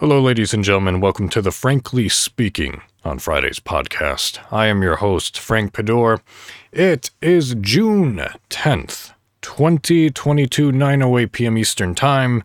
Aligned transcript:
Hello, 0.00 0.18
ladies 0.18 0.54
and 0.54 0.64
gentlemen. 0.64 1.02
Welcome 1.02 1.28
to 1.28 1.42
the 1.42 1.50
Frankly 1.50 2.08
Speaking 2.08 2.80
on 3.04 3.18
Friday's 3.18 3.60
podcast. 3.60 4.38
I 4.50 4.64
am 4.64 4.82
your 4.82 4.96
host, 4.96 5.38
Frank 5.38 5.74
Pador. 5.74 6.22
It 6.72 7.10
is 7.20 7.54
June 7.60 8.24
10th, 8.48 9.12
2022, 9.42 10.72
9.08 10.72 11.32
p.m. 11.32 11.58
Eastern 11.58 11.94
Time. 11.94 12.42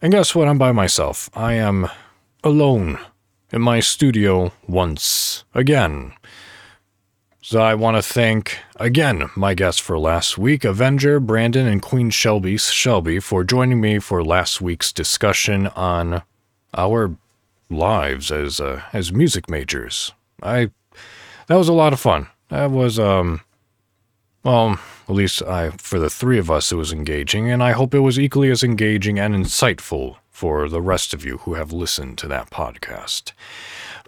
And 0.00 0.12
guess 0.14 0.34
what? 0.34 0.48
I'm 0.48 0.56
by 0.56 0.72
myself. 0.72 1.28
I 1.34 1.52
am 1.52 1.90
alone 2.42 2.98
in 3.52 3.60
my 3.60 3.80
studio 3.80 4.50
once 4.66 5.44
again. 5.54 6.14
So 7.42 7.60
I 7.60 7.74
want 7.74 7.98
to 7.98 8.02
thank 8.02 8.60
again 8.76 9.28
my 9.36 9.52
guests 9.52 9.80
for 9.80 9.98
last 9.98 10.38
week, 10.38 10.64
Avenger, 10.64 11.20
Brandon, 11.20 11.66
and 11.66 11.82
Queen 11.82 12.08
Shelby 12.08 12.56
Shelby 12.56 13.20
for 13.20 13.44
joining 13.44 13.78
me 13.78 13.98
for 13.98 14.24
last 14.24 14.62
week's 14.62 14.90
discussion 14.90 15.66
on 15.68 16.22
our 16.74 17.16
lives 17.68 18.30
as 18.32 18.60
uh, 18.60 18.82
as 18.92 19.12
music 19.12 19.48
majors. 19.48 20.12
I 20.42 20.70
that 21.46 21.56
was 21.56 21.68
a 21.68 21.72
lot 21.72 21.92
of 21.92 22.00
fun. 22.00 22.28
That 22.48 22.70
was 22.70 22.98
um 22.98 23.40
well, 24.42 24.78
at 25.08 25.14
least 25.14 25.42
I 25.42 25.70
for 25.70 25.98
the 25.98 26.10
three 26.10 26.38
of 26.38 26.50
us 26.50 26.72
it 26.72 26.76
was 26.76 26.92
engaging, 26.92 27.50
and 27.50 27.62
I 27.62 27.72
hope 27.72 27.94
it 27.94 28.00
was 28.00 28.18
equally 28.18 28.50
as 28.50 28.62
engaging 28.62 29.18
and 29.18 29.34
insightful 29.34 30.16
for 30.30 30.68
the 30.68 30.80
rest 30.80 31.12
of 31.12 31.24
you 31.24 31.38
who 31.38 31.54
have 31.54 31.72
listened 31.72 32.16
to 32.18 32.28
that 32.28 32.50
podcast. 32.50 33.32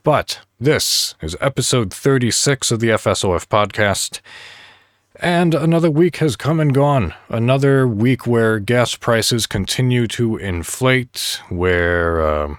But 0.03 0.41
this 0.59 1.15
is 1.20 1.37
episode 1.41 1.92
36 1.92 2.70
of 2.70 2.81
the 2.81 2.89
FSOF 2.89 3.47
podcast. 3.47 4.20
And 5.23 5.55
another 5.55 5.89
week 5.89 6.17
has 6.17 6.35
come 6.35 6.59
and 6.59 6.75
gone. 6.75 7.15
Another 7.29 7.87
week 7.87 8.27
where 8.27 8.59
gas 8.59 8.97
prices 8.97 9.47
continue 9.47 10.09
to 10.09 10.37
inflate, 10.37 11.41
where 11.48 12.29
um, 12.29 12.59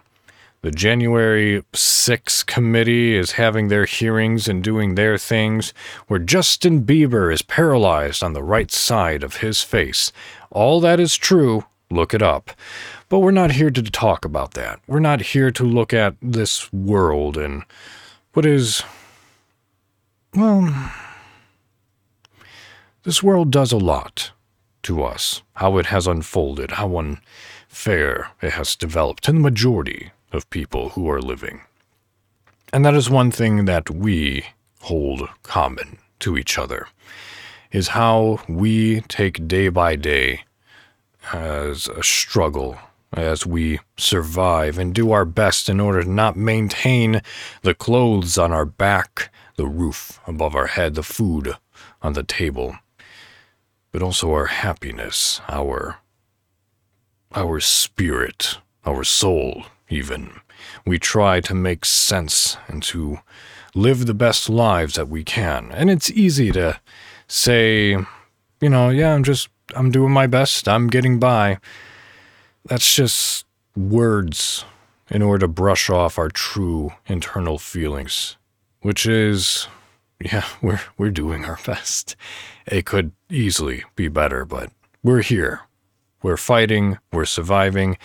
the 0.61 0.71
January 0.71 1.61
6 1.73 2.43
committee 2.43 3.17
is 3.17 3.33
having 3.33 3.67
their 3.67 3.83
hearings 3.83 4.47
and 4.47 4.63
doing 4.63 4.95
their 4.95 5.17
things, 5.17 5.73
where 6.07 6.21
Justin 6.21 6.85
Bieber 6.85 7.33
is 7.33 7.41
paralyzed 7.41 8.23
on 8.23 8.31
the 8.31 8.41
right 8.41 8.71
side 8.71 9.23
of 9.23 9.37
his 9.37 9.61
face. 9.61 10.13
All 10.49 10.79
that 10.79 11.01
is 11.01 11.17
true. 11.17 11.65
Look 11.91 12.13
it 12.13 12.21
up. 12.21 12.51
But 13.09 13.19
we're 13.19 13.31
not 13.31 13.51
here 13.51 13.71
to 13.71 13.83
talk 13.83 14.23
about 14.23 14.53
that. 14.53 14.79
We're 14.87 15.01
not 15.01 15.19
here 15.19 15.51
to 15.51 15.65
look 15.65 15.93
at 15.93 16.15
this 16.21 16.71
world 16.71 17.35
and 17.35 17.63
what 18.31 18.45
is. 18.45 18.83
Well. 20.33 20.93
This 23.03 23.21
world 23.21 23.51
does 23.51 23.73
a 23.73 23.77
lot 23.77 24.31
to 24.83 25.03
us. 25.03 25.41
How 25.55 25.77
it 25.77 25.87
has 25.87 26.07
unfolded, 26.07 26.71
how 26.71 26.97
unfair 26.97 28.31
it 28.41 28.53
has 28.53 28.77
developed 28.77 29.25
to 29.25 29.33
the 29.33 29.39
majority 29.39 30.11
of 30.31 30.49
people 30.49 30.89
who 30.89 31.09
are 31.09 31.21
living. 31.21 31.63
And 32.71 32.85
that 32.85 32.93
is 32.93 33.09
one 33.09 33.29
thing 33.29 33.65
that 33.65 33.89
we 33.89 34.45
hold 34.83 35.27
common 35.43 35.97
to 36.19 36.37
each 36.37 36.57
other 36.57 36.87
is 37.73 37.89
how 37.89 38.39
we 38.47 39.01
take 39.01 39.49
day 39.49 39.67
by 39.67 39.97
day 39.97 40.45
as 41.33 41.89
a 41.89 42.03
struggle 42.03 42.77
as 43.11 43.45
we 43.45 43.79
survive 43.97 44.77
and 44.79 44.95
do 44.95 45.11
our 45.11 45.25
best 45.25 45.67
in 45.67 45.81
order 45.81 46.03
to 46.03 46.09
not 46.09 46.37
maintain 46.37 47.21
the 47.63 47.73
clothes 47.73 48.37
on 48.37 48.53
our 48.53 48.65
back, 48.65 49.29
the 49.57 49.67
roof 49.67 50.21
above 50.25 50.55
our 50.55 50.67
head, 50.67 50.95
the 50.95 51.03
food 51.03 51.55
on 52.01 52.13
the 52.13 52.23
table, 52.23 52.77
but 53.93 54.01
also 54.01 54.33
our 54.33 54.47
happiness, 54.47 55.39
our 55.47 55.99
our 57.35 57.61
spirit, 57.61 58.57
our 58.85 59.05
soul 59.05 59.63
even. 59.89 60.41
We 60.85 60.99
try 60.99 61.39
to 61.41 61.55
make 61.55 61.85
sense 61.85 62.57
and 62.67 62.83
to 62.83 63.19
live 63.73 64.05
the 64.05 64.13
best 64.13 64.49
lives 64.49 64.95
that 64.95 65.07
we 65.07 65.23
can. 65.23 65.71
And 65.71 65.89
it's 65.89 66.11
easy 66.11 66.51
to 66.51 66.79
say, 67.27 67.91
you 68.61 68.69
know, 68.69 68.89
yeah, 68.89 69.13
I'm 69.13 69.23
just 69.23 69.47
I'm 69.75 69.91
doing 69.91 70.11
my 70.11 70.27
best. 70.27 70.67
I'm 70.67 70.87
getting 70.87 71.19
by 71.19 71.59
that's 72.65 72.95
just 72.95 73.45
words 73.75 74.65
in 75.09 75.21
order 75.21 75.45
to 75.45 75.47
brush 75.47 75.89
off 75.89 76.17
our 76.17 76.29
true 76.29 76.91
internal 77.07 77.57
feelings, 77.57 78.37
which 78.81 79.05
is, 79.05 79.67
yeah, 80.23 80.45
we're, 80.61 80.81
we're 80.97 81.11
doing 81.11 81.45
our 81.45 81.59
best. 81.65 82.15
It 82.65 82.85
could 82.85 83.11
easily 83.29 83.83
be 83.95 84.07
better, 84.07 84.45
but 84.45 84.71
we're 85.03 85.21
here. 85.21 85.61
We're 86.21 86.37
fighting, 86.37 86.99
we're 87.11 87.25
surviving, 87.25 87.97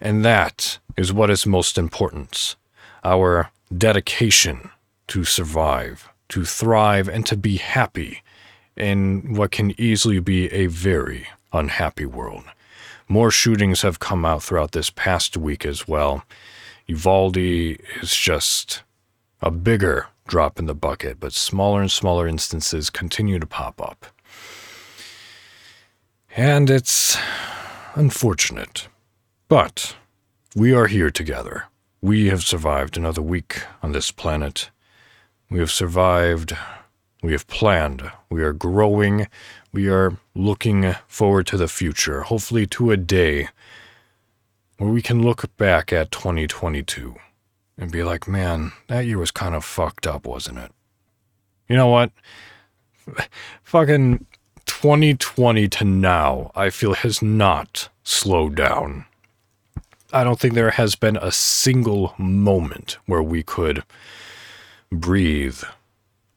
and 0.00 0.24
that 0.24 0.78
is 0.96 1.12
what 1.12 1.30
is 1.30 1.44
most 1.44 1.76
important. 1.76 2.56
Our 3.04 3.50
dedication 3.76 4.70
to 5.08 5.24
survive, 5.24 6.08
to 6.30 6.46
thrive, 6.46 7.08
and 7.08 7.26
to 7.26 7.36
be 7.36 7.58
happy 7.58 8.22
in 8.76 9.34
what 9.34 9.50
can 9.50 9.78
easily 9.78 10.20
be 10.20 10.50
a 10.52 10.66
very 10.66 11.26
unhappy 11.52 12.06
world. 12.06 12.44
More 13.08 13.30
shootings 13.30 13.82
have 13.82 14.00
come 14.00 14.24
out 14.24 14.42
throughout 14.42 14.72
this 14.72 14.88
past 14.88 15.36
week 15.36 15.66
as 15.66 15.86
well. 15.86 16.24
Uvalde 16.86 17.36
is 17.36 18.16
just 18.16 18.82
a 19.42 19.50
bigger 19.50 20.06
drop 20.26 20.58
in 20.58 20.66
the 20.66 20.74
bucket, 20.74 21.20
but 21.20 21.32
smaller 21.32 21.80
and 21.80 21.90
smaller 21.90 22.26
instances 22.26 22.90
continue 22.90 23.38
to 23.38 23.46
pop 23.46 23.80
up. 23.80 24.06
And 26.36 26.68
it's 26.68 27.16
unfortunate. 27.94 28.88
But 29.48 29.96
we 30.54 30.74
are 30.74 30.86
here 30.86 31.10
together. 31.10 31.64
We 32.02 32.26
have 32.26 32.42
survived 32.42 32.96
another 32.96 33.22
week 33.22 33.62
on 33.82 33.92
this 33.92 34.10
planet. 34.10 34.70
We 35.50 35.60
have 35.60 35.70
survived. 35.70 36.56
We 37.22 37.32
have 37.32 37.46
planned. 37.46 38.10
We 38.28 38.42
are 38.42 38.52
growing. 38.52 39.28
We 39.72 39.88
are 39.88 40.18
looking 40.34 40.94
forward 41.06 41.46
to 41.48 41.56
the 41.56 41.68
future, 41.68 42.22
hopefully 42.22 42.66
to 42.68 42.90
a 42.90 42.96
day 42.96 43.48
where 44.78 44.90
we 44.90 45.00
can 45.00 45.22
look 45.22 45.56
back 45.56 45.92
at 45.92 46.10
2022 46.10 47.16
and 47.78 47.90
be 47.90 48.02
like, 48.02 48.26
man, 48.26 48.72
that 48.88 49.06
year 49.06 49.18
was 49.18 49.30
kind 49.30 49.54
of 49.54 49.64
fucked 49.64 50.06
up, 50.06 50.26
wasn't 50.26 50.58
it? 50.58 50.72
You 51.68 51.76
know 51.76 51.88
what? 51.88 52.10
Fucking 53.62 54.26
2020 54.66 55.68
to 55.68 55.84
now, 55.84 56.50
I 56.54 56.70
feel 56.70 56.94
has 56.94 57.22
not 57.22 57.88
slowed 58.02 58.54
down. 58.54 59.04
I 60.12 60.24
don't 60.24 60.38
think 60.38 60.54
there 60.54 60.70
has 60.70 60.94
been 60.94 61.16
a 61.16 61.32
single 61.32 62.14
moment 62.16 62.98
where 63.06 63.22
we 63.22 63.42
could 63.42 63.82
breathe 64.90 65.62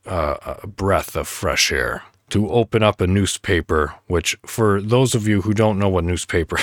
uh, 0.05 0.57
a 0.63 0.67
breath 0.67 1.16
of 1.16 1.28
fresh 1.28 1.72
air 1.72 2.03
to 2.29 2.49
open 2.49 2.83
up 2.83 3.01
a 3.01 3.07
newspaper, 3.07 3.95
which, 4.07 4.38
for 4.45 4.81
those 4.81 5.16
of 5.16 5.28
you 5.28 5.41
who 5.41 5.53
don't 5.53 5.79
know 5.79 5.89
what 5.89 6.03
newspaper 6.03 6.57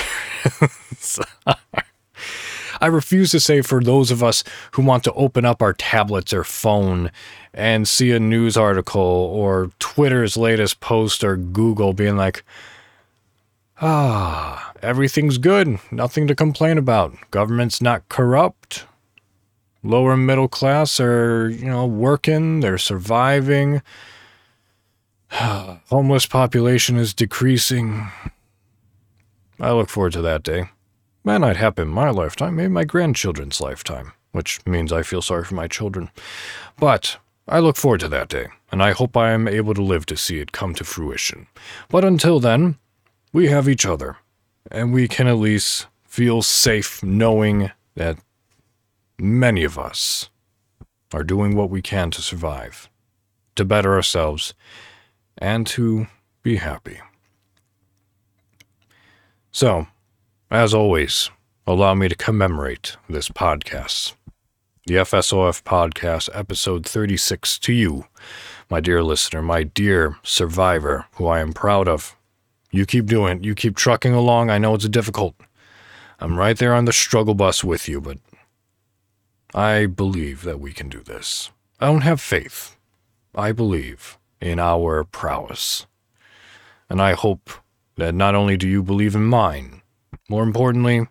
is, 0.61 1.19
I 2.81 2.87
refuse 2.87 3.31
to 3.31 3.39
say 3.39 3.61
for 3.61 3.81
those 3.81 4.11
of 4.11 4.23
us 4.23 4.43
who 4.71 4.81
want 4.81 5.03
to 5.05 5.13
open 5.13 5.45
up 5.45 5.61
our 5.61 5.73
tablets 5.73 6.33
or 6.33 6.43
phone 6.43 7.11
and 7.53 7.87
see 7.87 8.11
a 8.11 8.19
news 8.19 8.57
article 8.57 9.01
or 9.01 9.71
Twitter's 9.79 10.37
latest 10.37 10.79
post 10.79 11.23
or 11.23 11.37
Google 11.37 11.93
being 11.93 12.17
like, 12.17 12.43
ah, 13.81 14.73
everything's 14.81 15.37
good, 15.37 15.79
nothing 15.91 16.27
to 16.27 16.35
complain 16.35 16.77
about, 16.77 17.15
government's 17.31 17.81
not 17.81 18.07
corrupt. 18.09 18.85
Lower 19.83 20.17
middle 20.17 20.47
class 20.47 20.99
are, 20.99 21.49
you 21.49 21.65
know, 21.65 21.85
working, 21.85 22.59
they're 22.59 22.77
surviving 22.77 23.81
Homeless 25.31 26.25
population 26.25 26.97
is 26.97 27.13
decreasing. 27.13 28.07
I 29.59 29.71
look 29.71 29.89
forward 29.89 30.13
to 30.13 30.21
that 30.21 30.43
day. 30.43 30.69
Might 31.27 31.57
happen 31.57 31.89
in 31.89 31.93
my 31.93 32.09
lifetime, 32.09 32.55
maybe 32.55 32.69
my 32.69 32.85
grandchildren's 32.85 33.59
lifetime, 33.59 34.13
which 34.31 34.65
means 34.65 34.93
I 34.93 35.03
feel 35.03 35.21
sorry 35.21 35.43
for 35.43 35.55
my 35.55 35.67
children. 35.67 36.09
But 36.79 37.17
I 37.49 37.59
look 37.59 37.75
forward 37.75 37.99
to 37.99 38.07
that 38.07 38.29
day, 38.29 38.47
and 38.71 38.81
I 38.81 38.91
hope 38.93 39.17
I 39.17 39.31
am 39.31 39.45
able 39.45 39.73
to 39.73 39.81
live 39.81 40.05
to 40.05 40.15
see 40.15 40.39
it 40.39 40.53
come 40.53 40.73
to 40.75 40.85
fruition. 40.85 41.47
But 41.89 42.05
until 42.05 42.39
then, 42.39 42.77
we 43.33 43.47
have 43.47 43.67
each 43.67 43.85
other, 43.85 44.15
and 44.71 44.93
we 44.93 45.09
can 45.09 45.27
at 45.27 45.33
least 45.33 45.87
feel 46.05 46.41
safe 46.41 47.03
knowing 47.03 47.71
that 47.95 48.19
many 49.19 49.65
of 49.65 49.77
us 49.77 50.29
are 51.13 51.25
doing 51.25 51.57
what 51.57 51.69
we 51.69 51.81
can 51.81 52.09
to 52.11 52.21
survive, 52.21 52.89
to 53.57 53.65
better 53.65 53.95
ourselves, 53.95 54.53
and 55.37 55.67
to 55.67 56.07
be 56.41 56.55
happy. 56.55 57.01
So, 59.51 59.87
as 60.49 60.73
always, 60.73 61.29
allow 61.65 61.93
me 61.93 62.07
to 62.07 62.15
commemorate 62.15 62.95
this 63.09 63.27
podcast. 63.27 64.13
The 64.85 64.95
FSOF 64.95 65.63
Podcast, 65.63 66.29
episode 66.33 66.85
36, 66.85 67.59
to 67.59 67.73
you, 67.73 68.05
my 68.69 68.79
dear 68.79 69.03
listener, 69.03 69.41
my 69.41 69.63
dear 69.63 70.15
survivor, 70.23 71.05
who 71.15 71.27
I 71.27 71.41
am 71.41 71.51
proud 71.51 71.89
of. 71.89 72.15
You 72.71 72.85
keep 72.85 73.07
doing 73.07 73.39
it. 73.39 73.43
You 73.43 73.55
keep 73.55 73.75
trucking 73.75 74.13
along. 74.13 74.49
I 74.49 74.57
know 74.57 74.75
it's 74.75 74.87
difficult. 74.87 75.35
I'm 76.19 76.39
right 76.39 76.57
there 76.57 76.73
on 76.73 76.85
the 76.85 76.93
struggle 76.93 77.33
bus 77.33 77.63
with 77.63 77.89
you, 77.89 77.99
but 77.99 78.17
I 79.53 79.85
believe 79.85 80.43
that 80.43 80.61
we 80.61 80.71
can 80.71 80.87
do 80.87 81.01
this. 81.01 81.51
I 81.81 81.87
don't 81.87 82.01
have 82.01 82.21
faith. 82.21 82.77
I 83.35 83.51
believe 83.51 84.17
in 84.39 84.59
our 84.59 85.03
prowess. 85.03 85.85
And 86.89 87.01
I 87.01 87.13
hope 87.13 87.49
that 87.97 88.15
not 88.15 88.35
only 88.35 88.55
do 88.55 88.67
you 88.67 88.81
believe 88.81 89.15
in 89.15 89.25
mine, 89.25 89.81
more 90.29 90.43
importantly, 90.43 91.07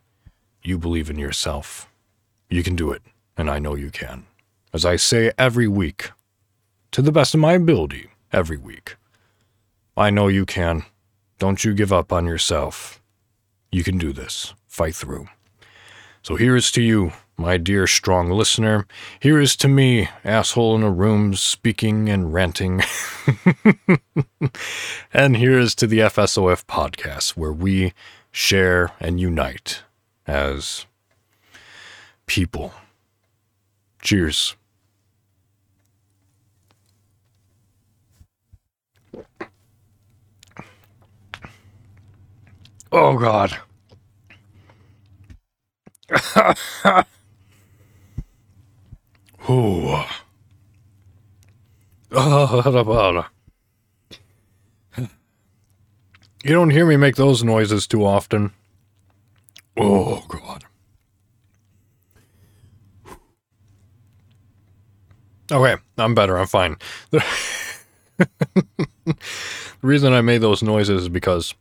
you 0.62 0.78
believe 0.78 1.08
in 1.08 1.18
yourself. 1.18 1.88
You 2.50 2.62
can 2.62 2.76
do 2.76 2.90
it, 2.92 3.02
and 3.36 3.48
I 3.48 3.58
know 3.58 3.74
you 3.74 3.90
can. 3.90 4.26
As 4.72 4.84
I 4.84 4.96
say 4.96 5.32
every 5.38 5.66
week, 5.68 6.10
to 6.92 7.02
the 7.02 7.12
best 7.12 7.34
of 7.34 7.40
my 7.40 7.54
ability, 7.54 8.10
every 8.32 8.56
week. 8.58 8.96
I 9.96 10.10
know 10.10 10.28
you 10.28 10.44
can. 10.44 10.84
Don't 11.38 11.64
you 11.64 11.74
give 11.74 11.92
up 11.92 12.12
on 12.12 12.26
yourself. 12.26 13.00
You 13.72 13.82
can 13.82 13.98
do 13.98 14.12
this. 14.12 14.54
Fight 14.66 14.94
through. 14.94 15.28
So 16.22 16.36
here 16.36 16.56
is 16.56 16.70
to 16.72 16.82
you, 16.82 17.12
my 17.36 17.56
dear 17.56 17.86
strong 17.86 18.30
listener. 18.30 18.86
Here 19.20 19.40
is 19.40 19.56
to 19.56 19.68
me, 19.68 20.08
asshole 20.24 20.74
in 20.76 20.82
a 20.82 20.90
room, 20.90 21.34
speaking 21.34 22.08
and 22.08 22.32
ranting. 22.32 22.82
and 25.12 25.36
here 25.36 25.58
is 25.58 25.74
to 25.76 25.86
the 25.86 26.00
FSOF 26.00 26.64
podcast, 26.66 27.30
where 27.30 27.52
we 27.52 27.92
share 28.36 28.92
and 29.00 29.18
unite 29.18 29.82
as 30.26 30.84
people. 32.26 32.74
Cheers. 34.02 34.56
Oh, 42.92 43.16
God. 43.16 43.56
Ooh. 49.50 49.96
Oh, 52.18 53.26
You 56.46 56.54
don't 56.54 56.70
hear 56.70 56.86
me 56.86 56.96
make 56.96 57.16
those 57.16 57.42
noises 57.42 57.88
too 57.88 58.06
often. 58.06 58.52
Oh, 59.76 60.24
God. 60.28 60.64
Okay, 65.50 65.74
I'm 65.98 66.14
better. 66.14 66.38
I'm 66.38 66.46
fine. 66.46 66.76
the 67.10 67.24
reason 69.82 70.12
I 70.12 70.20
made 70.20 70.40
those 70.40 70.62
noises 70.62 71.02
is 71.02 71.08
because 71.08 71.52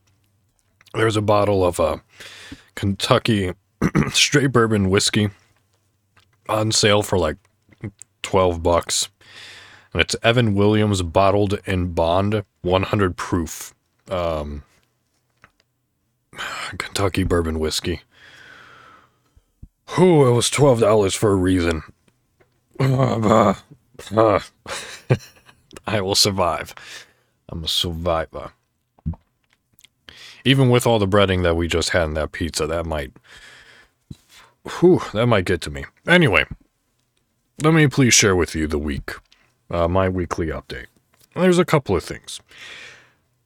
there's 0.94 1.18
a 1.18 1.22
bottle 1.22 1.66
of 1.66 1.80
uh, 1.80 1.98
Kentucky 2.76 3.54
straight 4.12 4.52
bourbon 4.52 4.92
whiskey 4.92 5.32
on 6.48 6.72
sale 6.72 7.02
for 7.02 7.18
like 7.18 7.38
12 8.22 8.62
bucks. 8.62 9.10
And 9.94 10.02
it's 10.04 10.16
Evan 10.22 10.54
Williams 10.54 11.02
bottled 11.02 11.60
in 11.66 11.94
bond 11.94 12.44
100 12.62 13.18
proof 13.18 13.74
um, 14.12 14.62
Kentucky 16.78 17.24
bourbon 17.24 17.60
whiskey. 17.60 18.02
Whew, 19.96 20.28
it 20.28 20.32
was 20.32 20.50
$12 20.50 21.16
for 21.16 21.32
a 21.32 21.36
reason. 21.36 21.84
I 25.88 26.02
will 26.02 26.16
survive. 26.16 26.74
I'm 27.50 27.64
a 27.64 27.68
survivor. 27.68 28.52
Even 30.44 30.70
with 30.70 30.86
all 30.86 31.00
the 31.00 31.08
breading 31.08 31.44
that 31.44 31.56
we 31.56 31.68
just 31.68 31.90
had 31.92 32.04
in 32.06 32.14
that 32.16 32.32
pizza, 32.32 32.68
that 32.68 32.86
might. 32.86 33.12
Whew, 34.80 35.02
that 35.14 35.28
might 35.28 35.46
get 35.46 35.62
to 35.62 35.70
me. 35.70 35.86
Anyway, 36.08 36.46
let 37.64 37.74
me 37.74 37.88
please 37.88 38.14
share 38.14 38.36
with 38.36 38.56
you 38.56 38.68
the 38.68 38.80
week, 38.80 39.12
uh, 39.70 39.88
my 39.88 40.10
weekly 40.10 40.48
update. 40.48 40.88
There's 41.36 41.60
a 41.60 41.66
couple 41.66 41.96
of 41.96 42.04
things. 42.04 42.42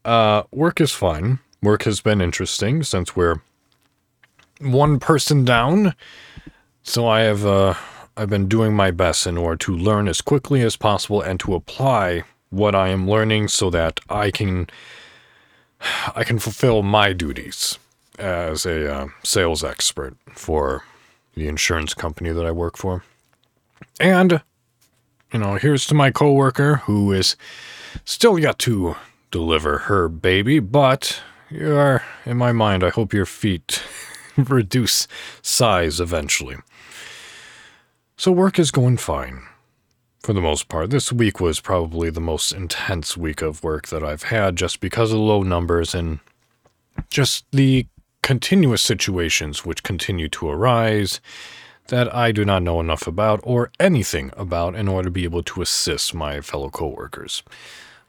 Uh, 0.05 0.43
work 0.51 0.81
is 0.81 0.91
fine. 0.91 1.39
Work 1.61 1.83
has 1.83 2.01
been 2.01 2.21
interesting 2.21 2.83
since 2.83 3.15
we're 3.15 3.41
one 4.59 4.99
person 4.99 5.45
down. 5.45 5.93
So 6.83 7.07
I 7.07 7.21
have 7.21 7.45
uh, 7.45 7.73
I've 8.15 8.29
been 8.29 8.47
doing 8.47 8.73
my 8.73 8.91
best 8.91 9.27
in 9.27 9.37
order 9.37 9.57
to 9.57 9.75
learn 9.75 10.07
as 10.07 10.21
quickly 10.21 10.61
as 10.61 10.75
possible 10.75 11.21
and 11.21 11.39
to 11.41 11.55
apply 11.55 12.23
what 12.49 12.75
I 12.75 12.89
am 12.89 13.09
learning 13.09 13.47
so 13.49 13.69
that 13.69 13.99
I 14.09 14.31
can 14.31 14.67
I 16.15 16.23
can 16.23 16.39
fulfill 16.39 16.83
my 16.83 17.13
duties 17.13 17.79
as 18.17 18.65
a 18.65 18.93
uh, 18.93 19.07
sales 19.23 19.63
expert 19.63 20.17
for 20.33 20.83
the 21.35 21.47
insurance 21.47 21.93
company 21.93 22.31
that 22.31 22.45
I 22.45 22.51
work 22.51 22.77
for. 22.77 23.03
And 23.99 24.41
you 25.31 25.39
know, 25.39 25.55
here's 25.55 25.85
to 25.87 25.93
my 25.93 26.11
coworker 26.11 26.77
who 26.77 27.11
is 27.11 27.35
still 28.03 28.39
yet 28.39 28.59
to 28.59 28.95
deliver 29.31 29.79
her 29.79 30.09
baby, 30.09 30.59
but 30.59 31.21
you 31.49 31.75
are 31.75 32.03
in 32.25 32.37
my 32.37 32.51
mind, 32.51 32.83
I 32.83 32.89
hope 32.89 33.13
your 33.13 33.25
feet 33.25 33.83
reduce 34.37 35.07
size 35.41 35.99
eventually. 35.99 36.57
So 38.17 38.31
work 38.31 38.59
is 38.59 38.71
going 38.71 38.97
fine 38.97 39.43
for 40.19 40.33
the 40.33 40.41
most 40.41 40.67
part. 40.67 40.89
This 40.89 41.11
week 41.11 41.39
was 41.39 41.59
probably 41.59 42.09
the 42.09 42.19
most 42.19 42.51
intense 42.51 43.15
week 43.15 43.41
of 43.41 43.63
work 43.63 43.87
that 43.87 44.03
I've 44.03 44.23
had 44.23 44.55
just 44.55 44.79
because 44.79 45.11
of 45.11 45.19
low 45.19 45.43
numbers 45.43 45.95
and 45.95 46.19
just 47.09 47.45
the 47.51 47.87
continuous 48.21 48.81
situations 48.81 49.65
which 49.65 49.83
continue 49.83 50.27
to 50.29 50.49
arise 50.49 51.21
that 51.87 52.13
I 52.13 52.31
do 52.31 52.45
not 52.45 52.61
know 52.61 52.79
enough 52.79 53.07
about 53.07 53.39
or 53.43 53.71
anything 53.79 54.31
about 54.37 54.75
in 54.75 54.87
order 54.87 55.07
to 55.07 55.11
be 55.11 55.23
able 55.23 55.43
to 55.43 55.61
assist 55.61 56.13
my 56.13 56.41
fellow 56.41 56.69
coworkers. 56.69 57.41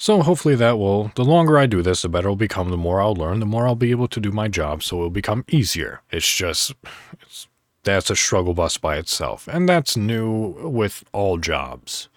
So 0.00 0.22
hopefully 0.22 0.54
that 0.54 0.78
will, 0.78 1.12
the 1.14 1.26
longer 1.26 1.58
I 1.58 1.66
do 1.66 1.82
this, 1.82 2.00
the 2.00 2.08
better 2.08 2.28
it'll 2.28 2.36
become, 2.36 2.70
the 2.70 2.78
more 2.78 3.02
I'll 3.02 3.14
learn, 3.14 3.38
the 3.38 3.44
more 3.44 3.66
I'll 3.66 3.74
be 3.74 3.90
able 3.90 4.08
to 4.08 4.18
do 4.18 4.32
my 4.32 4.48
job, 4.48 4.82
so 4.82 4.96
it'll 4.96 5.10
become 5.10 5.44
easier. 5.46 6.00
It's 6.10 6.34
just, 6.34 6.72
it's, 7.20 7.48
that's 7.82 8.08
a 8.08 8.16
struggle 8.16 8.54
bus 8.54 8.78
by 8.78 8.96
itself. 8.96 9.46
And 9.46 9.68
that's 9.68 9.98
new 9.98 10.52
with 10.66 11.04
all 11.12 11.36
jobs, 11.36 12.08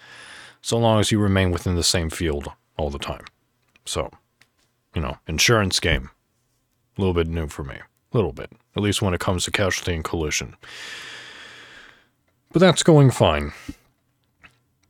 so 0.62 0.78
long 0.78 1.02
as 1.02 1.12
you 1.12 1.20
remain 1.20 1.52
within 1.52 1.76
the 1.76 1.84
same 1.84 2.10
field 2.10 2.50
all 2.78 2.90
the 2.90 2.98
time. 2.98 3.26
So, 3.84 4.10
you 4.96 5.02
know, 5.02 5.18
insurance 5.28 5.82
game, 5.82 6.10
a 6.98 7.02
little 7.02 7.14
bit 7.14 7.28
new 7.28 7.48
for 7.48 7.66
me. 7.66 7.76
A 7.76 8.16
little 8.16 8.32
bit, 8.32 8.50
at 8.78 8.82
least 8.82 9.02
when 9.02 9.14
it 9.14 9.20
comes 9.20 9.44
to 9.44 9.52
casualty 9.52 9.94
and 9.94 10.06
collision. 10.06 10.56
But 12.54 12.62
that's 12.62 12.82
going 12.82 13.12
fine. 13.12 13.52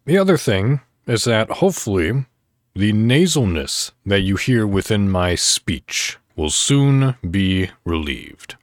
The 0.06 0.20
other 0.20 0.38
thing 0.38 0.82
is 1.08 1.24
that 1.24 1.50
hopefully 1.50 2.26
the 2.76 2.92
nasalness 2.92 3.92
that 4.04 4.22
you 4.22 4.36
hear 4.36 4.66
within 4.66 5.10
my 5.10 5.36
speech 5.36 6.18
will 6.36 6.50
soon 6.50 7.16
be 7.30 7.70
relieved. 7.86 8.56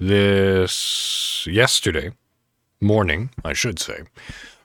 This 0.00 1.46
yesterday 1.48 2.10
morning, 2.80 3.30
I 3.44 3.52
should 3.52 3.78
say, 3.78 4.02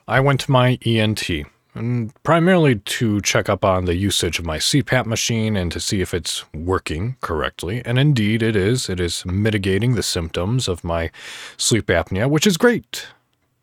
I 0.08 0.18
went 0.18 0.40
to 0.40 0.50
my 0.50 0.78
ENT, 0.84 1.30
and 1.74 2.12
primarily 2.24 2.76
to 2.76 3.20
check 3.20 3.48
up 3.48 3.64
on 3.64 3.84
the 3.84 3.94
usage 3.94 4.40
of 4.40 4.44
my 4.44 4.58
CPAP 4.58 5.06
machine 5.06 5.56
and 5.56 5.70
to 5.70 5.78
see 5.78 6.00
if 6.00 6.12
it's 6.12 6.44
working 6.52 7.16
correctly. 7.20 7.82
And 7.84 8.00
indeed, 8.00 8.42
it 8.42 8.56
is. 8.56 8.90
It 8.90 8.98
is 8.98 9.24
mitigating 9.24 9.94
the 9.94 10.02
symptoms 10.02 10.66
of 10.66 10.82
my 10.82 11.12
sleep 11.56 11.86
apnea, 11.86 12.28
which 12.28 12.48
is 12.48 12.56
great. 12.56 13.06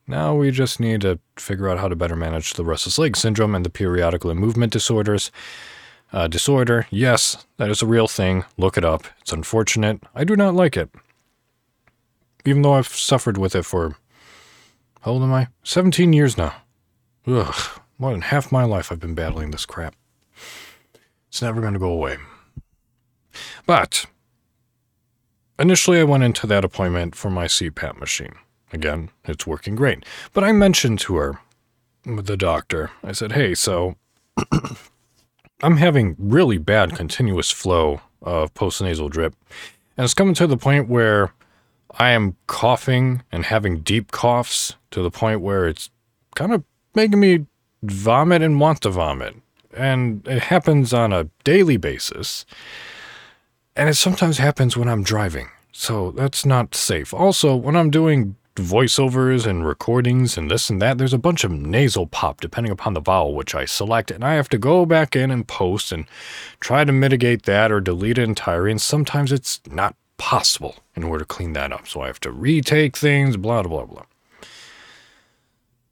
Now 0.08 0.36
we 0.36 0.52
just 0.52 0.80
need 0.80 1.02
to 1.02 1.20
figure 1.36 1.68
out 1.68 1.80
how 1.80 1.88
to 1.88 1.96
better 1.96 2.16
manage 2.16 2.54
the 2.54 2.64
restless 2.64 3.00
leg 3.00 3.18
syndrome 3.18 3.56
and 3.56 3.66
the 3.66 3.72
periodic 3.72 4.24
limb 4.24 4.38
movement 4.38 4.72
disorders. 4.72 5.32
Uh, 6.14 6.28
disorder, 6.28 6.88
yes, 6.92 7.46
that 7.58 7.70
is 7.70 7.82
a 7.82 7.88
real 7.88 8.08
thing. 8.08 8.46
Look 8.58 8.78
it 8.78 8.86
up. 8.86 9.06
It's 9.22 9.34
unfortunate. 9.34 10.02
I 10.14 10.24
do 10.24 10.36
not 10.36 10.54
like 10.54 10.78
it. 10.78 10.90
Even 12.46 12.62
though 12.62 12.74
I've 12.74 12.88
suffered 12.88 13.38
with 13.38 13.56
it 13.56 13.64
for, 13.66 13.98
how 15.02 15.12
old 15.12 15.24
am 15.24 15.34
I? 15.34 15.48
17 15.64 16.14
years 16.14 16.38
now. 16.38 16.54
Ugh, 17.26 17.82
more 17.98 18.12
than 18.12 18.22
half 18.22 18.52
my 18.52 18.64
life 18.64 18.92
I've 18.92 19.00
been 19.00 19.16
battling 19.16 19.50
this 19.50 19.66
crap. 19.66 19.96
It's 21.28 21.42
never 21.42 21.60
going 21.60 21.74
to 21.74 21.80
go 21.80 21.92
away. 21.92 22.18
But, 23.66 24.06
initially 25.58 26.00
I 26.00 26.04
went 26.04 26.24
into 26.24 26.46
that 26.48 26.64
appointment 26.64 27.16
for 27.16 27.32
my 27.32 27.46
CPAP 27.46 28.00
machine. 28.00 28.36
Again, 28.76 29.10
it's 29.24 29.48
working 29.48 29.76
great. 29.76 30.04
But 30.34 30.44
I 30.44 30.52
mentioned 30.52 31.00
to 31.00 31.16
her, 31.16 31.40
the 32.04 32.36
doctor, 32.36 32.92
I 33.02 33.14
said, 33.14 33.32
hey, 33.32 33.56
so 33.56 33.96
I'm 35.64 35.78
having 35.78 36.18
really 36.20 36.58
bad 36.58 36.94
continuous 36.94 37.52
flow 37.52 38.02
of 38.22 38.54
postnasal 38.54 39.10
drip. 39.10 39.34
And 39.96 40.04
it's 40.04 40.14
coming 40.14 40.34
to 40.34 40.46
the 40.46 40.58
point 40.58 40.90
where 40.90 41.34
I 41.98 42.10
am 42.10 42.36
coughing 42.48 43.24
and 43.32 43.46
having 43.46 43.80
deep 43.80 44.12
coughs 44.12 44.76
to 44.92 45.02
the 45.02 45.10
point 45.10 45.40
where 45.40 45.68
it's 45.68 45.90
kind 46.36 46.54
of 46.54 46.66
making 46.96 47.22
me 47.22 47.46
vomit 47.82 48.42
and 48.42 48.60
want 48.60 48.82
to 48.82 48.90
vomit. 48.90 49.36
And 49.74 50.28
it 50.28 50.44
happens 50.44 50.94
on 50.94 51.14
a 51.14 51.30
daily 51.46 51.78
basis. 51.78 52.46
And 53.74 53.88
it 53.88 53.96
sometimes 53.96 54.38
happens 54.38 54.76
when 54.76 54.90
I'm 54.90 55.04
driving. 55.04 55.48
So 55.72 56.12
that's 56.12 56.46
not 56.46 56.74
safe. 56.74 57.14
Also, 57.14 57.56
when 57.56 57.76
I'm 57.76 57.90
doing 57.90 58.38
voiceovers 58.64 59.46
and 59.46 59.68
recordings 59.68 60.38
and 60.38 60.50
this 60.50 60.70
and 60.70 60.82
that, 60.82 60.98
there's 60.98 61.14
a 61.14 61.18
bunch 61.18 61.44
of 61.44 61.52
nasal 61.52 62.08
pop 62.08 62.40
depending 62.42 62.72
upon 62.72 62.94
the 62.94 63.02
vowel 63.02 63.36
which 63.36 63.54
I 63.54 63.66
select, 63.66 64.12
and 64.12 64.24
I 64.24 64.36
have 64.36 64.50
to 64.50 64.58
go 64.58 64.86
back 64.86 65.16
in 65.16 65.32
and 65.32 65.48
post 65.48 65.92
and 65.92 66.06
try 66.60 66.84
to 66.84 66.92
mitigate 66.92 67.44
that 67.44 67.72
or 67.72 67.82
delete 67.82 68.18
it 68.18 68.24
entirely, 68.24 68.72
and 68.72 68.82
sometimes 68.82 69.32
it's 69.32 69.60
not 69.70 69.96
possible 70.18 70.78
in 70.96 71.04
order 71.04 71.20
to 71.20 71.26
clean 71.26 71.54
that 71.54 71.74
up. 71.74 71.88
So 71.88 72.02
I 72.02 72.08
have 72.08 72.22
to 72.22 72.32
retake 72.32 72.96
things, 72.96 73.36
blah, 73.38 73.64
blah, 73.64 73.86
blah. 73.86 74.06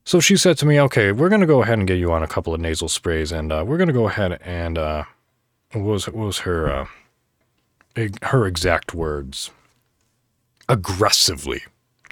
So 0.05 0.20
she 0.20 0.38
said 0.38 0.58
to 0.58 0.65
me, 0.65 0.79
okay, 0.82 1.12
we're 1.12 1.29
going 1.29 1.41
to 1.41 1.48
go 1.48 1.63
ahead 1.63 1.79
and 1.79 1.88
get 1.88 1.98
you 1.98 2.12
on 2.12 2.24
a 2.24 2.27
couple 2.27 2.53
of 2.53 2.62
nasal 2.62 2.89
sprays, 2.89 3.32
and 3.32 3.51
uh, 3.51 3.63
we're 3.65 3.77
going 3.77 3.88
to 3.88 3.93
go 3.93 4.08
ahead 4.08 4.39
and, 4.43 4.77
uh, 4.77 5.03
what 5.72 5.84
was, 5.84 6.08
was 6.10 6.39
her, 6.39 6.70
uh, 6.70 6.88
her 8.24 8.48
exact 8.48 8.93
words? 8.93 9.51
Aggressively 10.70 11.63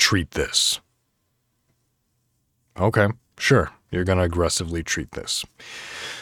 treat 0.02 0.32
this. 0.32 0.82
Okay, 2.78 3.08
sure, 3.38 3.70
you're 3.92 4.04
going 4.04 4.18
to 4.18 4.24
aggressively 4.24 4.82
treat 4.82 5.12
this. 5.12 5.46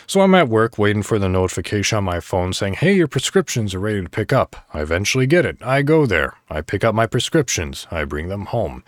So 0.06 0.22
I'm 0.22 0.36
at 0.36 0.50
work 0.50 0.78
waiting 0.78 1.04
for 1.04 1.18
the 1.18 1.30
notification 1.30 2.00
on 2.00 2.04
my 2.04 2.20
phone 2.20 2.52
saying, 2.52 2.74
hey, 2.74 2.94
your 2.94 3.08
prescriptions 3.08 3.74
are 3.74 3.80
ready 3.80 4.02
to 4.02 4.10
pick 4.10 4.34
up. 4.34 4.68
I 4.74 4.82
eventually 4.82 5.28
get 5.28 5.46
it. 5.46 5.58
I 5.62 5.82
go 5.82 6.06
there. 6.06 6.34
I 6.50 6.62
pick 6.62 6.84
up 6.84 6.94
my 6.94 7.06
prescriptions. 7.06 7.88
I 7.90 8.04
bring 8.04 8.28
them 8.28 8.48
home. 8.48 8.84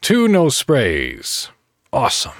Two 0.00 0.28
nose 0.28 0.56
sprays. 0.56 1.48
Awesome. 1.92 2.32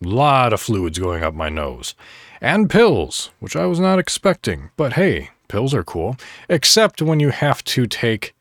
Lot 0.00 0.52
of 0.52 0.60
fluids 0.60 0.98
going 0.98 1.22
up 1.22 1.32
my 1.32 1.48
nose. 1.48 1.94
And 2.40 2.68
pills, 2.68 3.30
which 3.38 3.56
I 3.56 3.64
was 3.66 3.80
not 3.80 3.98
expecting. 3.98 4.70
But 4.76 4.94
hey, 4.94 5.30
pills 5.48 5.72
are 5.72 5.84
cool. 5.84 6.16
Except 6.48 7.00
when 7.00 7.20
you 7.20 7.30
have 7.30 7.64
to 7.64 7.86
take 7.86 8.34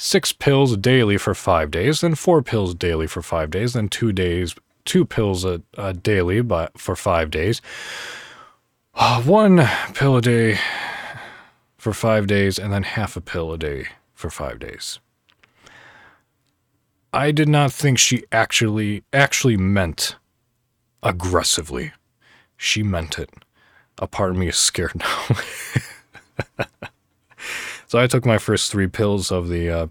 six 0.00 0.32
pills 0.32 0.78
daily 0.78 1.18
for 1.18 1.34
five 1.34 1.70
days, 1.70 2.00
then 2.00 2.14
four 2.14 2.40
pills 2.42 2.74
daily 2.74 3.06
for 3.06 3.20
five 3.20 3.50
days, 3.50 3.74
then 3.74 3.86
two 3.86 4.12
days, 4.12 4.54
two 4.86 5.04
pills 5.04 5.44
a, 5.44 5.60
a 5.76 5.92
daily 5.92 6.40
but 6.40 6.78
for 6.80 6.96
five 6.96 7.30
days. 7.30 7.60
Uh, 8.94 9.22
one 9.22 9.68
pill 9.92 10.16
a 10.16 10.22
day 10.22 10.58
for 11.76 11.92
five 11.92 12.26
days, 12.26 12.58
and 12.58 12.72
then 12.72 12.82
half 12.82 13.14
a 13.14 13.20
pill 13.20 13.52
a 13.52 13.58
day 13.58 13.86
for 14.14 14.30
five 14.30 14.58
days. 14.58 15.00
I 17.12 17.30
did 17.30 17.48
not 17.48 17.70
think 17.70 17.98
she 17.98 18.24
actually 18.32 19.04
actually 19.12 19.58
meant 19.58 20.16
aggressively. 21.02 21.92
She 22.56 22.82
meant 22.82 23.18
it. 23.18 23.30
A 23.98 24.06
part 24.06 24.30
of 24.30 24.36
me 24.38 24.48
is 24.48 24.56
scared 24.56 24.94
now. 24.96 26.66
so 27.90 27.98
I 27.98 28.06
took 28.06 28.24
my 28.24 28.38
first 28.38 28.70
three 28.70 28.86
pills 28.86 29.32
of 29.32 29.48
the 29.48 29.68
uh, 29.68 29.86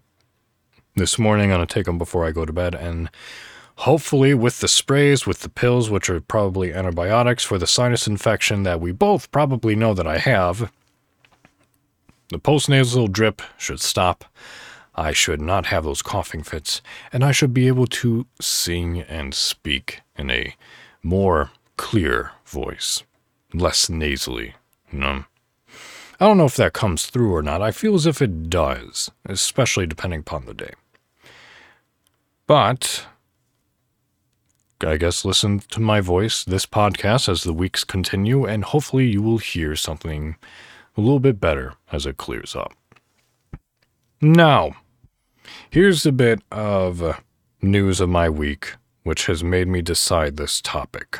this 0.95 1.19
morning. 1.19 1.51
I'm 1.51 1.57
gonna 1.57 1.65
take 1.65 1.85
them 1.85 1.97
before 1.97 2.25
I 2.25 2.31
go 2.31 2.45
to 2.45 2.53
bed, 2.53 2.73
and 2.73 3.09
hopefully 3.75 4.33
with 4.33 4.61
the 4.61 4.69
sprays, 4.69 5.27
with 5.27 5.41
the 5.41 5.49
pills, 5.49 5.89
which 5.89 6.09
are 6.09 6.21
probably 6.21 6.73
antibiotics 6.73 7.43
for 7.43 7.57
the 7.57 7.67
sinus 7.67 8.07
infection 8.07 8.63
that 8.63 8.79
we 8.79 8.93
both 8.93 9.29
probably 9.33 9.75
know 9.75 9.93
that 9.93 10.07
I 10.07 10.17
have, 10.17 10.71
the 12.29 12.39
postnasal 12.39 13.11
drip 13.11 13.41
should 13.57 13.81
stop. 13.81 14.23
I 14.95 15.11
should 15.11 15.41
not 15.41 15.65
have 15.65 15.83
those 15.83 16.01
coughing 16.01 16.43
fits, 16.43 16.81
and 17.11 17.21
I 17.21 17.33
should 17.33 17.53
be 17.53 17.67
able 17.67 17.87
to 17.87 18.25
sing 18.39 19.01
and 19.01 19.33
speak 19.33 19.99
in 20.15 20.31
a 20.31 20.55
more 21.03 21.51
clear 21.75 22.31
voice, 22.45 23.03
less 23.53 23.89
nasally, 23.89 24.55
you 24.89 24.99
know. 24.99 25.25
I 26.19 26.25
don't 26.25 26.37
know 26.37 26.45
if 26.45 26.57
that 26.57 26.73
comes 26.73 27.05
through 27.05 27.33
or 27.33 27.41
not. 27.41 27.61
I 27.61 27.71
feel 27.71 27.95
as 27.95 28.05
if 28.05 28.21
it 28.21 28.49
does, 28.49 29.09
especially 29.25 29.87
depending 29.87 30.19
upon 30.19 30.45
the 30.45 30.53
day. 30.53 30.73
But 32.45 33.05
I 34.81 34.97
guess 34.97 35.23
listen 35.23 35.59
to 35.59 35.79
my 35.79 36.01
voice, 36.01 36.43
this 36.43 36.65
podcast, 36.65 37.29
as 37.29 37.43
the 37.43 37.53
weeks 37.53 37.83
continue, 37.83 38.45
and 38.45 38.65
hopefully 38.65 39.07
you 39.07 39.21
will 39.21 39.37
hear 39.37 39.75
something 39.75 40.35
a 40.97 41.01
little 41.01 41.19
bit 41.19 41.39
better 41.39 41.73
as 41.91 42.05
it 42.05 42.17
clears 42.17 42.55
up. 42.55 42.73
Now, 44.21 44.75
here's 45.69 46.05
a 46.05 46.11
bit 46.11 46.41
of 46.51 47.21
news 47.61 48.01
of 48.01 48.09
my 48.09 48.29
week, 48.29 48.75
which 49.03 49.27
has 49.27 49.43
made 49.43 49.69
me 49.69 49.81
decide 49.81 50.35
this 50.35 50.59
topic. 50.61 51.19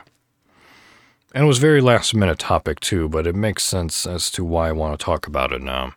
And 1.34 1.44
it 1.44 1.48
was 1.48 1.60
very 1.60 1.80
last 1.80 2.16
minute 2.16 2.40
topic 2.40 2.80
too, 2.80 3.08
but 3.08 3.28
it 3.28 3.36
makes 3.36 3.64
sense 3.64 4.08
as 4.08 4.32
to 4.32 4.44
why 4.44 4.70
I 4.70 4.72
want 4.72 5.00
to 5.00 5.04
talk 5.04 5.28
about 5.28 5.52
it 5.52 5.62
now. 5.62 5.94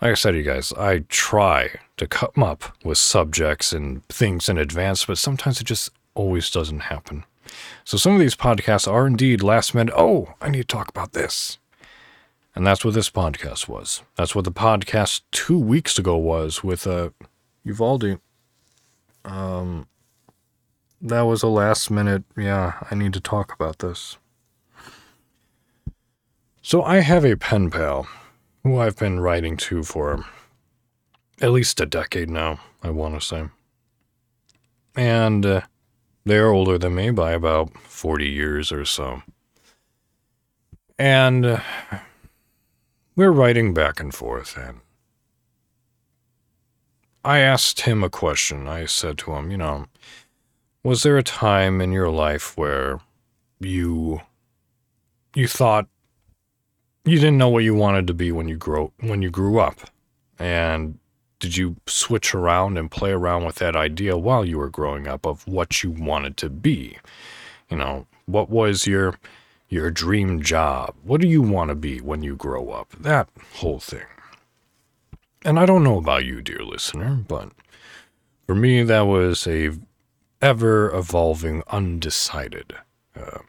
Like 0.00 0.12
I 0.12 0.14
said, 0.14 0.32
to 0.32 0.38
you 0.38 0.42
guys, 0.44 0.72
I 0.74 1.04
try 1.08 1.70
to 1.96 2.06
come 2.06 2.42
up 2.42 2.76
with 2.84 2.98
subjects 2.98 3.72
and 3.72 4.04
things 4.08 4.48
in 4.48 4.58
advance, 4.58 5.06
but 5.06 5.18
sometimes 5.18 5.60
it 5.60 5.64
just 5.64 5.90
always 6.14 6.50
doesn't 6.50 6.80
happen. 6.80 7.24
So 7.84 7.96
some 7.96 8.14
of 8.14 8.20
these 8.20 8.36
podcasts 8.36 8.90
are 8.90 9.06
indeed 9.06 9.42
last 9.42 9.74
minute, 9.74 9.94
oh, 9.96 10.34
I 10.40 10.50
need 10.50 10.62
to 10.62 10.66
talk 10.66 10.88
about 10.88 11.12
this. 11.12 11.58
And 12.54 12.66
that's 12.66 12.84
what 12.84 12.94
this 12.94 13.10
podcast 13.10 13.68
was. 13.68 14.02
That's 14.16 14.34
what 14.34 14.44
the 14.44 14.52
podcast 14.52 15.22
two 15.30 15.58
weeks 15.58 15.98
ago 15.98 16.16
was 16.16 16.64
with 16.64 16.86
uh, 16.86 17.10
Uvalde. 17.64 18.18
Um, 19.24 19.86
that 21.00 21.22
was 21.22 21.42
a 21.42 21.48
last 21.48 21.90
minute, 21.90 22.24
yeah, 22.36 22.74
I 22.90 22.94
need 22.94 23.12
to 23.14 23.20
talk 23.20 23.52
about 23.52 23.78
this. 23.78 24.18
So 26.62 26.82
I 26.82 27.00
have 27.00 27.24
a 27.24 27.36
pen 27.36 27.70
pal 27.70 28.06
who 28.62 28.78
I've 28.78 28.96
been 28.96 29.20
writing 29.20 29.56
to 29.56 29.82
for 29.82 30.24
at 31.40 31.52
least 31.52 31.80
a 31.80 31.86
decade 31.86 32.28
now, 32.28 32.60
I 32.82 32.90
want 32.90 33.14
to 33.14 33.26
say. 33.26 33.48
And 34.94 35.46
uh, 35.46 35.62
they're 36.24 36.50
older 36.50 36.76
than 36.76 36.94
me 36.94 37.10
by 37.10 37.32
about 37.32 37.76
40 37.78 38.28
years 38.28 38.70
or 38.70 38.84
so. 38.84 39.22
And 40.98 41.46
uh, 41.46 41.60
we're 43.16 43.30
writing 43.30 43.72
back 43.72 44.00
and 44.00 44.14
forth, 44.14 44.56
and 44.58 44.80
I 47.24 47.38
asked 47.38 47.82
him 47.82 48.04
a 48.04 48.10
question. 48.10 48.68
I 48.68 48.84
said 48.84 49.16
to 49.18 49.32
him, 49.32 49.50
you 49.50 49.56
know, 49.56 49.86
was 50.82 51.02
there 51.02 51.18
a 51.18 51.22
time 51.22 51.80
in 51.80 51.92
your 51.92 52.10
life 52.10 52.56
where 52.56 53.00
you 53.58 54.20
you 55.34 55.46
thought 55.46 55.86
you 57.04 57.16
didn't 57.16 57.38
know 57.38 57.48
what 57.48 57.64
you 57.64 57.74
wanted 57.74 58.06
to 58.06 58.14
be 58.14 58.32
when 58.32 58.48
you 58.48 58.56
grow 58.56 58.92
when 59.00 59.22
you 59.22 59.30
grew 59.30 59.58
up? 59.58 59.80
And 60.38 60.98
did 61.38 61.56
you 61.56 61.76
switch 61.86 62.34
around 62.34 62.78
and 62.78 62.90
play 62.90 63.10
around 63.10 63.44
with 63.44 63.56
that 63.56 63.76
idea 63.76 64.16
while 64.16 64.44
you 64.44 64.58
were 64.58 64.68
growing 64.70 65.06
up 65.06 65.26
of 65.26 65.46
what 65.46 65.82
you 65.82 65.90
wanted 65.90 66.36
to 66.38 66.50
be? 66.50 66.98
You 67.70 67.76
know, 67.76 68.06
what 68.26 68.50
was 68.50 68.86
your 68.86 69.18
your 69.68 69.90
dream 69.90 70.42
job? 70.42 70.94
What 71.02 71.20
do 71.20 71.28
you 71.28 71.42
want 71.42 71.68
to 71.68 71.74
be 71.74 72.00
when 72.00 72.22
you 72.22 72.36
grow 72.36 72.70
up? 72.70 72.90
That 72.98 73.28
whole 73.54 73.80
thing. 73.80 74.06
And 75.42 75.58
I 75.58 75.64
don't 75.64 75.84
know 75.84 75.98
about 75.98 76.26
you, 76.26 76.42
dear 76.42 76.62
listener, 76.62 77.14
but 77.26 77.50
for 78.46 78.54
me, 78.54 78.82
that 78.82 79.02
was 79.02 79.46
a 79.46 79.70
ever 80.40 80.94
evolving, 80.94 81.62
undecided 81.68 82.74
um, 83.16 83.44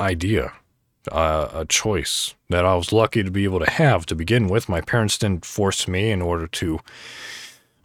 idea 0.00 0.52
uh, 1.10 1.48
a 1.52 1.64
choice 1.64 2.34
that 2.48 2.64
I 2.64 2.74
was 2.74 2.92
lucky 2.92 3.22
to 3.22 3.30
be 3.30 3.44
able 3.44 3.60
to 3.60 3.70
have 3.70 4.06
to 4.06 4.14
begin 4.14 4.48
with. 4.48 4.68
My 4.68 4.80
parents 4.80 5.18
didn't 5.18 5.44
force 5.44 5.88
me 5.88 6.10
in 6.10 6.22
order 6.22 6.46
to 6.46 6.80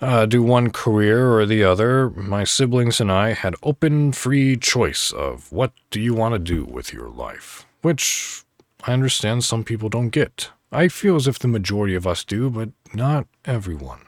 uh, 0.01 0.25
do 0.25 0.43
one 0.43 0.69
career 0.69 1.31
or 1.31 1.45
the 1.45 1.63
other. 1.63 2.09
My 2.09 2.43
siblings 2.43 2.99
and 2.99 3.11
I 3.11 3.33
had 3.33 3.55
open, 3.63 4.11
free 4.11 4.57
choice 4.57 5.11
of 5.11 5.51
what 5.51 5.71
do 5.89 6.01
you 6.01 6.13
want 6.13 6.33
to 6.33 6.39
do 6.39 6.65
with 6.65 6.91
your 6.91 7.09
life, 7.09 7.65
which 7.81 8.43
I 8.83 8.93
understand 8.93 9.43
some 9.43 9.63
people 9.63 9.89
don't 9.89 10.09
get. 10.09 10.49
I 10.71 10.87
feel 10.87 11.15
as 11.15 11.27
if 11.27 11.39
the 11.39 11.47
majority 11.47 11.95
of 11.95 12.07
us 12.07 12.23
do, 12.23 12.49
but 12.49 12.69
not 12.93 13.27
everyone. 13.45 14.01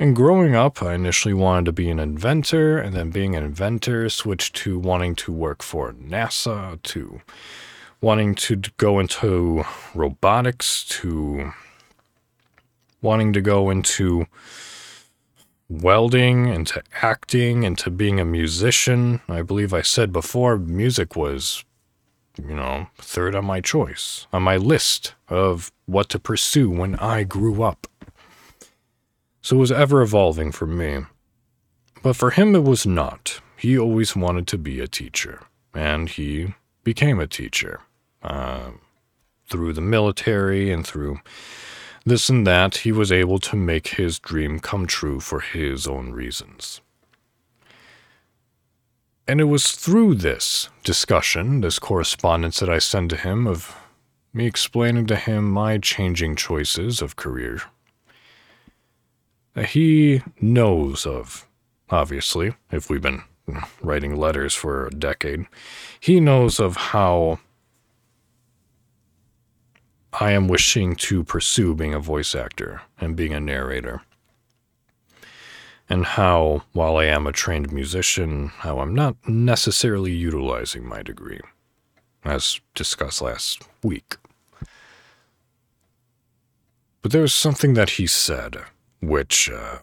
And 0.00 0.14
growing 0.14 0.54
up, 0.54 0.80
I 0.80 0.94
initially 0.94 1.34
wanted 1.34 1.64
to 1.66 1.72
be 1.72 1.90
an 1.90 1.98
inventor, 1.98 2.78
and 2.78 2.94
then 2.94 3.10
being 3.10 3.34
an 3.34 3.42
inventor 3.42 4.08
switched 4.08 4.54
to 4.56 4.78
wanting 4.78 5.16
to 5.16 5.32
work 5.32 5.60
for 5.60 5.92
NASA, 5.92 6.80
to 6.84 7.20
wanting 8.00 8.36
to 8.36 8.56
go 8.76 9.00
into 9.00 9.64
robotics, 9.96 10.84
to 10.84 11.52
wanting 13.02 13.32
to 13.32 13.40
go 13.40 13.70
into 13.70 14.26
welding, 15.68 16.46
into 16.46 16.80
acting, 17.02 17.64
into 17.64 17.90
being 17.90 18.20
a 18.20 18.24
musician. 18.24 19.20
I 19.28 19.42
believe 19.42 19.74
I 19.74 19.82
said 19.82 20.12
before, 20.12 20.58
music 20.58 21.16
was, 21.16 21.64
you 22.38 22.54
know, 22.54 22.86
third 22.98 23.34
on 23.34 23.46
my 23.46 23.60
choice, 23.60 24.28
on 24.32 24.44
my 24.44 24.56
list 24.56 25.14
of 25.28 25.72
what 25.86 26.08
to 26.10 26.20
pursue 26.20 26.70
when 26.70 26.94
I 26.94 27.24
grew 27.24 27.64
up. 27.64 27.88
So 29.48 29.56
it 29.56 29.60
was 29.60 29.72
ever 29.72 30.02
evolving 30.02 30.52
for 30.52 30.66
me. 30.66 31.06
But 32.02 32.16
for 32.16 32.32
him, 32.32 32.54
it 32.54 32.64
was 32.64 32.84
not. 32.84 33.40
He 33.56 33.78
always 33.78 34.14
wanted 34.14 34.46
to 34.48 34.58
be 34.58 34.78
a 34.78 34.86
teacher, 34.86 35.40
and 35.72 36.06
he 36.06 36.52
became 36.84 37.18
a 37.18 37.26
teacher. 37.26 37.80
Uh, 38.22 38.72
through 39.48 39.72
the 39.72 39.80
military 39.80 40.70
and 40.70 40.86
through 40.86 41.20
this 42.04 42.28
and 42.28 42.46
that, 42.46 42.84
he 42.84 42.92
was 42.92 43.10
able 43.10 43.38
to 43.38 43.56
make 43.56 43.96
his 43.96 44.18
dream 44.18 44.60
come 44.60 44.86
true 44.86 45.18
for 45.18 45.40
his 45.40 45.86
own 45.86 46.12
reasons. 46.12 46.82
And 49.26 49.40
it 49.40 49.44
was 49.44 49.72
through 49.72 50.16
this 50.16 50.68
discussion, 50.84 51.62
this 51.62 51.78
correspondence 51.78 52.60
that 52.60 52.68
I 52.68 52.80
sent 52.80 53.12
to 53.12 53.16
him 53.16 53.46
of 53.46 53.74
me 54.34 54.44
explaining 54.44 55.06
to 55.06 55.16
him 55.16 55.50
my 55.50 55.78
changing 55.78 56.36
choices 56.36 57.00
of 57.00 57.16
career 57.16 57.62
he 59.66 60.22
knows 60.40 61.06
of, 61.06 61.46
obviously, 61.90 62.54
if 62.70 62.90
we've 62.90 63.02
been 63.02 63.22
writing 63.82 64.16
letters 64.16 64.54
for 64.54 64.86
a 64.86 64.90
decade, 64.90 65.46
he 66.00 66.20
knows 66.20 66.60
of 66.60 66.76
how 66.76 67.38
I 70.12 70.32
am 70.32 70.48
wishing 70.48 70.96
to 70.96 71.24
pursue 71.24 71.74
being 71.74 71.94
a 71.94 72.00
voice 72.00 72.34
actor 72.34 72.82
and 73.00 73.16
being 73.16 73.32
a 73.32 73.40
narrator. 73.40 74.02
And 75.88 76.04
how, 76.04 76.64
while 76.72 76.98
I 76.98 77.06
am 77.06 77.26
a 77.26 77.32
trained 77.32 77.72
musician, 77.72 78.48
how 78.48 78.80
I'm 78.80 78.94
not 78.94 79.16
necessarily 79.26 80.12
utilizing 80.12 80.86
my 80.86 81.02
degree, 81.02 81.40
as 82.24 82.60
discussed 82.74 83.22
last 83.22 83.62
week. 83.82 84.16
But 87.00 87.12
there 87.12 87.22
was 87.22 87.32
something 87.32 87.72
that 87.74 87.90
he 87.90 88.06
said 88.06 88.58
which 89.00 89.50
uh, 89.50 89.78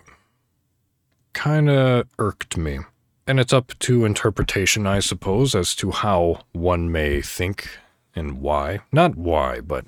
kind 1.33 1.69
of 1.69 2.07
irked 2.19 2.57
me. 2.57 2.79
And 3.27 3.39
it's 3.39 3.53
up 3.53 3.77
to 3.79 4.05
interpretation, 4.05 4.85
I 4.85 4.99
suppose, 4.99 5.55
as 5.55 5.75
to 5.75 5.91
how 5.91 6.41
one 6.51 6.91
may 6.91 7.21
think 7.21 7.69
and 8.15 8.39
why. 8.39 8.81
Not 8.91 9.15
why, 9.15 9.61
but 9.61 9.85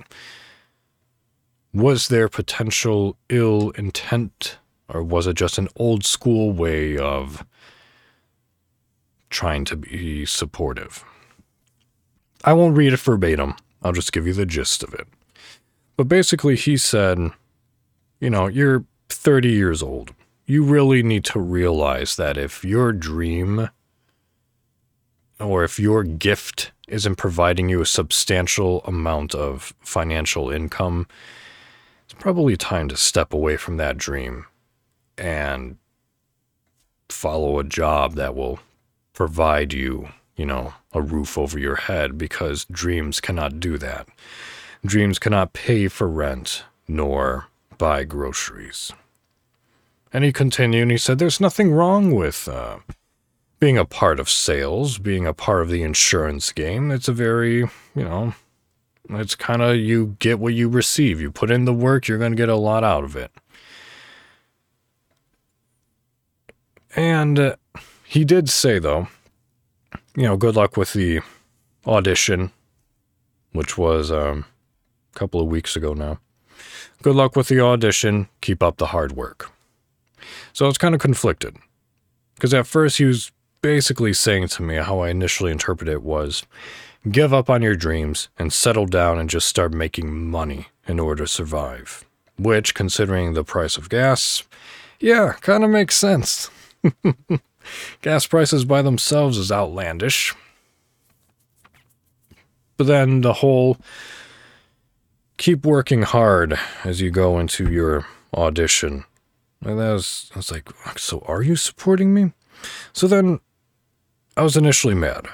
was 1.73 2.07
there 2.07 2.27
potential 2.27 3.15
ill 3.29 3.69
intent, 3.71 4.57
or 4.89 5.03
was 5.03 5.27
it 5.27 5.35
just 5.35 5.57
an 5.57 5.67
old 5.75 6.03
school 6.03 6.51
way 6.51 6.97
of 6.97 7.45
trying 9.29 9.65
to 9.65 9.75
be 9.75 10.25
supportive? 10.25 11.03
I 12.43 12.53
won't 12.53 12.77
read 12.77 12.93
it 12.93 12.99
verbatim, 12.99 13.55
I'll 13.83 13.93
just 13.93 14.11
give 14.11 14.25
you 14.25 14.33
the 14.33 14.45
gist 14.45 14.81
of 14.81 14.93
it. 14.93 15.07
But 15.95 16.07
basically, 16.07 16.55
he 16.55 16.77
said, 16.77 17.19
you 18.19 18.29
know, 18.29 18.47
you're 18.47 18.85
30 19.27 19.49
years 19.49 19.83
old. 19.83 20.13
You 20.45 20.63
really 20.63 21.03
need 21.03 21.25
to 21.25 21.39
realize 21.41 22.15
that 22.15 22.37
if 22.37 22.63
your 22.63 22.93
dream 22.93 23.69
or 25.37 25.65
if 25.65 25.77
your 25.77 26.03
gift 26.03 26.71
isn't 26.87 27.17
providing 27.17 27.67
you 27.67 27.81
a 27.81 27.85
substantial 27.85 28.79
amount 28.85 29.35
of 29.35 29.73
financial 29.81 30.49
income, 30.49 31.07
it's 32.05 32.13
probably 32.13 32.55
time 32.55 32.87
to 32.87 32.95
step 32.95 33.33
away 33.33 33.57
from 33.57 33.75
that 33.75 33.97
dream 33.97 34.45
and 35.17 35.75
follow 37.09 37.59
a 37.59 37.65
job 37.65 38.13
that 38.13 38.33
will 38.33 38.59
provide 39.11 39.73
you, 39.73 40.07
you 40.37 40.45
know, 40.45 40.73
a 40.93 41.01
roof 41.01 41.37
over 41.37 41.59
your 41.59 41.75
head 41.75 42.17
because 42.17 42.63
dreams 42.71 43.19
cannot 43.19 43.59
do 43.59 43.77
that. 43.77 44.07
Dreams 44.85 45.19
cannot 45.19 45.51
pay 45.51 45.89
for 45.89 46.07
rent 46.07 46.63
nor 46.87 47.47
buy 47.77 48.05
groceries. 48.05 48.93
And 50.13 50.23
he 50.23 50.31
continued 50.31 50.83
and 50.83 50.91
he 50.91 50.97
said, 50.97 51.19
There's 51.19 51.39
nothing 51.39 51.71
wrong 51.71 52.11
with 52.11 52.47
uh, 52.47 52.79
being 53.59 53.77
a 53.77 53.85
part 53.85 54.19
of 54.19 54.29
sales, 54.29 54.97
being 54.97 55.25
a 55.25 55.33
part 55.33 55.61
of 55.61 55.69
the 55.69 55.83
insurance 55.83 56.51
game. 56.51 56.91
It's 56.91 57.07
a 57.07 57.13
very, 57.13 57.59
you 57.59 58.03
know, 58.03 58.33
it's 59.09 59.35
kind 59.35 59.61
of 59.61 59.77
you 59.77 60.15
get 60.19 60.39
what 60.39 60.53
you 60.53 60.69
receive. 60.69 61.19
You 61.19 61.31
put 61.31 61.51
in 61.51 61.65
the 61.65 61.73
work, 61.73 62.07
you're 62.07 62.17
going 62.17 62.31
to 62.31 62.37
get 62.37 62.49
a 62.49 62.55
lot 62.55 62.83
out 62.83 63.03
of 63.03 63.15
it. 63.15 63.31
And 66.95 67.37
uh, 67.37 67.55
he 68.05 68.25
did 68.25 68.49
say, 68.49 68.79
though, 68.79 69.07
you 70.15 70.23
know, 70.23 70.37
good 70.37 70.55
luck 70.55 70.77
with 70.77 70.93
the 70.93 71.21
audition, 71.85 72.51
which 73.51 73.77
was 73.77 74.11
um, 74.11 74.45
a 75.15 75.19
couple 75.19 75.39
of 75.39 75.47
weeks 75.47 75.75
ago 75.75 75.93
now. 75.93 76.19
Good 77.03 77.15
luck 77.15 77.35
with 77.35 77.49
the 77.49 77.59
audition. 77.59 78.29
Keep 78.41 78.63
up 78.63 78.77
the 78.77 78.87
hard 78.87 79.11
work. 79.11 79.51
So 80.53 80.67
it's 80.67 80.77
kind 80.77 80.95
of 80.95 81.01
conflicted. 81.01 81.55
Because 82.35 82.53
at 82.53 82.67
first 82.67 82.97
he 82.97 83.05
was 83.05 83.31
basically 83.61 84.13
saying 84.13 84.47
to 84.49 84.63
me 84.63 84.75
how 84.75 84.99
I 84.99 85.09
initially 85.09 85.51
interpreted 85.51 85.93
it 85.93 86.03
was 86.03 86.43
give 87.11 87.33
up 87.33 87.49
on 87.49 87.61
your 87.61 87.75
dreams 87.75 88.29
and 88.37 88.51
settle 88.51 88.85
down 88.85 89.17
and 89.17 89.29
just 89.29 89.47
start 89.47 89.73
making 89.73 90.29
money 90.29 90.67
in 90.87 90.99
order 90.99 91.23
to 91.23 91.27
survive. 91.27 92.05
Which, 92.37 92.75
considering 92.75 93.33
the 93.33 93.43
price 93.43 93.77
of 93.77 93.89
gas, 93.89 94.43
yeah, 94.99 95.33
kind 95.41 95.63
of 95.63 95.69
makes 95.69 95.97
sense. 95.97 96.51
gas 98.01 98.27
prices 98.27 98.65
by 98.65 98.81
themselves 98.81 99.37
is 99.37 99.51
outlandish. 99.51 100.35
But 102.77 102.87
then 102.87 103.21
the 103.21 103.33
whole 103.33 103.77
keep 105.37 105.65
working 105.65 106.03
hard 106.03 106.59
as 106.83 107.01
you 107.01 107.09
go 107.11 107.39
into 107.39 107.71
your 107.71 108.05
audition. 108.33 109.05
And 109.63 109.79
that 109.79 109.93
was, 109.93 110.29
I 110.33 110.39
was 110.39 110.51
like, 110.51 110.69
so 110.97 111.23
are 111.27 111.41
you 111.41 111.55
supporting 111.55 112.13
me? 112.13 112.33
So 112.93 113.07
then 113.07 113.39
I 114.35 114.43
was 114.43 114.55
initially 114.57 114.95
mad. 114.95 115.27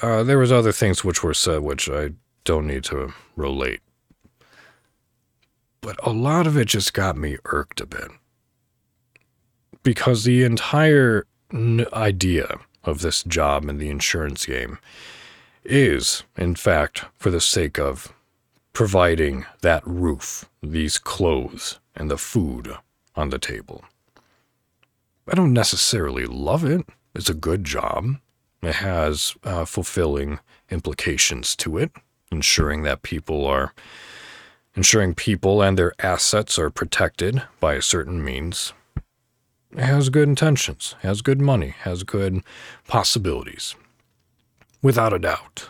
Uh, 0.00 0.22
there 0.22 0.38
was 0.38 0.52
other 0.52 0.72
things 0.72 1.04
which 1.04 1.22
were 1.22 1.34
said 1.34 1.60
which 1.60 1.88
I 1.88 2.10
don't 2.44 2.66
need 2.66 2.84
to 2.84 3.12
relate. 3.36 3.80
But 5.80 5.96
a 6.06 6.10
lot 6.10 6.46
of 6.46 6.56
it 6.56 6.66
just 6.66 6.94
got 6.94 7.16
me 7.16 7.36
irked 7.46 7.80
a 7.80 7.86
bit. 7.86 8.10
Because 9.82 10.24
the 10.24 10.44
entire 10.44 11.26
n- 11.52 11.86
idea 11.92 12.58
of 12.84 13.00
this 13.00 13.22
job 13.22 13.68
in 13.68 13.78
the 13.78 13.90
insurance 13.90 14.46
game 14.46 14.78
is, 15.64 16.22
in 16.36 16.54
fact, 16.54 17.04
for 17.16 17.30
the 17.30 17.40
sake 17.40 17.78
of 17.78 18.12
providing 18.72 19.46
that 19.62 19.86
roof, 19.86 20.48
these 20.62 20.98
clothes, 20.98 21.80
and 21.94 22.10
the 22.10 22.18
food 22.18 22.76
on 23.14 23.30
the 23.30 23.38
table. 23.38 23.84
I 25.28 25.34
don't 25.34 25.52
necessarily 25.52 26.26
love 26.26 26.64
it. 26.64 26.86
It's 27.14 27.30
a 27.30 27.34
good 27.34 27.64
job. 27.64 28.16
It 28.62 28.76
has 28.76 29.34
uh, 29.44 29.64
fulfilling 29.64 30.40
implications 30.70 31.54
to 31.56 31.78
it, 31.78 31.92
ensuring 32.30 32.82
that 32.82 33.02
people 33.02 33.46
are 33.46 33.72
ensuring 34.76 35.14
people 35.14 35.62
and 35.62 35.78
their 35.78 35.92
assets 36.00 36.58
are 36.58 36.70
protected 36.70 37.42
by 37.60 37.74
a 37.74 37.82
certain 37.82 38.24
means. 38.24 38.72
It 39.72 39.84
has 39.84 40.08
good 40.08 40.28
intentions, 40.28 40.94
has 41.00 41.22
good 41.22 41.40
money, 41.40 41.74
has 41.80 42.02
good 42.02 42.42
possibilities. 42.86 43.76
Without 44.82 45.12
a 45.12 45.18
doubt 45.18 45.68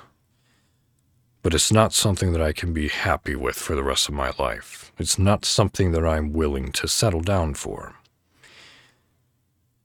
but 1.45 1.53
it's 1.53 1.71
not 1.71 1.93
something 1.93 2.33
that 2.33 2.41
I 2.41 2.53
can 2.53 2.73
be 2.73 2.89
happy 2.89 3.37
with 3.37 3.55
for 3.55 3.77
the 3.77 3.83
rest 3.83 4.09
of 4.09 4.15
my 4.15 4.33
life. 4.39 4.84
It's 4.99 5.19
not 5.19 5.45
something 5.45 5.93
that 5.93 6.07
I'm 6.07 6.33
willing 6.33 6.71
to 6.73 6.87
settle 6.87 7.21
down 7.21 7.55
for. 7.55 7.95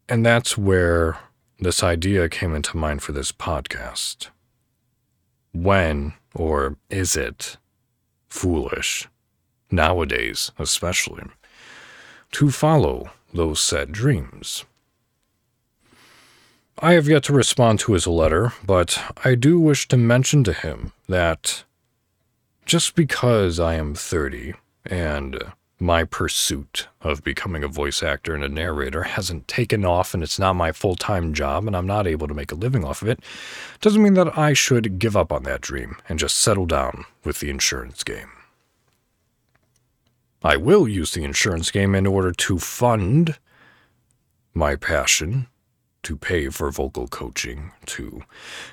And 0.08 0.26
that's 0.26 0.58
where 0.58 1.18
this 1.60 1.84
idea 1.84 2.30
came 2.30 2.56
into 2.56 2.78
mind 2.78 3.02
for 3.02 3.12
this 3.12 3.32
podcast. 3.32 4.30
When, 5.52 6.14
or 6.36 6.78
is 6.90 7.16
it, 7.16 7.58
foolish, 8.30 9.08
nowadays 9.72 10.52
especially, 10.60 11.24
to 12.34 12.52
follow 12.52 13.12
those 13.34 13.60
set 13.60 13.92
dreams? 13.92 14.66
I 16.82 16.94
have 16.94 17.08
yet 17.08 17.24
to 17.24 17.34
respond 17.34 17.80
to 17.80 17.94
his 17.94 18.08
letter, 18.08 18.54
but 18.66 19.14
I 19.26 19.36
do 19.36 19.60
wish 19.60 19.88
to 19.90 19.98
mention 19.98 20.44
to 20.46 20.54
him 20.54 20.94
that 21.08 21.66
just 22.66 22.96
because 22.96 23.60
I 23.60 23.74
am 23.74 23.96
30 23.96 24.54
and 24.90 25.42
my 25.80 26.04
pursuit 26.04 26.88
of 27.02 27.24
becoming 27.24 27.64
a 27.64 27.68
voice 27.70 28.04
actor 28.04 28.36
and 28.36 28.44
a 28.44 28.50
narrator 28.50 29.04
hasn't 29.04 29.48
taken 29.48 29.86
off 29.86 30.14
and 30.14 30.22
it's 30.22 30.38
not 30.38 30.56
my 30.56 30.74
full 30.74 30.96
time 30.96 31.34
job 31.34 31.66
and 31.68 31.76
I'm 31.76 31.88
not 31.88 32.06
able 32.06 32.28
to 32.28 32.34
make 32.34 32.52
a 32.52 32.56
living 32.56 32.84
off 32.84 33.02
of 33.02 33.08
it, 33.08 33.22
doesn't 33.80 34.04
mean 34.04 34.16
that 34.16 34.38
I 34.38 34.54
should 34.54 35.00
give 35.00 35.16
up 35.16 35.32
on 35.32 35.44
that 35.44 35.62
dream 35.62 35.96
and 36.10 36.20
just 36.20 36.38
settle 36.38 36.66
down 36.66 37.06
with 37.24 37.40
the 37.40 37.50
insurance 37.50 38.04
game. 38.04 38.32
I 40.44 40.58
will 40.58 40.88
use 40.88 41.12
the 41.12 41.24
insurance 41.24 41.72
game 41.72 41.96
in 41.96 42.06
order 42.06 42.32
to 42.32 42.60
fund 42.60 43.38
my 44.54 44.76
passion 44.76 45.48
to 46.04 46.16
pay 46.16 46.48
for 46.50 46.72
vocal 46.72 47.08
coaching, 47.08 47.72
to 47.86 48.24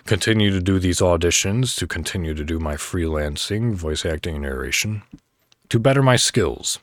continue 0.05 0.51
to 0.51 0.61
do 0.61 0.79
these 0.79 1.01
auditions, 1.01 1.77
to 1.77 1.87
continue 1.87 2.35
to 2.35 2.45
do 2.45 2.61
my 2.61 2.77
freelancing, 2.77 3.75
voice 3.75 4.07
acting, 4.07 4.37
and 4.37 4.45
narration, 4.45 5.03
to 5.71 5.79
better 5.79 6.03
my 6.03 6.17
skills. 6.17 6.79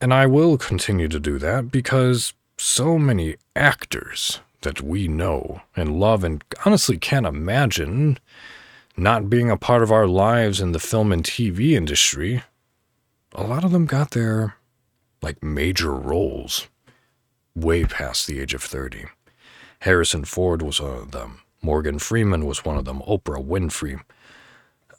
And 0.00 0.12
I 0.12 0.26
will 0.26 0.58
continue 0.58 1.08
to 1.08 1.20
do 1.20 1.38
that 1.38 1.70
because 1.70 2.34
so 2.58 2.98
many 2.98 3.36
actors 3.56 4.40
that 4.62 4.80
we 4.80 5.08
know 5.08 5.62
and 5.76 5.98
love 6.00 6.24
and 6.24 6.42
honestly 6.64 6.98
can't 6.98 7.26
imagine 7.26 8.18
not 8.96 9.30
being 9.30 9.50
a 9.50 9.56
part 9.56 9.82
of 9.82 9.92
our 9.92 10.06
lives 10.06 10.60
in 10.60 10.72
the 10.72 10.78
film 10.78 11.12
and 11.12 11.24
TV 11.24 11.72
industry, 11.72 12.42
a 13.34 13.42
lot 13.42 13.64
of 13.64 13.72
them 13.72 13.86
got 13.86 14.12
their 14.12 14.56
like 15.22 15.42
major 15.42 15.92
roles 15.92 16.68
way 17.54 17.84
past 17.84 18.26
the 18.26 18.40
age 18.40 18.54
of 18.54 18.62
30. 18.62 19.06
Harrison 19.80 20.24
Ford 20.24 20.62
was 20.62 20.80
one 20.80 20.98
of 20.98 21.10
them. 21.12 21.40
Morgan 21.62 21.98
Freeman 21.98 22.46
was 22.46 22.64
one 22.64 22.76
of 22.76 22.84
them. 22.84 23.00
Oprah 23.00 23.44
Winfrey. 23.44 24.00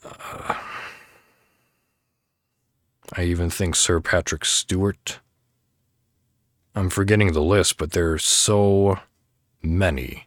Uh, 0.04 0.54
I 3.14 3.22
even 3.24 3.50
think 3.50 3.76
Sir 3.76 4.00
Patrick 4.00 4.44
Stewart. 4.44 5.20
I'm 6.74 6.90
forgetting 6.90 7.32
the 7.32 7.42
list, 7.42 7.78
but 7.78 7.92
there 7.92 8.12
are 8.12 8.18
so 8.18 8.98
many 9.62 10.26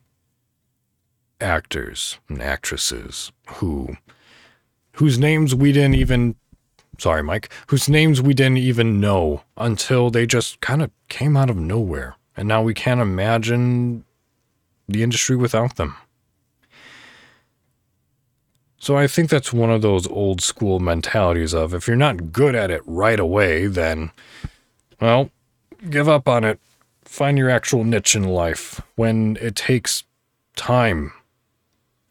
actors 1.42 2.20
and 2.28 2.42
actresses 2.42 3.32
who 3.48 3.96
whose 4.94 5.18
names 5.18 5.56
we 5.56 5.72
didn't 5.72 5.96
even 5.96 6.36
sorry 6.98 7.24
Mike 7.24 7.50
whose 7.68 7.88
names 7.88 8.22
we 8.22 8.34
didn't 8.34 8.58
even 8.58 9.00
know 9.00 9.42
until 9.56 10.10
they 10.10 10.26
just 10.26 10.60
kind 10.60 10.82
of 10.82 10.92
came 11.08 11.38
out 11.38 11.50
of 11.50 11.56
nowhere 11.56 12.18
and 12.36 12.46
now 12.46 12.62
we 12.62 12.74
can't 12.74 13.00
imagine 13.00 14.04
the 14.90 15.04
industry 15.04 15.36
without 15.36 15.76
them. 15.76 15.96
So 18.80 18.96
I 18.96 19.08
think 19.08 19.30
that's 19.30 19.52
one 19.52 19.70
of 19.70 19.82
those 19.82 20.08
old 20.08 20.42
school 20.42 20.80
mentalities 20.80 21.54
of 21.54 21.74
if 21.74 21.86
you're 21.86 21.98
not 21.98 22.32
good 22.32 22.56
at 22.56 22.72
it 22.72 22.82
right 22.86 23.20
away, 23.20 23.68
then, 23.68 24.12
well, 25.02 25.30
give 25.90 26.08
up 26.08 26.30
on 26.30 26.46
it. 26.46 26.60
Find 27.04 27.38
your 27.38 27.50
actual 27.50 27.84
niche 27.84 28.16
in 28.16 28.24
life 28.24 28.82
when 28.96 29.38
it 29.42 29.56
takes 29.56 30.06
time 30.56 31.12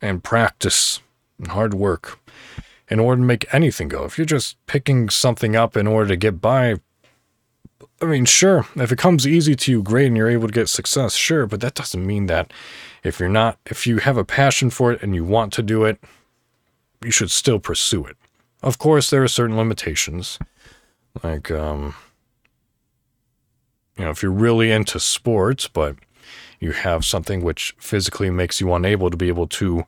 and 0.03 0.23
practice 0.23 1.01
and 1.39 1.49
hard 1.49 1.73
work 1.73 2.19
in 2.89 3.01
order 3.01 3.21
to 3.21 3.27
make 3.27 3.53
anything 3.55 3.89
go. 3.89 4.05
If 4.05 4.19
you're 4.19 4.25
just 4.25 4.57
picking 4.67 5.09
something 5.09 5.57
up 5.57 5.77
in 5.77 5.87
order 5.87 6.09
to 6.09 6.17
get 6.17 6.41
by, 6.41 6.77
I 8.03 8.05
mean, 8.05 8.27
sure, 8.27 8.67
if 8.77 8.93
it 8.93 8.99
comes 8.99 9.27
easy 9.27 9.55
to 9.55 9.73
you, 9.73 9.83
great, 9.83 10.09
and 10.09 10.17
you're 10.17 10.31
able 10.31 10.49
to 10.49 10.53
get 10.53 10.69
success, 10.69 11.15
sure, 11.15 11.47
but 11.47 11.61
that 11.61 11.75
doesn't 11.75 12.07
mean 12.07 12.27
that 12.27 12.53
if 13.03 13.21
you're 13.21 13.29
not, 13.29 13.59
if 13.67 13.87
you 13.87 13.99
have 13.99 14.17
a 14.17 14.25
passion 14.25 14.69
for 14.69 14.93
it 14.93 15.03
and 15.03 15.15
you 15.15 15.25
want 15.25 15.53
to 15.55 15.63
do 15.63 15.85
it, 15.85 15.99
you 17.03 17.11
should 17.11 17.31
still 17.31 17.59
pursue 17.59 18.05
it. 18.05 18.17
Of 18.63 18.79
course, 18.79 19.11
there 19.11 19.23
are 19.23 19.29
certain 19.29 19.57
limitations. 19.57 20.39
Like, 21.23 21.51
um, 21.51 21.95
you 23.97 24.05
know, 24.05 24.11
if 24.11 24.23
you're 24.23 24.33
really 24.33 24.71
into 24.71 25.01
sports, 25.01 25.69
but 25.69 25.97
you 26.61 26.73
have 26.73 27.05
something 27.05 27.43
which 27.43 27.75
physically 27.79 28.31
makes 28.31 28.61
you 28.61 28.73
unable 28.73 29.11
to 29.11 29.17
be 29.17 29.29
able 29.29 29.47
to 29.47 29.85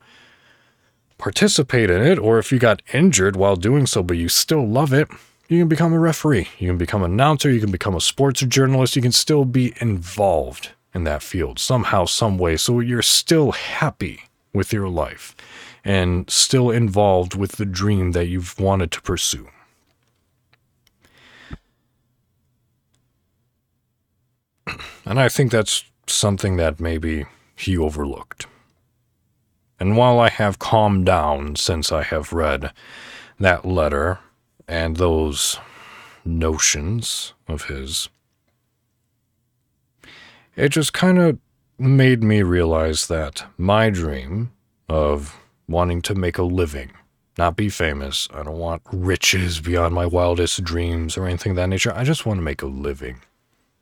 participate 1.19 1.91
in 1.91 2.03
it, 2.03 2.19
or 2.19 2.39
if 2.39 2.51
you 2.51 2.59
got 2.59 2.83
injured 2.93 3.37
while 3.37 3.57
doing 3.57 3.87
so, 3.87 4.03
but 4.03 4.17
you 4.17 4.29
still 4.29 4.67
love 4.67 4.93
it, 4.93 5.09
you 5.49 5.59
can 5.59 5.69
become 5.69 5.93
a 5.93 5.99
referee. 5.99 6.49
You 6.59 6.69
can 6.69 6.79
become 6.79 7.03
an 7.03 7.13
announcer. 7.13 7.51
You 7.51 7.61
can 7.61 7.73
become 7.73 7.97
a 7.97 8.01
sports 8.01 8.41
journalist. 8.41 8.95
You 8.95 9.03
can 9.03 9.13
still 9.13 9.45
be 9.45 9.75
involved 9.81 10.71
in 10.95 11.05
that 11.05 11.23
field 11.23 11.59
somehow, 11.59 12.05
some 12.05 12.39
way. 12.39 12.57
So 12.57 12.79
you're 12.79 13.03
still 13.03 13.51
happy 13.53 14.23
with 14.53 14.73
your 14.73 14.89
life 14.89 15.35
and 15.85 16.29
still 16.31 16.71
involved 16.71 17.35
with 17.35 17.53
the 17.53 17.67
dream 17.67 18.13
that 18.13 18.27
you've 18.27 18.59
wanted 18.59 18.91
to 18.93 19.03
pursue. 19.03 19.49
And 25.07 25.19
I 25.19 25.29
think 25.29 25.51
that's 25.51 25.85
something 26.07 26.57
that 26.57 26.79
maybe 26.79 27.25
he 27.57 27.77
overlooked. 27.77 28.47
And 29.81 29.97
while 29.97 30.21
I 30.21 30.29
have 30.29 30.59
calmed 30.59 31.07
down 31.07 31.57
since 31.57 31.91
I 31.91 32.03
have 32.03 32.35
read 32.35 32.73
that 33.39 33.65
letter 33.65 34.19
and 34.69 34.99
those 34.99 35.59
notions 36.25 37.33
of 37.49 37.65
his, 37.65 38.11
it 40.55 40.69
just 40.69 40.93
kind 40.93 41.19
of 41.19 41.39
made 41.79 42.23
me 42.23 42.43
realize 42.43 43.07
that 43.07 43.47
my 43.57 43.89
dream 43.89 44.53
of 44.89 45.41
wanting 45.71 46.03
to 46.03 46.15
make 46.15 46.37
a 46.37 46.43
living, 46.43 46.91
not 47.39 47.57
be 47.57 47.69
famous. 47.69 48.29
I 48.35 48.43
don't 48.43 48.59
want 48.59 48.83
riches 48.93 49.61
beyond 49.61 49.95
my 49.95 50.05
wildest 50.05 50.63
dreams 50.65 51.17
or 51.17 51.27
anything 51.27 51.53
of 51.53 51.57
that 51.57 51.69
nature. 51.69 51.93
I 51.95 52.05
just 52.05 52.27
want 52.27 52.39
to 52.39 52.43
make 52.43 52.61
a 52.61 52.67
living, 52.67 53.21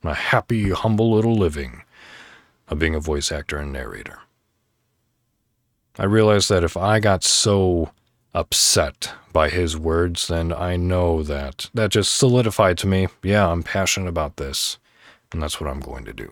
a 0.05 0.15
happy, 0.15 0.71
humble 0.71 1.13
little 1.13 1.35
living 1.35 1.83
of 2.69 2.79
being 2.79 2.95
a 2.95 3.01
voice 3.01 3.33
actor 3.33 3.57
and 3.57 3.73
narrator. 3.73 4.21
I 5.99 6.05
realized 6.05 6.49
that 6.51 6.63
if 6.63 6.77
I 6.77 7.01
got 7.01 7.25
so 7.25 7.91
upset 8.35 9.13
by 9.33 9.49
his 9.49 9.77
words, 9.77 10.29
then 10.29 10.53
I 10.53 10.77
know 10.77 11.23
that 11.23 11.71
that 11.75 11.91
just 11.91 12.15
solidified 12.15 12.79
to 12.79 12.87
me, 12.87 13.09
yeah, 13.23 13.49
I'm 13.49 13.63
passionate 13.63 14.09
about 14.09 14.37
this, 14.37 14.79
and 15.33 15.43
that's 15.43 15.61
what 15.61 15.71
I'm 15.71 15.81
going 15.81 16.05
to 16.05 16.13
do. 16.13 16.31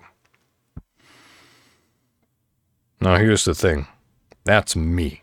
Now, 3.00 3.16
here's 3.16 3.44
the 3.44 3.54
thing 3.54 3.86
that's 4.44 4.76
me. 4.76 5.22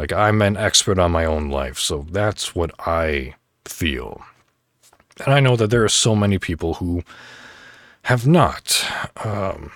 Like, 0.00 0.14
I'm 0.14 0.40
an 0.40 0.56
expert 0.56 0.98
on 0.98 1.12
my 1.12 1.26
own 1.26 1.50
life, 1.50 1.78
so 1.78 2.06
that's 2.10 2.54
what 2.54 2.70
I 2.88 3.34
feel. 3.66 4.22
And 5.22 5.34
I 5.34 5.40
know 5.40 5.56
that 5.56 5.68
there 5.68 5.84
are 5.84 5.90
so 5.90 6.16
many 6.16 6.38
people 6.38 6.72
who 6.74 7.02
have 8.04 8.26
not, 8.26 8.82
um, 9.22 9.70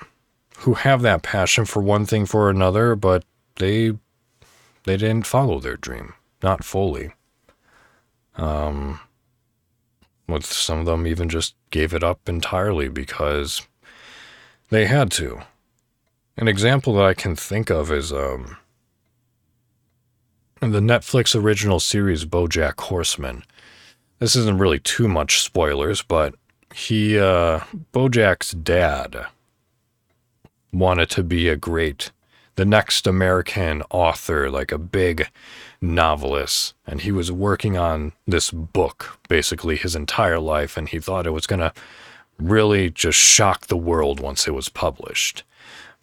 who 0.60 0.72
have 0.72 1.02
that 1.02 1.22
passion 1.22 1.66
for 1.66 1.82
one 1.82 2.06
thing 2.06 2.24
for 2.24 2.48
another, 2.48 2.96
but 2.96 3.22
they 3.56 3.98
they 4.84 4.96
didn't 4.96 5.26
follow 5.26 5.60
their 5.60 5.76
dream, 5.76 6.14
not 6.42 6.64
fully. 6.64 7.12
Um, 8.37 9.00
with 10.26 10.46
some 10.46 10.78
of 10.78 10.87
them 10.87 11.06
even 11.06 11.28
just 11.28 11.54
gave 11.70 11.92
it 11.92 12.02
up 12.02 12.30
entirely 12.30 12.88
because 12.88 13.68
they 14.70 14.87
had 14.87 15.10
to. 15.12 15.42
An 16.38 16.48
example 16.48 16.94
that 16.94 17.04
I 17.04 17.12
can 17.12 17.37
think 17.37 17.68
of 17.68 17.92
is 17.92 18.10
um, 18.10 18.56
the 20.72 20.81
Netflix 20.81 21.38
original 21.38 21.81
series 21.81 22.24
BoJack 22.24 22.81
Horseman. 22.81 23.44
This 24.18 24.37
isn't 24.37 24.59
really 24.59 24.79
too 24.79 25.09
much 25.09 25.40
spoilers, 25.40 26.03
but 26.03 26.35
he 26.74 27.18
uh, 27.18 27.61
BoJack's 27.92 28.53
dad 28.53 29.27
wanted 30.72 31.11
to 31.11 31.22
be 31.22 31.48
a 31.48 31.57
great, 31.57 32.11
the 32.57 32.64
next 32.64 33.07
American 33.07 33.83
author, 33.90 34.50
like 34.50 34.72
a 34.72 34.79
big 34.79 35.29
novelist, 35.81 36.74
and 36.87 37.03
he 37.03 37.12
was 37.12 37.31
working 37.31 37.77
on 37.77 38.12
this 38.27 38.50
book 38.50 39.18
basically 39.29 39.77
his 39.77 39.94
entire 39.94 40.40
life, 40.40 40.77
and 40.77 40.88
he 40.88 40.98
thought 40.98 41.27
it 41.27 41.31
was 41.31 41.46
gonna 41.46 41.72
really 42.38 42.90
just 42.90 43.18
shock 43.18 43.66
the 43.66 43.77
world 43.77 44.20
once 44.20 44.48
it 44.48 44.55
was 44.55 44.68
published. 44.68 45.42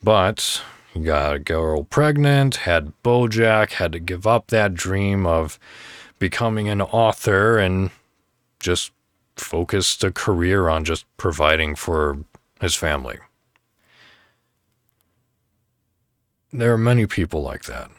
But 0.04 0.62
got 0.99 1.36
a 1.36 1.39
girl 1.39 1.84
pregnant, 1.84 2.58
had 2.58 2.93
Bojack, 3.04 3.73
had 3.73 3.91
to 3.93 3.99
give 3.99 4.27
up 4.27 4.47
that 4.47 4.73
dream 4.73 5.25
of 5.25 5.58
becoming 6.19 6.69
an 6.69 6.82
author 6.82 7.58
and 7.58 7.91
just 8.60 8.91
focused 9.36 10.04
a 10.04 10.12
career 10.12 10.69
on 10.69 10.84
just 10.84 11.06
providing 11.17 11.75
for 11.75 12.19
his 12.60 12.75
family. 12.75 13.17
There 16.54 16.73
are 16.73 16.77
many 16.77 17.08
people 17.08 17.41
like 17.41 17.63
that. 17.63 17.89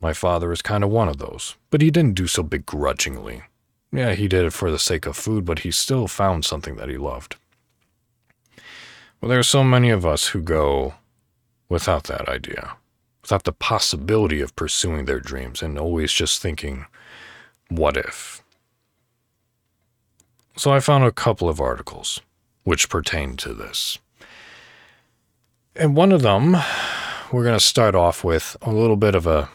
My 0.00 0.12
father 0.12 0.52
is 0.52 0.60
kind 0.60 0.84
of 0.84 0.90
one 0.90 1.08
of 1.08 1.18
those, 1.18 1.56
but 1.70 1.80
he 1.80 1.90
didn't 1.90 2.14
do 2.14 2.26
so 2.26 2.42
begrudgingly. 2.42 3.42
Yeah, 3.92 4.14
he 4.14 4.28
did 4.28 4.44
it 4.44 4.52
for 4.52 4.70
the 4.70 4.78
sake 4.78 5.06
of 5.06 5.16
food, 5.16 5.44
but 5.44 5.60
he 5.60 5.70
still 5.70 6.08
found 6.08 6.44
something 6.44 6.76
that 6.76 6.88
he 6.88 6.98
loved. 6.98 7.36
Well, 9.20 9.28
there 9.30 9.38
are 9.38 9.44
so 9.44 9.64
many 9.64 9.90
of 9.90 10.04
us 10.04 10.28
who 10.28 10.42
go, 10.42 10.94
without 11.68 12.04
that 12.04 12.28
idea, 12.28 12.76
without 13.22 13.44
the 13.44 13.52
possibility 13.52 14.40
of 14.40 14.56
pursuing 14.56 15.04
their 15.04 15.20
dreams 15.20 15.62
and 15.62 15.78
always 15.78 16.12
just 16.12 16.40
thinking, 16.40 16.86
what 17.68 17.96
if? 17.96 18.42
So 20.56 20.72
I 20.72 20.80
found 20.80 21.04
a 21.04 21.12
couple 21.12 21.48
of 21.48 21.60
articles 21.60 22.20
which 22.64 22.88
pertain 22.88 23.36
to 23.36 23.54
this. 23.54 23.98
And 25.74 25.94
one 25.94 26.12
of 26.12 26.22
them, 26.22 26.56
we're 27.30 27.44
going 27.44 27.58
to 27.58 27.64
start 27.64 27.94
off 27.94 28.24
with 28.24 28.56
a 28.62 28.72
little 28.72 28.96
bit 28.96 29.14
of 29.14 29.26
a 29.26 29.48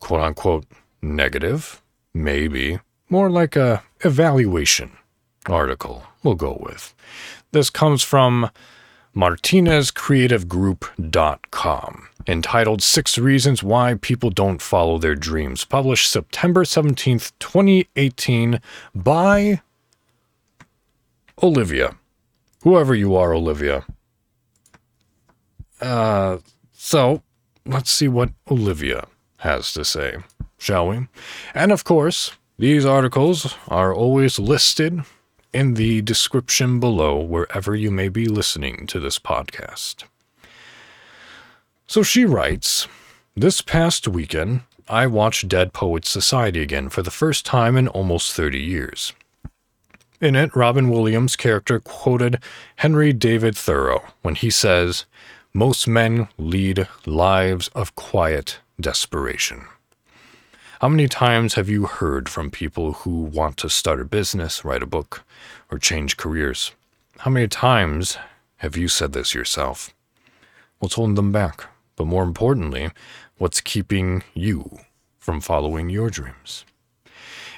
quote 0.00 0.20
unquote 0.20 0.64
negative, 1.02 1.82
maybe, 2.14 2.80
more 3.08 3.30
like 3.30 3.54
a 3.54 3.82
evaluation 4.00 4.96
article 5.46 6.04
we'll 6.22 6.34
go 6.34 6.58
with. 6.60 6.94
This 7.52 7.70
comes 7.70 8.02
from 8.02 8.50
martinezcreativegroup.com, 9.16 12.08
entitled 12.26 12.82
Six 12.82 13.16
Reasons 13.16 13.62
Why 13.62 13.94
People 13.94 14.28
Don't 14.28 14.60
Follow 14.60 14.98
Their 14.98 15.14
Dreams, 15.14 15.64
published 15.64 16.10
September 16.10 16.64
17th, 16.64 17.32
2018, 17.38 18.60
by 18.94 19.62
Olivia. 21.42 21.96
Whoever 22.62 22.94
you 22.94 23.16
are, 23.16 23.32
Olivia. 23.32 23.86
Uh, 25.80 26.36
so, 26.72 27.22
let's 27.64 27.90
see 27.90 28.08
what 28.08 28.30
Olivia 28.50 29.06
has 29.38 29.72
to 29.72 29.82
say. 29.84 30.16
shall 30.58 30.88
we? 30.88 31.06
And 31.54 31.72
of 31.72 31.84
course, 31.84 32.32
these 32.58 32.84
articles 32.84 33.54
are 33.68 33.94
always 33.94 34.38
listed 34.38 35.02
in 35.56 35.72
the 35.72 36.02
description 36.02 36.78
below 36.78 37.18
wherever 37.18 37.74
you 37.74 37.90
may 37.90 38.10
be 38.10 38.26
listening 38.26 38.86
to 38.86 39.00
this 39.00 39.18
podcast. 39.18 40.04
So 41.86 42.02
she 42.02 42.26
writes 42.26 42.86
This 43.34 43.62
past 43.62 44.06
weekend, 44.06 44.60
I 44.86 45.06
watched 45.06 45.48
Dead 45.48 45.72
Poets 45.72 46.10
Society 46.10 46.60
again 46.60 46.90
for 46.90 47.00
the 47.00 47.10
first 47.10 47.46
time 47.46 47.74
in 47.78 47.88
almost 47.88 48.34
30 48.34 48.58
years. 48.60 49.14
In 50.20 50.36
it, 50.36 50.54
Robin 50.54 50.90
Williams' 50.90 51.36
character 51.36 51.80
quoted 51.80 52.38
Henry 52.76 53.14
David 53.14 53.56
Thoreau 53.56 54.04
when 54.20 54.34
he 54.34 54.50
says, 54.50 55.06
Most 55.54 55.88
men 55.88 56.28
lead 56.36 56.86
lives 57.06 57.68
of 57.68 57.94
quiet 57.94 58.58
desperation. 58.78 59.64
How 60.82 60.90
many 60.90 61.08
times 61.08 61.54
have 61.54 61.70
you 61.70 61.86
heard 61.86 62.28
from 62.28 62.50
people 62.50 62.92
who 62.92 63.22
want 63.22 63.56
to 63.58 63.70
start 63.70 63.98
a 63.98 64.04
business, 64.04 64.62
write 64.62 64.82
a 64.82 64.86
book, 64.86 65.24
or 65.70 65.78
change 65.78 66.18
careers? 66.18 66.72
How 67.20 67.30
many 67.30 67.48
times 67.48 68.18
have 68.58 68.76
you 68.76 68.86
said 68.86 69.14
this 69.14 69.34
yourself? 69.34 69.94
What's 70.78 70.96
holding 70.96 71.14
them 71.14 71.32
back? 71.32 71.64
But 71.96 72.08
more 72.08 72.24
importantly, 72.24 72.90
what's 73.38 73.62
keeping 73.62 74.22
you 74.34 74.80
from 75.18 75.40
following 75.40 75.88
your 75.88 76.10
dreams? 76.10 76.66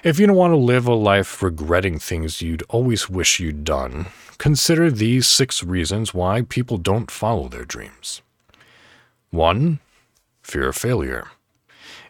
If 0.05 0.21
you 0.21 0.29
don't 0.29 0.37
want 0.37 0.53
to 0.53 0.57
live 0.57 0.87
a 0.87 0.95
life 0.95 1.43
regretting 1.43 1.99
things 1.99 2.41
you'd 2.41 2.63
always 2.69 3.11
wish 3.11 3.41
you'd 3.41 3.65
done, 3.65 4.07
consider 4.39 4.93
these 4.93 5.27
six 5.27 5.65
reasons 5.65 6.15
why 6.15 6.43
people 6.43 6.79
don't 6.79 7.11
follow 7.11 7.49
their 7.49 7.65
dreams. 7.65 8.23
1. 9.31 9.81
Fear 10.45 10.69
of 10.69 10.77
failure. 10.77 11.27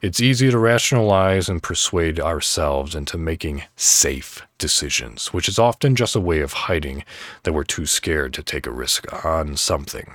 It's 0.00 0.20
easy 0.20 0.50
to 0.50 0.58
rationalize 0.58 1.48
and 1.48 1.62
persuade 1.62 2.20
ourselves 2.20 2.94
into 2.94 3.18
making 3.18 3.64
safe 3.74 4.46
decisions, 4.56 5.32
which 5.32 5.48
is 5.48 5.58
often 5.58 5.96
just 5.96 6.14
a 6.14 6.20
way 6.20 6.40
of 6.40 6.52
hiding 6.52 7.04
that 7.42 7.52
we're 7.52 7.64
too 7.64 7.86
scared 7.86 8.32
to 8.34 8.42
take 8.42 8.66
a 8.66 8.72
risk 8.72 9.24
on 9.24 9.56
something. 9.56 10.14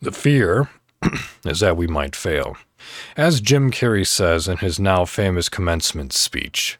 The 0.00 0.10
fear 0.10 0.68
is 1.44 1.60
that 1.60 1.76
we 1.76 1.86
might 1.86 2.16
fail. 2.16 2.56
As 3.16 3.40
Jim 3.40 3.70
Carrey 3.70 4.06
says 4.06 4.48
in 4.48 4.56
his 4.56 4.80
now 4.80 5.04
famous 5.04 5.48
commencement 5.48 6.12
speech, 6.12 6.78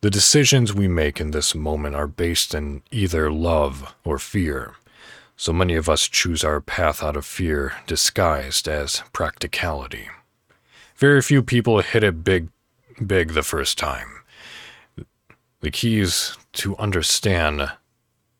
the 0.00 0.10
decisions 0.10 0.74
we 0.74 0.88
make 0.88 1.20
in 1.20 1.30
this 1.30 1.54
moment 1.54 1.94
are 1.94 2.08
based 2.08 2.52
in 2.54 2.82
either 2.90 3.30
love 3.30 3.94
or 4.04 4.18
fear. 4.18 4.74
So 5.36 5.52
many 5.52 5.74
of 5.76 5.88
us 5.88 6.08
choose 6.08 6.42
our 6.42 6.60
path 6.60 7.00
out 7.00 7.16
of 7.16 7.24
fear 7.24 7.74
disguised 7.86 8.66
as 8.66 9.04
practicality. 9.12 10.08
Very 10.98 11.22
few 11.22 11.44
people 11.44 11.78
hit 11.80 12.02
it 12.02 12.24
big, 12.24 12.48
big 13.06 13.34
the 13.34 13.44
first 13.44 13.78
time. 13.78 14.24
The 15.60 15.70
key 15.70 16.00
is 16.00 16.36
to 16.54 16.76
understand 16.76 17.60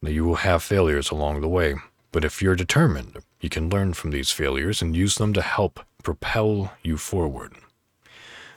that 0.02 0.12
you 0.12 0.24
will 0.24 0.36
have 0.36 0.60
failures 0.64 1.12
along 1.12 1.40
the 1.40 1.48
way. 1.48 1.76
But 2.10 2.24
if 2.24 2.42
you're 2.42 2.56
determined, 2.56 3.18
you 3.40 3.48
can 3.48 3.70
learn 3.70 3.94
from 3.94 4.10
these 4.10 4.32
failures 4.32 4.82
and 4.82 4.96
use 4.96 5.14
them 5.14 5.32
to 5.34 5.42
help 5.42 5.78
propel 6.02 6.72
you 6.82 6.96
forward. 6.96 7.52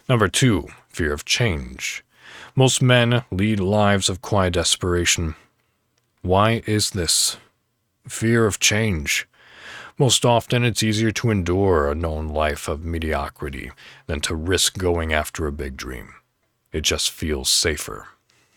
Number 0.09 0.27
two, 0.27 0.69
fear 0.89 1.13
of 1.13 1.23
change. 1.23 2.03
Most 2.55 2.81
men 2.81 3.23
lead 3.29 3.59
lives 3.59 4.09
of 4.09 4.23
quiet 4.23 4.53
desperation. 4.53 5.35
Why 6.23 6.63
is 6.65 6.89
this? 6.89 7.37
Fear 8.07 8.47
of 8.47 8.59
change. 8.59 9.27
Most 10.01 10.25
often, 10.25 10.63
it's 10.63 10.81
easier 10.81 11.11
to 11.11 11.29
endure 11.29 11.87
a 11.87 11.93
known 11.93 12.27
life 12.29 12.67
of 12.67 12.83
mediocrity 12.83 13.69
than 14.07 14.19
to 14.21 14.33
risk 14.33 14.79
going 14.79 15.13
after 15.13 15.45
a 15.45 15.51
big 15.51 15.77
dream. 15.77 16.15
It 16.71 16.81
just 16.81 17.11
feels 17.11 17.51
safer, 17.51 18.07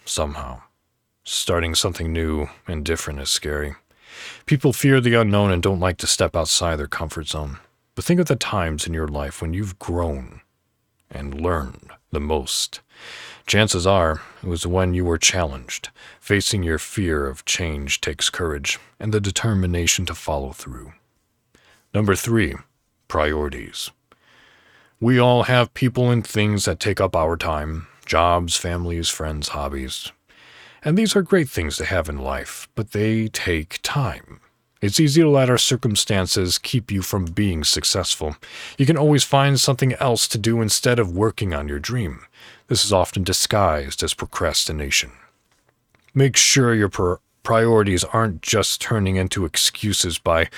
somehow. 0.06 0.62
Starting 1.22 1.74
something 1.74 2.14
new 2.14 2.48
and 2.66 2.82
different 2.82 3.20
is 3.20 3.28
scary. 3.28 3.74
People 4.46 4.72
fear 4.72 5.02
the 5.02 5.16
unknown 5.20 5.50
and 5.50 5.62
don't 5.62 5.80
like 5.80 5.98
to 5.98 6.06
step 6.06 6.34
outside 6.34 6.76
their 6.76 6.86
comfort 6.86 7.26
zone. 7.26 7.58
But 7.94 8.06
think 8.06 8.20
of 8.20 8.26
the 8.28 8.36
times 8.36 8.86
in 8.86 8.94
your 8.94 9.08
life 9.08 9.42
when 9.42 9.52
you've 9.52 9.78
grown 9.78 10.40
and 11.10 11.38
learned 11.38 11.90
the 12.10 12.20
most. 12.20 12.80
Chances 13.46 13.86
are 13.86 14.22
it 14.42 14.46
was 14.46 14.66
when 14.66 14.94
you 14.94 15.04
were 15.04 15.18
challenged. 15.18 15.90
Facing 16.20 16.62
your 16.62 16.78
fear 16.78 17.26
of 17.26 17.44
change 17.44 18.00
takes 18.00 18.30
courage 18.30 18.78
and 18.98 19.12
the 19.12 19.20
determination 19.20 20.06
to 20.06 20.14
follow 20.14 20.52
through. 20.52 20.94
Number 21.94 22.16
three, 22.16 22.56
priorities. 23.06 23.92
We 25.00 25.20
all 25.20 25.44
have 25.44 25.74
people 25.74 26.10
and 26.10 26.26
things 26.26 26.64
that 26.64 26.80
take 26.80 27.00
up 27.00 27.14
our 27.14 27.36
time 27.36 27.86
jobs, 28.04 28.56
families, 28.56 29.08
friends, 29.08 29.48
hobbies. 29.50 30.12
And 30.84 30.98
these 30.98 31.16
are 31.16 31.22
great 31.22 31.48
things 31.48 31.78
to 31.78 31.84
have 31.86 32.08
in 32.08 32.18
life, 32.18 32.68
but 32.74 32.90
they 32.90 33.28
take 33.28 33.78
time. 33.82 34.40
It's 34.82 35.00
easy 35.00 35.22
to 35.22 35.30
let 35.30 35.48
our 35.48 35.56
circumstances 35.56 36.58
keep 36.58 36.90
you 36.90 37.00
from 37.00 37.24
being 37.24 37.64
successful. 37.64 38.36
You 38.76 38.84
can 38.84 38.98
always 38.98 39.24
find 39.24 39.58
something 39.58 39.94
else 39.94 40.28
to 40.28 40.36
do 40.36 40.60
instead 40.60 40.98
of 40.98 41.16
working 41.16 41.54
on 41.54 41.68
your 41.68 41.78
dream. 41.78 42.26
This 42.66 42.84
is 42.84 42.92
often 42.92 43.22
disguised 43.22 44.02
as 44.02 44.12
procrastination. 44.12 45.12
Make 46.12 46.36
sure 46.36 46.74
your 46.74 47.20
priorities 47.42 48.04
aren't 48.04 48.42
just 48.42 48.82
turning 48.82 49.16
into 49.16 49.46
excuses 49.46 50.18
by 50.18 50.50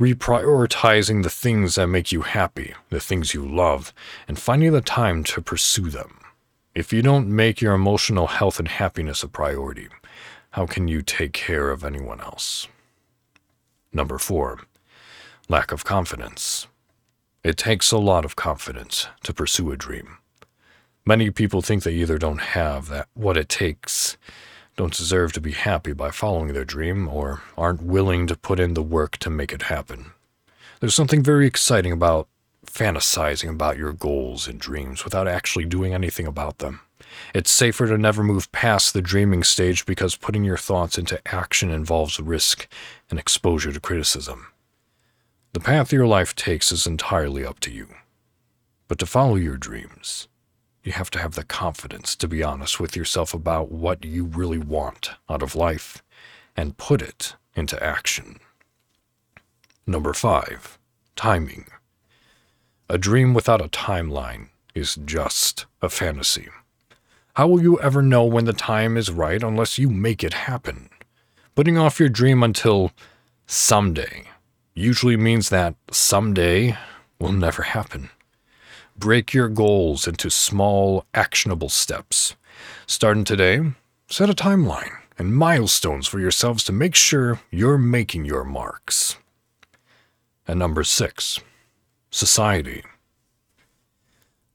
reprioritizing 0.00 1.22
the 1.22 1.30
things 1.30 1.76
that 1.76 1.86
make 1.86 2.10
you 2.10 2.22
happy, 2.22 2.74
the 2.90 3.00
things 3.00 3.32
you 3.32 3.46
love, 3.46 3.92
and 4.26 4.38
finding 4.38 4.72
the 4.72 4.80
time 4.80 5.22
to 5.22 5.40
pursue 5.40 5.88
them. 5.88 6.18
If 6.74 6.92
you 6.92 7.02
don't 7.02 7.28
make 7.28 7.60
your 7.60 7.74
emotional 7.74 8.26
health 8.26 8.58
and 8.58 8.68
happiness 8.68 9.22
a 9.22 9.28
priority, 9.28 9.88
how 10.50 10.66
can 10.66 10.88
you 10.88 11.02
take 11.02 11.32
care 11.32 11.70
of 11.70 11.84
anyone 11.84 12.20
else? 12.20 12.66
Number 13.92 14.18
four, 14.18 14.62
lack 15.48 15.70
of 15.70 15.84
confidence. 15.84 16.66
It 17.44 17.56
takes 17.56 17.92
a 17.92 17.98
lot 17.98 18.24
of 18.24 18.34
confidence 18.34 19.06
to 19.22 19.32
pursue 19.32 19.70
a 19.70 19.76
dream. 19.76 20.18
Many 21.06 21.30
people 21.30 21.62
think 21.62 21.82
they 21.82 21.92
either 21.92 22.18
don't 22.18 22.40
have 22.40 22.88
that 22.88 23.08
what 23.14 23.36
it 23.36 23.48
takes 23.48 24.16
don't 24.76 24.96
deserve 24.96 25.32
to 25.32 25.40
be 25.40 25.52
happy 25.52 25.92
by 25.92 26.10
following 26.10 26.52
their 26.52 26.64
dream 26.64 27.08
or 27.08 27.42
aren't 27.56 27.82
willing 27.82 28.26
to 28.26 28.36
put 28.36 28.58
in 28.58 28.74
the 28.74 28.82
work 28.82 29.16
to 29.18 29.30
make 29.30 29.52
it 29.52 29.62
happen. 29.62 30.12
There's 30.80 30.94
something 30.94 31.22
very 31.22 31.46
exciting 31.46 31.92
about 31.92 32.28
fantasizing 32.66 33.48
about 33.48 33.78
your 33.78 33.92
goals 33.92 34.48
and 34.48 34.58
dreams 34.58 35.04
without 35.04 35.28
actually 35.28 35.64
doing 35.64 35.94
anything 35.94 36.26
about 36.26 36.58
them. 36.58 36.80
It's 37.34 37.50
safer 37.50 37.86
to 37.86 37.96
never 37.96 38.24
move 38.24 38.50
past 38.50 38.92
the 38.92 39.02
dreaming 39.02 39.44
stage 39.44 39.86
because 39.86 40.16
putting 40.16 40.44
your 40.44 40.56
thoughts 40.56 40.98
into 40.98 41.20
action 41.26 41.70
involves 41.70 42.18
risk 42.18 42.66
and 43.10 43.18
exposure 43.18 43.72
to 43.72 43.80
criticism. 43.80 44.46
The 45.52 45.60
path 45.60 45.92
your 45.92 46.06
life 46.06 46.34
takes 46.34 46.72
is 46.72 46.86
entirely 46.86 47.44
up 47.44 47.60
to 47.60 47.70
you. 47.70 47.88
But 48.88 48.98
to 48.98 49.06
follow 49.06 49.36
your 49.36 49.56
dreams, 49.56 50.26
you 50.84 50.92
have 50.92 51.10
to 51.10 51.18
have 51.18 51.34
the 51.34 51.44
confidence 51.44 52.14
to 52.16 52.28
be 52.28 52.42
honest 52.42 52.78
with 52.78 52.94
yourself 52.96 53.34
about 53.34 53.72
what 53.72 54.04
you 54.04 54.24
really 54.24 54.58
want 54.58 55.10
out 55.28 55.42
of 55.42 55.56
life 55.56 56.02
and 56.56 56.76
put 56.76 57.02
it 57.02 57.34
into 57.56 57.82
action. 57.82 58.38
Number 59.86 60.12
five, 60.12 60.78
timing. 61.16 61.66
A 62.88 62.98
dream 62.98 63.34
without 63.34 63.64
a 63.64 63.68
timeline 63.68 64.48
is 64.74 64.96
just 65.04 65.66
a 65.80 65.88
fantasy. 65.88 66.48
How 67.34 67.48
will 67.48 67.62
you 67.62 67.80
ever 67.80 68.02
know 68.02 68.24
when 68.24 68.44
the 68.44 68.52
time 68.52 68.96
is 68.96 69.10
right 69.10 69.42
unless 69.42 69.78
you 69.78 69.88
make 69.88 70.22
it 70.22 70.34
happen? 70.34 70.88
Putting 71.54 71.78
off 71.78 71.98
your 71.98 72.08
dream 72.08 72.42
until 72.42 72.92
someday 73.46 74.24
usually 74.74 75.16
means 75.16 75.48
that 75.48 75.74
someday 75.90 76.76
will 77.18 77.32
never 77.32 77.62
happen. 77.62 78.10
Break 78.96 79.34
your 79.34 79.48
goals 79.48 80.06
into 80.06 80.30
small, 80.30 81.04
actionable 81.14 81.68
steps. 81.68 82.36
Starting 82.86 83.24
today, 83.24 83.60
set 84.08 84.30
a 84.30 84.34
timeline 84.34 84.98
and 85.18 85.34
milestones 85.34 86.06
for 86.06 86.20
yourselves 86.20 86.62
to 86.64 86.72
make 86.72 86.94
sure 86.94 87.40
you're 87.50 87.78
making 87.78 88.24
your 88.24 88.44
marks. 88.44 89.16
And 90.46 90.58
number 90.58 90.84
six, 90.84 91.40
society. 92.10 92.84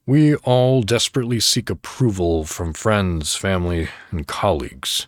We 0.05 0.35
all 0.37 0.81
desperately 0.81 1.39
seek 1.39 1.69
approval 1.69 2.45
from 2.45 2.73
friends, 2.73 3.35
family, 3.35 3.89
and 4.09 4.25
colleagues, 4.25 5.07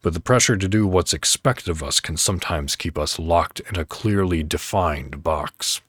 but 0.00 0.14
the 0.14 0.20
pressure 0.20 0.56
to 0.56 0.68
do 0.68 0.86
what's 0.86 1.12
expected 1.12 1.68
of 1.68 1.82
us 1.82 2.00
can 2.00 2.16
sometimes 2.16 2.76
keep 2.76 2.96
us 2.96 3.18
locked 3.18 3.60
in 3.60 3.78
a 3.78 3.84
clearly 3.84 4.42
defined 4.42 5.22
box. 5.22 5.82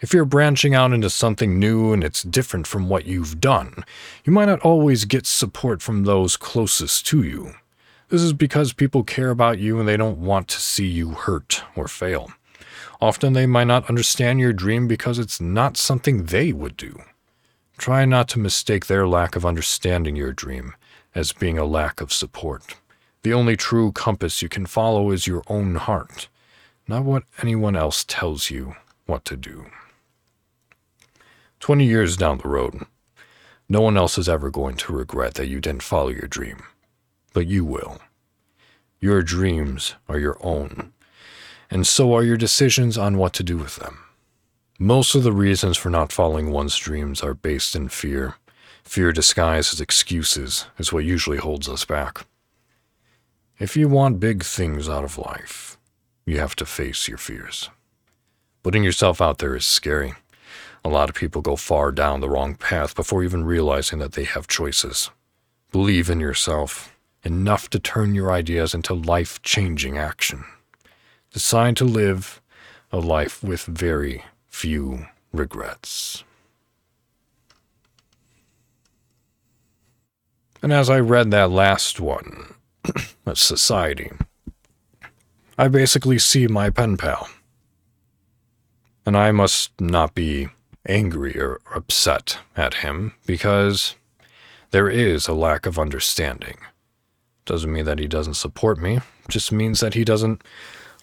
If 0.00 0.14
you're 0.14 0.24
branching 0.24 0.74
out 0.74 0.94
into 0.94 1.10
something 1.10 1.58
new 1.58 1.92
and 1.92 2.02
it's 2.02 2.22
different 2.22 2.66
from 2.66 2.88
what 2.88 3.04
you've 3.04 3.38
done, 3.38 3.84
you 4.24 4.32
might 4.32 4.46
not 4.46 4.60
always 4.60 5.04
get 5.04 5.26
support 5.26 5.82
from 5.82 6.04
those 6.04 6.38
closest 6.38 7.06
to 7.08 7.22
you. 7.22 7.52
This 8.08 8.22
is 8.22 8.32
because 8.32 8.72
people 8.72 9.04
care 9.04 9.28
about 9.28 9.58
you 9.58 9.78
and 9.78 9.86
they 9.86 9.98
don't 9.98 10.16
want 10.16 10.48
to 10.48 10.60
see 10.60 10.86
you 10.86 11.10
hurt 11.10 11.62
or 11.76 11.86
fail. 11.86 12.32
Often 12.98 13.34
they 13.34 13.44
might 13.44 13.66
not 13.66 13.90
understand 13.90 14.40
your 14.40 14.54
dream 14.54 14.88
because 14.88 15.18
it's 15.18 15.38
not 15.38 15.76
something 15.76 16.24
they 16.24 16.52
would 16.52 16.78
do. 16.78 16.98
try 17.76 18.04
not 18.04 18.28
to 18.28 18.38
mistake 18.38 18.86
their 18.86 19.06
lack 19.08 19.36
of 19.36 19.46
understanding 19.46 20.16
your 20.16 20.32
dream 20.32 20.74
as 21.14 21.32
being 21.32 21.56
a 21.58 21.64
lack 21.64 22.00
of 22.00 22.12
support. 22.12 22.76
The 23.22 23.32
only 23.34 23.56
true 23.56 23.92
compass 23.92 24.42
you 24.42 24.48
can 24.48 24.66
follow 24.66 25.10
is 25.10 25.26
your 25.26 25.42
own 25.46 25.76
heart, 25.76 26.28
not 26.88 27.04
what 27.04 27.24
anyone 27.42 27.76
else 27.76 28.04
tells 28.04 28.50
you 28.50 28.76
what 29.06 29.24
to 29.26 29.36
do. 29.36 29.66
20 31.60 31.84
years 31.84 32.16
down 32.16 32.38
the 32.38 32.48
road, 32.48 32.86
no 33.68 33.80
one 33.80 33.96
else 33.96 34.18
is 34.18 34.28
ever 34.28 34.50
going 34.50 34.76
to 34.76 34.92
regret 34.92 35.34
that 35.34 35.46
you 35.46 35.60
didn't 35.60 35.82
follow 35.82 36.08
your 36.08 36.26
dream, 36.26 36.62
but 37.32 37.46
you 37.46 37.64
will. 37.64 38.00
Your 38.98 39.22
dreams 39.22 39.94
are 40.08 40.18
your 40.18 40.38
own, 40.40 40.92
and 41.70 41.86
so 41.86 42.14
are 42.14 42.24
your 42.24 42.36
decisions 42.36 42.98
on 42.98 43.18
what 43.18 43.32
to 43.34 43.42
do 43.42 43.56
with 43.56 43.76
them. 43.76 43.98
Most 44.78 45.14
of 45.14 45.22
the 45.22 45.32
reasons 45.32 45.76
for 45.76 45.90
not 45.90 46.10
following 46.10 46.50
one's 46.50 46.76
dreams 46.76 47.22
are 47.22 47.34
based 47.34 47.76
in 47.76 47.90
fear. 47.90 48.36
Fear 48.82 49.12
disguised 49.12 49.74
as 49.74 49.80
excuses 49.80 50.66
is 50.78 50.92
what 50.92 51.04
usually 51.04 51.36
holds 51.36 51.68
us 51.68 51.84
back. 51.84 52.26
If 53.58 53.76
you 53.76 53.88
want 53.90 54.20
big 54.20 54.42
things 54.42 54.88
out 54.88 55.04
of 55.04 55.18
life, 55.18 55.76
you 56.24 56.38
have 56.38 56.56
to 56.56 56.64
face 56.64 57.06
your 57.06 57.18
fears. 57.18 57.68
Putting 58.62 58.82
yourself 58.82 59.20
out 59.20 59.38
there 59.38 59.54
is 59.54 59.66
scary. 59.66 60.14
A 60.84 60.88
lot 60.88 61.08
of 61.08 61.14
people 61.14 61.42
go 61.42 61.56
far 61.56 61.92
down 61.92 62.20
the 62.20 62.28
wrong 62.28 62.54
path 62.54 62.94
before 62.94 63.22
even 63.22 63.44
realizing 63.44 63.98
that 63.98 64.12
they 64.12 64.24
have 64.24 64.46
choices. 64.46 65.10
Believe 65.72 66.08
in 66.08 66.20
yourself 66.20 66.96
enough 67.22 67.68
to 67.70 67.78
turn 67.78 68.14
your 68.14 68.32
ideas 68.32 68.74
into 68.74 68.94
life 68.94 69.42
changing 69.42 69.98
action. 69.98 70.44
Decide 71.32 71.76
to 71.76 71.84
live 71.84 72.40
a 72.90 72.98
life 72.98 73.42
with 73.42 73.64
very 73.64 74.24
few 74.48 75.06
regrets. 75.32 76.24
And 80.62 80.72
as 80.72 80.90
I 80.90 80.98
read 80.98 81.30
that 81.30 81.50
last 81.50 82.00
one, 82.00 82.54
society, 83.34 84.10
I 85.56 85.68
basically 85.68 86.18
see 86.18 86.46
my 86.46 86.70
pen 86.70 86.96
pal. 86.96 87.28
And 89.06 89.16
I 89.16 89.32
must 89.32 89.78
not 89.80 90.14
be 90.14 90.48
angry 90.86 91.38
or 91.38 91.60
upset 91.74 92.38
at 92.56 92.74
him 92.74 93.12
because 93.26 93.94
there 94.70 94.88
is 94.88 95.28
a 95.28 95.34
lack 95.34 95.66
of 95.66 95.78
understanding. 95.78 96.58
Doesn't 97.44 97.72
mean 97.72 97.84
that 97.84 97.98
he 97.98 98.06
doesn't 98.06 98.34
support 98.34 98.78
me, 98.78 99.00
just 99.28 99.50
means 99.52 99.80
that 99.80 99.94
he 99.94 100.04
doesn't 100.04 100.42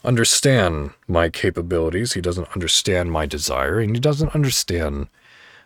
understand 0.04 0.92
my 1.08 1.30
capabilities, 1.30 2.14
he 2.14 2.22
doesn't 2.22 2.48
understand 2.54 3.12
my 3.12 3.26
desire, 3.26 3.80
and 3.80 3.96
he 3.96 4.00
doesn't 4.00 4.34
understand 4.34 5.08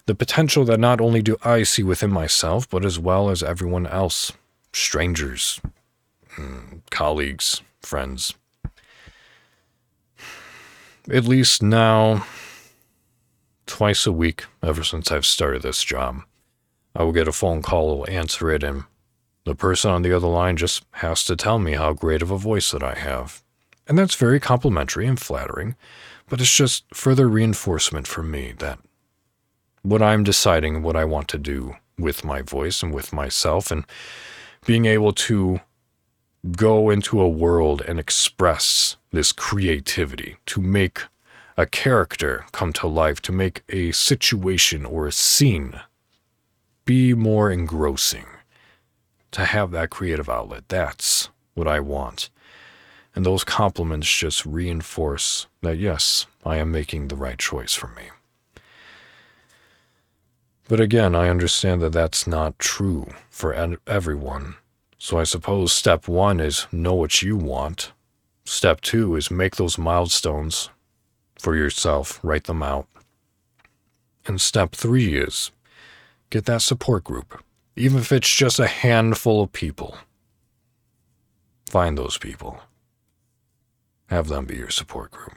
the 0.08 0.16
potential 0.16 0.66
that 0.66 0.80
not 0.80 1.00
only 1.00 1.22
do 1.22 1.38
I 1.44 1.64
see 1.64 1.84
within 1.84 2.10
myself, 2.10 2.68
but 2.70 2.84
as 2.84 2.98
well 2.98 3.30
as 3.30 3.44
everyone 3.44 3.86
else 3.86 4.32
strangers, 4.74 5.62
mm, 6.38 6.82
colleagues, 6.90 7.62
friends. 7.82 8.34
At 11.12 11.26
least 11.26 11.62
now, 11.62 12.26
twice 13.72 14.06
a 14.06 14.12
week, 14.12 14.44
ever 14.62 14.84
since 14.84 15.14
I've 15.14 15.26
started 15.26 15.62
this 15.62 15.82
job, 15.82 16.24
I 16.94 17.04
will 17.04 17.14
get 17.14 17.30
a 17.30 17.32
phone 17.32 17.62
call, 17.62 18.00
will 18.00 18.10
answer 18.10 18.52
it, 18.52 18.64
and 18.64 18.84
the 19.46 19.56
person 19.56 19.90
on 19.90 20.02
the 20.02 20.12
other 20.14 20.28
line 20.28 20.58
just 20.58 20.84
has 20.92 21.24
to 21.24 21.38
tell 21.38 21.58
me 21.58 21.72
how 21.72 21.94
great 21.94 22.22
of 22.22 22.32
a 22.32 22.38
voice 22.38 22.72
that 22.72 22.84
I 22.84 22.96
have. 22.96 23.42
And 23.88 23.98
that's 23.98 24.16
very 24.16 24.42
complimentary 24.42 25.08
and 25.08 25.18
flattering, 25.18 25.78
but 26.28 26.42
it's 26.42 26.54
just 26.54 26.84
further 26.94 27.30
reinforcement 27.30 28.08
for 28.08 28.24
me 28.24 28.54
that 28.60 28.80
what 29.84 30.02
I'm 30.02 30.26
deciding 30.26 30.84
what 30.84 30.98
I 30.98 31.06
want 31.06 31.30
to 31.30 31.38
do 31.38 31.76
with 31.98 32.26
my 32.26 32.42
voice 32.42 32.84
and 32.84 32.94
with 32.94 33.14
myself 33.14 33.72
and 33.72 33.86
being 34.66 34.86
able 34.86 35.14
to 35.14 35.62
go 36.58 36.90
into 36.90 37.22
a 37.22 37.30
world 37.30 37.82
and 37.88 38.00
express 38.00 38.98
this 39.12 39.32
creativity, 39.32 40.36
to 40.48 40.60
make 40.60 41.04
a 41.58 41.66
character 41.66 42.46
come 42.52 42.74
to 42.74 42.88
life, 42.88 43.22
to 43.22 43.32
make 43.32 43.64
a 43.70 43.92
situation 43.92 44.86
or 44.86 45.08
a 45.08 45.12
scene 45.12 45.80
be 46.86 47.14
more 47.14 47.52
engrossing, 47.52 48.26
to 49.32 49.46
have 49.46 49.72
that 49.72 49.90
creative 49.90 50.30
outlet. 50.30 50.64
That's 50.68 51.30
what 51.54 51.68
I 51.68 51.80
want. 51.80 52.30
And 53.14 53.26
those 53.26 53.44
compliments 53.44 54.10
just 54.10 54.46
reinforce 54.46 55.48
that, 55.62 55.78
yes, 55.78 56.26
I 56.46 56.58
am 56.58 56.72
making 56.72 57.08
the 57.10 57.16
right 57.16 57.38
choice 57.38 57.74
for 57.74 57.88
me. 57.88 58.04
But 60.68 60.80
again, 60.80 61.16
I 61.16 61.28
understand 61.28 61.82
that 61.82 61.92
that's 61.92 62.26
not 62.26 62.58
true 62.58 63.08
for 63.30 63.54
everyone. 63.86 64.56
So 64.98 65.20
I 65.20 65.24
suppose 65.24 65.74
step 65.74 66.08
one 66.08 66.40
is 66.40 66.68
know 66.72 66.94
what 66.94 67.22
you 67.22 67.36
want. 67.36 67.92
Step 68.46 68.80
two 68.80 69.16
is 69.16 69.30
make 69.30 69.58
those 69.58 69.78
milestones 69.78 70.70
for 71.42 71.56
yourself, 71.56 72.20
write 72.22 72.44
them 72.44 72.62
out. 72.62 72.88
And 74.28 74.40
step 74.40 74.74
three 74.74 75.18
is 75.18 75.52
get 76.30 76.46
that 76.46 76.62
support 76.62 77.04
group, 77.04 77.44
even 77.76 77.98
if 77.98 78.12
it's 78.12 78.34
just 78.34 78.60
a 78.60 78.68
handful 78.68 79.42
of 79.42 79.52
people. 79.52 79.98
Find 81.68 81.98
those 81.98 82.18
people 82.18 82.62
have 84.12 84.28
them 84.28 84.46
be 84.46 84.58
your 84.58 84.70
support 84.70 85.10
group. 85.10 85.34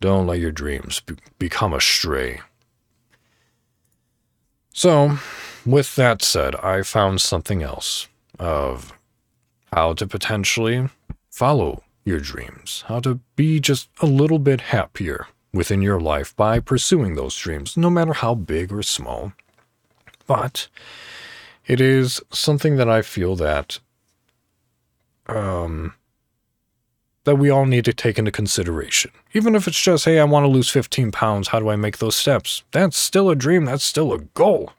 Don't 0.00 0.26
let 0.26 0.38
your 0.38 0.52
dreams 0.52 1.00
be- 1.00 1.16
become 1.38 1.72
a 1.72 1.80
stray. 1.80 2.40
So, 4.74 5.18
with 5.64 5.96
that 5.96 6.22
said, 6.22 6.54
I 6.56 6.82
found 6.82 7.20
something 7.22 7.62
else 7.62 8.06
of 8.38 8.92
how 9.72 9.94
to 9.94 10.06
potentially 10.06 10.88
follow 11.30 11.82
your 12.08 12.20
dreams, 12.20 12.84
how 12.88 13.00
to 13.00 13.20
be 13.36 13.60
just 13.60 13.88
a 14.00 14.06
little 14.06 14.38
bit 14.38 14.60
happier 14.60 15.26
within 15.52 15.82
your 15.82 16.00
life 16.00 16.34
by 16.34 16.60
pursuing 16.60 17.14
those 17.14 17.36
dreams, 17.36 17.76
no 17.76 17.90
matter 17.90 18.12
how 18.12 18.34
big 18.34 18.72
or 18.72 18.82
small. 18.82 19.32
But 20.26 20.68
it 21.66 21.80
is 21.80 22.20
something 22.30 22.76
that 22.76 22.88
I 22.88 23.02
feel 23.02 23.36
that 23.36 23.78
um, 25.26 25.94
that 27.24 27.36
we 27.36 27.50
all 27.50 27.66
need 27.66 27.84
to 27.84 27.92
take 27.92 28.18
into 28.18 28.30
consideration. 28.30 29.10
Even 29.34 29.54
if 29.54 29.68
it's 29.68 29.80
just, 29.80 30.06
hey, 30.06 30.18
I 30.18 30.24
want 30.24 30.44
to 30.44 30.48
lose 30.48 30.70
15 30.70 31.12
pounds, 31.12 31.48
how 31.48 31.60
do 31.60 31.68
I 31.68 31.76
make 31.76 31.98
those 31.98 32.16
steps? 32.16 32.62
That's 32.70 32.96
still 32.96 33.28
a 33.28 33.36
dream, 33.36 33.66
that's 33.66 33.84
still 33.84 34.14
a 34.14 34.20
goal. 34.20 34.72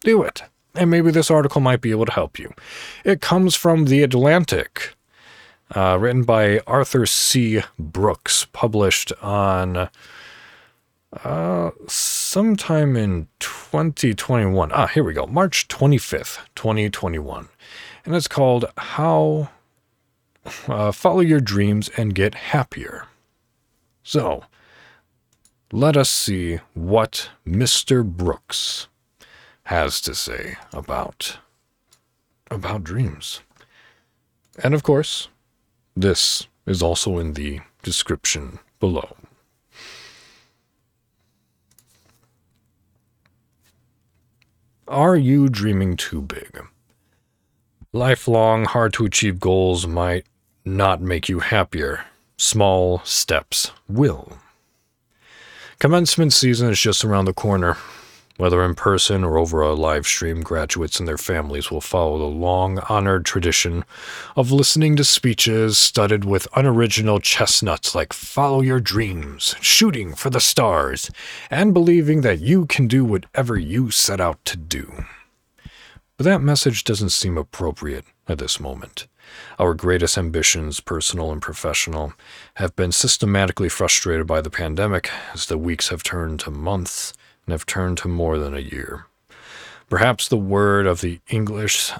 Do 0.00 0.22
it. 0.22 0.42
And 0.76 0.90
maybe 0.90 1.10
this 1.10 1.30
article 1.30 1.60
might 1.60 1.80
be 1.80 1.90
able 1.90 2.06
to 2.06 2.12
help 2.12 2.38
you. 2.38 2.52
It 3.02 3.20
comes 3.20 3.56
from 3.56 3.86
The 3.86 4.04
Atlantic, 4.04 4.94
uh, 5.74 5.98
written 6.00 6.22
by 6.22 6.60
Arthur 6.66 7.06
C. 7.06 7.62
Brooks, 7.78 8.46
published 8.52 9.12
on 9.22 9.88
uh, 11.24 11.70
sometime 11.88 12.96
in 12.96 13.28
2021. 13.38 14.70
Ah, 14.72 14.86
here 14.86 15.04
we 15.04 15.12
go. 15.12 15.26
March 15.26 15.68
25th, 15.68 16.38
2021. 16.54 17.48
And 18.04 18.14
it's 18.14 18.28
called 18.28 18.66
How 18.76 19.48
uh, 20.68 20.92
follow 20.92 21.20
your 21.20 21.40
dreams 21.40 21.90
and 21.96 22.14
get 22.14 22.34
happier. 22.34 23.06
So, 24.02 24.44
let 25.72 25.96
us 25.96 26.08
see 26.08 26.60
what 26.74 27.30
Mr. 27.46 28.04
Brooks 28.04 28.86
has 29.64 30.00
to 30.02 30.14
say 30.14 30.56
about 30.72 31.38
about 32.48 32.84
dreams. 32.84 33.40
And 34.62 34.72
of 34.72 34.84
course, 34.84 35.28
this 35.96 36.46
is 36.66 36.82
also 36.82 37.18
in 37.18 37.32
the 37.32 37.60
description 37.82 38.58
below. 38.78 39.16
Are 44.88 45.16
you 45.16 45.48
dreaming 45.48 45.96
too 45.96 46.20
big? 46.20 46.64
Lifelong, 47.92 48.66
hard 48.66 48.92
to 48.94 49.04
achieve 49.04 49.40
goals 49.40 49.86
might 49.86 50.26
not 50.64 51.00
make 51.00 51.28
you 51.28 51.40
happier. 51.40 52.04
Small 52.36 53.00
steps 53.04 53.72
will. 53.88 54.38
Commencement 55.78 56.32
season 56.32 56.70
is 56.70 56.78
just 56.78 57.04
around 57.04 57.24
the 57.24 57.32
corner. 57.32 57.76
Whether 58.36 58.62
in 58.62 58.74
person 58.74 59.24
or 59.24 59.38
over 59.38 59.62
a 59.62 59.72
live 59.72 60.06
stream, 60.06 60.42
graduates 60.42 60.98
and 60.98 61.08
their 61.08 61.16
families 61.16 61.70
will 61.70 61.80
follow 61.80 62.18
the 62.18 62.24
long 62.24 62.80
honored 62.80 63.24
tradition 63.24 63.84
of 64.36 64.52
listening 64.52 64.94
to 64.96 65.04
speeches 65.04 65.78
studded 65.78 66.26
with 66.26 66.46
unoriginal 66.54 67.18
chestnuts 67.18 67.94
like 67.94 68.12
follow 68.12 68.60
your 68.60 68.80
dreams, 68.80 69.54
shooting 69.62 70.14
for 70.14 70.28
the 70.28 70.40
stars, 70.40 71.10
and 71.50 71.72
believing 71.72 72.20
that 72.20 72.40
you 72.40 72.66
can 72.66 72.86
do 72.86 73.06
whatever 73.06 73.56
you 73.56 73.90
set 73.90 74.20
out 74.20 74.44
to 74.44 74.58
do. 74.58 75.04
But 76.18 76.24
that 76.24 76.42
message 76.42 76.84
doesn't 76.84 77.10
seem 77.10 77.38
appropriate 77.38 78.04
at 78.28 78.38
this 78.38 78.60
moment. 78.60 79.06
Our 79.58 79.72
greatest 79.72 80.18
ambitions, 80.18 80.80
personal 80.80 81.32
and 81.32 81.40
professional, 81.40 82.12
have 82.54 82.76
been 82.76 82.92
systematically 82.92 83.70
frustrated 83.70 84.26
by 84.26 84.42
the 84.42 84.50
pandemic 84.50 85.10
as 85.32 85.46
the 85.46 85.58
weeks 85.58 85.88
have 85.88 86.02
turned 86.02 86.40
to 86.40 86.50
months 86.50 87.14
and 87.46 87.52
have 87.52 87.66
turned 87.66 87.98
to 87.98 88.08
more 88.08 88.38
than 88.38 88.54
a 88.54 88.60
year. 88.60 89.06
Perhaps 89.88 90.28
the 90.28 90.36
word 90.36 90.86
of 90.86 91.00
the 91.00 91.20
English 91.30 91.92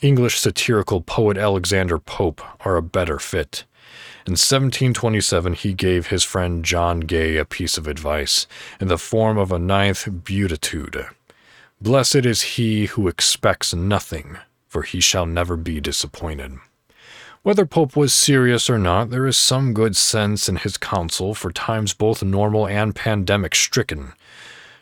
English 0.00 0.38
satirical 0.38 1.02
poet 1.02 1.36
Alexander 1.36 1.98
Pope 1.98 2.40
are 2.64 2.76
a 2.76 2.82
better 2.82 3.18
fit. 3.18 3.64
In 4.26 4.32
1727, 4.32 5.52
he 5.52 5.74
gave 5.74 6.06
his 6.06 6.24
friend 6.24 6.64
John 6.64 7.00
Gay 7.00 7.36
a 7.36 7.44
piece 7.44 7.76
of 7.76 7.86
advice 7.86 8.46
in 8.80 8.88
the 8.88 8.96
form 8.96 9.36
of 9.36 9.52
a 9.52 9.58
ninth 9.58 10.08
beatitude 10.24 11.06
Blessed 11.82 12.26
is 12.26 12.42
he 12.42 12.86
who 12.86 13.08
expects 13.08 13.72
nothing, 13.72 14.36
for 14.68 14.82
he 14.82 15.00
shall 15.00 15.24
never 15.24 15.56
be 15.56 15.80
disappointed. 15.80 16.58
Whether 17.42 17.64
Pope 17.64 17.96
was 17.96 18.12
serious 18.12 18.68
or 18.68 18.78
not, 18.78 19.08
there 19.08 19.26
is 19.26 19.38
some 19.38 19.72
good 19.72 19.96
sense 19.96 20.46
in 20.46 20.56
his 20.56 20.76
counsel 20.76 21.34
for 21.34 21.50
times 21.50 21.94
both 21.94 22.22
normal 22.22 22.68
and 22.68 22.94
pandemic 22.94 23.54
stricken. 23.54 24.12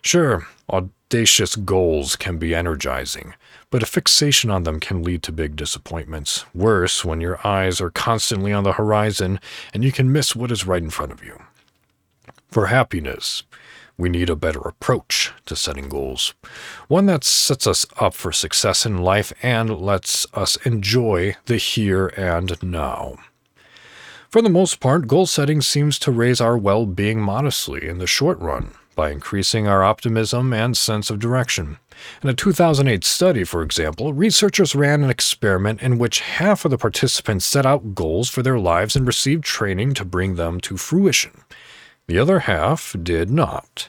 Sure, 0.03 0.47
audacious 0.71 1.57
goals 1.57 2.17
can 2.17 2.39
be 2.39 2.55
energizing, 2.55 3.35
but 3.71 3.83
a 3.83 3.87
fixation 3.87 4.51
on 4.51 4.63
them 4.63 4.79
can 4.79 5.03
lead 5.03 5.23
to 5.25 5.33
big 5.33 5.57
disappointments. 5.57 6.45
Worse, 6.55 7.05
when 7.05 7.21
your 7.21 7.45
eyes 7.47 7.81
are 7.81 7.91
constantly 7.91 8.53
on 8.53 8.65
the 8.65 8.75
horizon 8.75 9.41
and 9.75 9.83
you 9.83 9.93
can 9.93 10.13
miss 10.13 10.37
what 10.37 10.53
is 10.53 10.67
right 10.67 10.83
in 10.83 10.91
front 10.91 11.13
of 11.13 11.25
you. 11.25 11.43
For 12.51 12.67
happiness, 12.67 13.43
we 13.99 14.09
need 14.09 14.31
a 14.31 14.37
better 14.37 14.61
approach 14.61 15.33
to 15.47 15.57
setting 15.57 15.89
goals, 15.89 16.35
one 16.87 17.07
that 17.07 17.25
sets 17.25 17.67
us 17.67 17.85
up 17.99 18.15
for 18.15 18.31
success 18.31 18.87
in 18.87 18.99
life 18.99 19.33
and 19.43 19.81
lets 19.81 20.27
us 20.35 20.57
enjoy 20.65 21.37
the 21.47 21.57
here 21.57 22.07
and 22.17 22.63
now. 22.63 23.17
For 24.31 24.41
the 24.41 24.51
most 24.51 24.79
part, 24.79 25.09
goal 25.09 25.27
setting 25.27 25.61
seems 25.61 25.99
to 26.01 26.13
raise 26.13 26.41
our 26.41 26.57
well 26.57 26.87
being 26.87 27.21
modestly 27.21 27.89
in 27.89 27.99
the 27.99 28.07
short 28.07 28.39
run 28.39 28.75
by 28.99 29.13
increasing 29.13 29.69
our 29.69 29.85
optimism 29.85 30.53
and 30.53 30.77
sense 30.77 31.09
of 31.09 31.21
direction. 31.21 31.79
In 32.21 32.29
a 32.29 32.35
2008 32.35 33.05
study, 33.05 33.45
for 33.45 33.63
example, 33.63 34.13
researchers 34.13 34.75
ran 34.75 35.05
an 35.05 35.09
experiment 35.09 35.81
in 35.81 35.99
which 35.99 36.19
half 36.19 36.65
of 36.65 36.73
the 36.73 36.79
participants 36.79 37.45
set 37.45 37.65
out 37.65 37.95
goals 37.95 38.29
for 38.29 38.43
their 38.43 38.59
lives 38.59 38.97
and 38.97 39.07
received 39.07 39.45
training 39.45 39.95
to 39.95 40.05
bring 40.05 40.35
them 40.35 40.61
to 40.63 40.77
fruition. 40.77 41.45
The 42.09 42.19
other 42.19 42.41
half 42.41 42.97
did 43.01 43.31
not. 43.31 43.89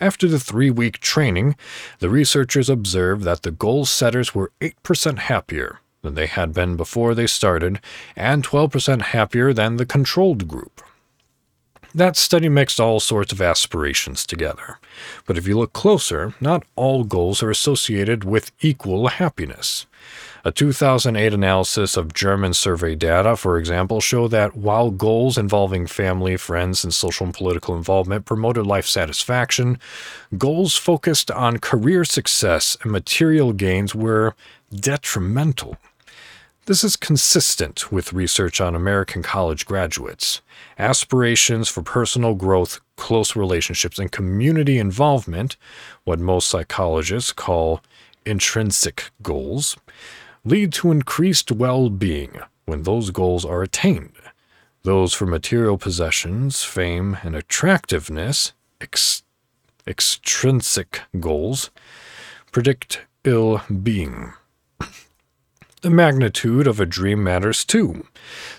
After 0.00 0.26
the 0.26 0.40
three 0.40 0.70
week 0.70 0.98
training, 1.00 1.54
the 1.98 2.08
researchers 2.08 2.70
observed 2.70 3.24
that 3.24 3.42
the 3.42 3.50
goal 3.50 3.84
setters 3.84 4.34
were 4.34 4.52
8% 4.62 5.18
happier 5.18 5.80
than 6.00 6.14
they 6.14 6.26
had 6.26 6.54
been 6.54 6.74
before 6.74 7.14
they 7.14 7.26
started 7.26 7.80
and 8.16 8.42
12% 8.48 9.02
happier 9.02 9.52
than 9.52 9.76
the 9.76 9.84
controlled 9.84 10.48
group. 10.48 10.80
That 11.98 12.16
study 12.16 12.48
mixed 12.48 12.78
all 12.78 13.00
sorts 13.00 13.32
of 13.32 13.42
aspirations 13.42 14.24
together. 14.24 14.78
But 15.26 15.36
if 15.36 15.48
you 15.48 15.58
look 15.58 15.72
closer, 15.72 16.32
not 16.40 16.62
all 16.76 17.02
goals 17.02 17.42
are 17.42 17.50
associated 17.50 18.22
with 18.22 18.52
equal 18.60 19.08
happiness. 19.08 19.84
A 20.44 20.52
2008 20.52 21.34
analysis 21.34 21.96
of 21.96 22.14
German 22.14 22.54
survey 22.54 22.94
data, 22.94 23.34
for 23.34 23.58
example, 23.58 24.00
showed 24.00 24.30
that 24.30 24.56
while 24.56 24.92
goals 24.92 25.36
involving 25.36 25.88
family, 25.88 26.36
friends, 26.36 26.84
and 26.84 26.94
social 26.94 27.26
and 27.26 27.34
political 27.34 27.74
involvement 27.74 28.24
promoted 28.24 28.64
life 28.64 28.86
satisfaction, 28.86 29.80
goals 30.38 30.76
focused 30.76 31.32
on 31.32 31.58
career 31.58 32.04
success 32.04 32.76
and 32.84 32.92
material 32.92 33.52
gains 33.52 33.92
were 33.92 34.36
detrimental. 34.72 35.76
This 36.68 36.84
is 36.84 36.96
consistent 36.96 37.90
with 37.90 38.12
research 38.12 38.60
on 38.60 38.74
American 38.74 39.22
college 39.22 39.64
graduates. 39.64 40.42
Aspirations 40.78 41.66
for 41.70 41.80
personal 41.82 42.34
growth, 42.34 42.80
close 42.94 43.34
relationships, 43.34 43.98
and 43.98 44.12
community 44.12 44.78
involvement, 44.78 45.56
what 46.04 46.18
most 46.18 46.46
psychologists 46.46 47.32
call 47.32 47.80
intrinsic 48.26 49.10
goals, 49.22 49.78
lead 50.44 50.74
to 50.74 50.90
increased 50.90 51.50
well 51.50 51.88
being 51.88 52.38
when 52.66 52.82
those 52.82 53.12
goals 53.12 53.46
are 53.46 53.62
attained. 53.62 54.12
Those 54.82 55.14
for 55.14 55.24
material 55.24 55.78
possessions, 55.78 56.64
fame, 56.64 57.16
and 57.22 57.34
attractiveness, 57.34 58.52
ex- 58.78 59.22
extrinsic 59.86 61.00
goals, 61.18 61.70
predict 62.52 63.06
ill 63.24 63.62
being. 63.82 64.34
The 65.88 65.94
magnitude 65.94 66.66
of 66.66 66.80
a 66.80 66.84
dream 66.84 67.24
matters 67.24 67.64
too. 67.64 68.06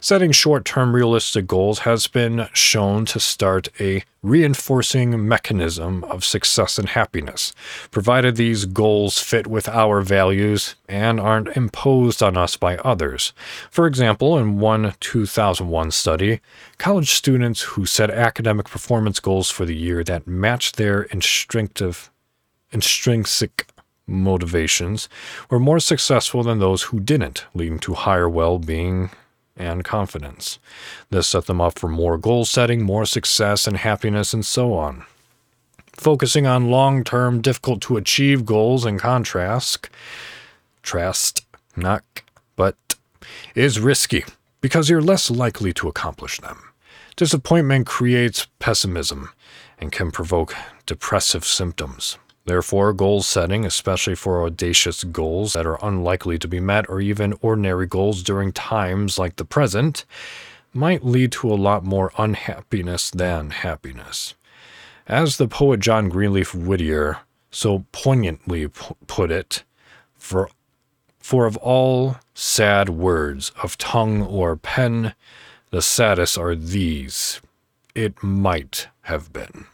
Setting 0.01 0.31
short 0.31 0.65
term 0.65 0.95
realistic 0.95 1.45
goals 1.45 1.81
has 1.81 2.07
been 2.07 2.47
shown 2.53 3.05
to 3.05 3.19
start 3.19 3.67
a 3.79 4.03
reinforcing 4.23 5.27
mechanism 5.27 6.03
of 6.05 6.25
success 6.25 6.79
and 6.79 6.89
happiness, 6.89 7.53
provided 7.91 8.35
these 8.35 8.65
goals 8.65 9.19
fit 9.19 9.45
with 9.45 9.69
our 9.69 10.01
values 10.01 10.73
and 10.87 11.19
aren't 11.19 11.55
imposed 11.55 12.23
on 12.23 12.35
us 12.35 12.57
by 12.57 12.77
others. 12.77 13.31
For 13.69 13.85
example, 13.85 14.35
in 14.35 14.57
one 14.57 14.95
2001 14.99 15.91
study, 15.91 16.39
college 16.79 17.11
students 17.11 17.61
who 17.61 17.85
set 17.85 18.09
academic 18.09 18.67
performance 18.67 19.19
goals 19.19 19.51
for 19.51 19.65
the 19.65 19.75
year 19.75 20.03
that 20.03 20.25
matched 20.25 20.77
their 20.77 21.03
instinctive 21.03 22.09
intrinsic 22.71 23.67
motivations 24.09 25.07
were 25.49 25.59
more 25.59 25.79
successful 25.79 26.43
than 26.43 26.59
those 26.59 26.83
who 26.83 26.99
didn't, 26.99 27.45
leading 27.53 27.79
to 27.79 27.93
higher 27.93 28.27
well 28.29 28.59
being 28.59 29.09
and 29.55 29.83
confidence. 29.83 30.57
This 31.09 31.27
set 31.27 31.45
them 31.45 31.61
up 31.61 31.77
for 31.77 31.89
more 31.89 32.17
goal 32.17 32.45
setting, 32.45 32.81
more 32.81 33.05
success 33.05 33.67
and 33.67 33.77
happiness, 33.77 34.33
and 34.33 34.45
so 34.45 34.73
on. 34.73 35.03
Focusing 35.93 36.47
on 36.47 36.71
long 36.71 37.03
term, 37.03 37.41
difficult 37.41 37.81
to 37.81 37.97
achieve 37.97 38.45
goals, 38.45 38.85
in 38.85 38.97
contrast, 38.97 39.89
trust, 40.81 41.45
not, 41.75 42.03
but 42.55 42.77
is 43.53 43.79
risky 43.79 44.23
because 44.61 44.89
you're 44.89 45.01
less 45.01 45.29
likely 45.29 45.73
to 45.73 45.87
accomplish 45.87 46.39
them. 46.39 46.63
Disappointment 47.17 47.85
creates 47.85 48.47
pessimism 48.59 49.29
and 49.77 49.91
can 49.91 50.09
provoke 50.09 50.55
depressive 50.85 51.43
symptoms. 51.43 52.17
Therefore, 52.45 52.93
goal 52.93 53.21
setting, 53.21 53.65
especially 53.65 54.15
for 54.15 54.43
audacious 54.43 55.03
goals 55.03 55.53
that 55.53 55.65
are 55.65 55.83
unlikely 55.85 56.39
to 56.39 56.47
be 56.47 56.59
met 56.59 56.89
or 56.89 56.99
even 56.99 57.37
ordinary 57.41 57.85
goals 57.85 58.23
during 58.23 58.51
times 58.51 59.19
like 59.19 59.35
the 59.35 59.45
present, 59.45 60.05
might 60.73 61.05
lead 61.05 61.31
to 61.33 61.51
a 61.51 61.55
lot 61.55 61.83
more 61.83 62.11
unhappiness 62.17 63.09
than 63.11 63.49
happiness. 63.51 64.33
As 65.07 65.37
the 65.37 65.47
poet 65.47 65.79
John 65.79 66.09
Greenleaf 66.09 66.53
Whittier 66.53 67.19
so 67.51 67.85
poignantly 67.91 68.67
put 69.07 69.31
it, 69.31 69.63
for, 70.15 70.49
for 71.19 71.45
of 71.45 71.57
all 71.57 72.17
sad 72.33 72.89
words 72.89 73.51
of 73.63 73.77
tongue 73.77 74.21
or 74.21 74.55
pen, 74.55 75.13
the 75.71 75.81
saddest 75.81 76.37
are 76.37 76.55
these 76.55 77.41
it 77.95 78.21
might 78.23 78.87
have 79.01 79.33
been. 79.33 79.65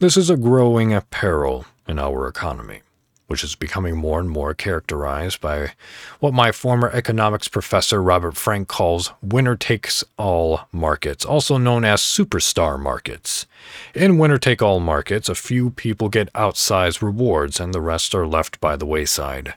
This 0.00 0.16
is 0.16 0.28
a 0.28 0.36
growing 0.36 1.00
peril 1.10 1.66
in 1.86 2.00
our 2.00 2.26
economy, 2.26 2.80
which 3.28 3.44
is 3.44 3.54
becoming 3.54 3.96
more 3.96 4.18
and 4.18 4.28
more 4.28 4.52
characterized 4.52 5.40
by 5.40 5.74
what 6.18 6.34
my 6.34 6.50
former 6.50 6.90
economics 6.90 7.46
professor 7.46 8.02
Robert 8.02 8.36
Frank 8.36 8.66
calls 8.66 9.12
winner 9.22 9.54
takes 9.54 10.02
all 10.18 10.62
markets, 10.72 11.24
also 11.24 11.58
known 11.58 11.84
as 11.84 12.00
superstar 12.00 12.76
markets. 12.78 13.46
In 13.94 14.18
winner 14.18 14.36
take 14.36 14.60
all 14.60 14.80
markets, 14.80 15.28
a 15.28 15.34
few 15.36 15.70
people 15.70 16.08
get 16.08 16.32
outsized 16.32 17.00
rewards 17.00 17.60
and 17.60 17.72
the 17.72 17.80
rest 17.80 18.16
are 18.16 18.26
left 18.26 18.60
by 18.60 18.74
the 18.74 18.86
wayside. 18.86 19.54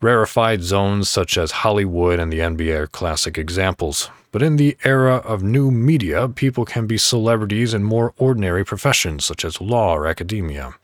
Rarefied 0.00 0.62
zones 0.62 1.08
such 1.08 1.36
as 1.36 1.50
Hollywood 1.50 2.20
and 2.20 2.32
the 2.32 2.38
NBA 2.38 2.78
are 2.78 2.86
classic 2.86 3.36
examples. 3.36 4.08
But 4.32 4.42
in 4.42 4.56
the 4.56 4.76
era 4.82 5.16
of 5.16 5.42
new 5.42 5.70
media, 5.70 6.26
people 6.26 6.64
can 6.64 6.86
be 6.86 6.96
celebrities 6.96 7.74
in 7.74 7.84
more 7.84 8.14
ordinary 8.16 8.64
professions 8.64 9.26
such 9.26 9.44
as 9.44 9.60
law 9.60 9.94
or 9.94 10.06
academia. 10.06 10.74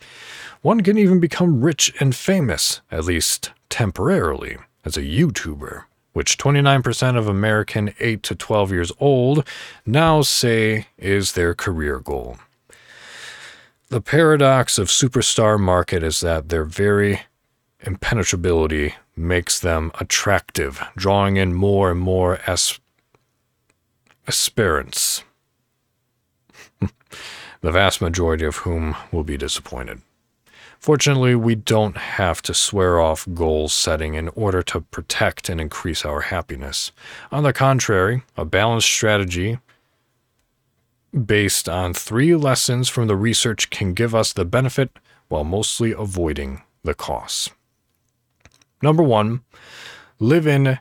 One 0.60 0.82
can 0.82 0.98
even 0.98 1.18
become 1.18 1.62
rich 1.62 1.94
and 1.98 2.14
famous, 2.14 2.82
at 2.90 3.06
least 3.06 3.52
temporarily, 3.70 4.58
as 4.84 4.98
a 4.98 5.02
YouTuber, 5.02 5.84
which 6.12 6.36
29% 6.36 7.16
of 7.16 7.26
American 7.26 7.94
8 7.98 8.22
to 8.24 8.34
12 8.34 8.70
years 8.70 8.92
old 9.00 9.48
now 9.86 10.20
say 10.20 10.86
is 10.98 11.32
their 11.32 11.54
career 11.54 12.00
goal. 12.00 12.36
The 13.88 14.02
paradox 14.02 14.76
of 14.78 14.88
superstar 14.88 15.58
market 15.58 16.02
is 16.02 16.20
that 16.20 16.50
their 16.50 16.64
very 16.64 17.22
impenetrability 17.80 18.92
makes 19.16 19.58
them 19.58 19.90
attractive, 19.98 20.82
drawing 20.96 21.38
in 21.38 21.54
more 21.54 21.90
and 21.90 22.00
more 22.00 22.40
as- 22.46 22.78
aspirants, 24.28 25.24
the 26.80 27.72
vast 27.72 28.00
majority 28.00 28.44
of 28.44 28.56
whom 28.58 28.94
will 29.10 29.24
be 29.24 29.36
disappointed. 29.36 30.02
Fortunately, 30.78 31.34
we 31.34 31.56
don't 31.56 31.96
have 31.96 32.40
to 32.42 32.54
swear 32.54 33.00
off 33.00 33.26
goal 33.34 33.68
setting 33.68 34.14
in 34.14 34.28
order 34.28 34.62
to 34.62 34.82
protect 34.82 35.48
and 35.48 35.60
increase 35.60 36.04
our 36.04 36.20
happiness. 36.20 36.92
On 37.32 37.42
the 37.42 37.52
contrary, 37.52 38.22
a 38.36 38.44
balanced 38.44 38.86
strategy 38.86 39.58
based 41.24 41.68
on 41.68 41.94
three 41.94 42.34
lessons 42.34 42.88
from 42.88 43.08
the 43.08 43.16
research 43.16 43.70
can 43.70 43.92
give 43.92 44.14
us 44.14 44.32
the 44.32 44.44
benefit 44.44 44.90
while 45.28 45.44
mostly 45.44 45.92
avoiding 45.92 46.62
the 46.84 46.94
costs. 46.94 47.50
Number 48.82 49.02
one, 49.02 49.40
live 50.20 50.46
in 50.46 50.78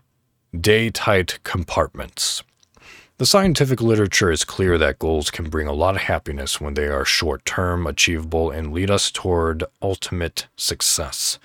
day 0.59 0.89
tight 0.89 1.39
compartments. 1.43 2.43
The 3.19 3.25
scientific 3.25 3.81
literature 3.81 4.29
is 4.29 4.45
clear 4.45 4.77
that 4.77 4.99
goals 4.99 5.31
can 5.31 5.49
bring 5.49 5.65
a 5.65 5.73
lot 5.73 5.95
of 5.95 6.01
happiness 6.01 6.61
when 6.61 6.75
they 6.75 6.87
are 6.87 7.03
short 7.03 7.43
term, 7.45 7.87
achievable, 7.87 8.51
and 8.51 8.71
lead 8.71 8.91
us 8.91 9.09
toward 9.09 9.63
ultimate 9.81 10.45
success. 10.55 11.39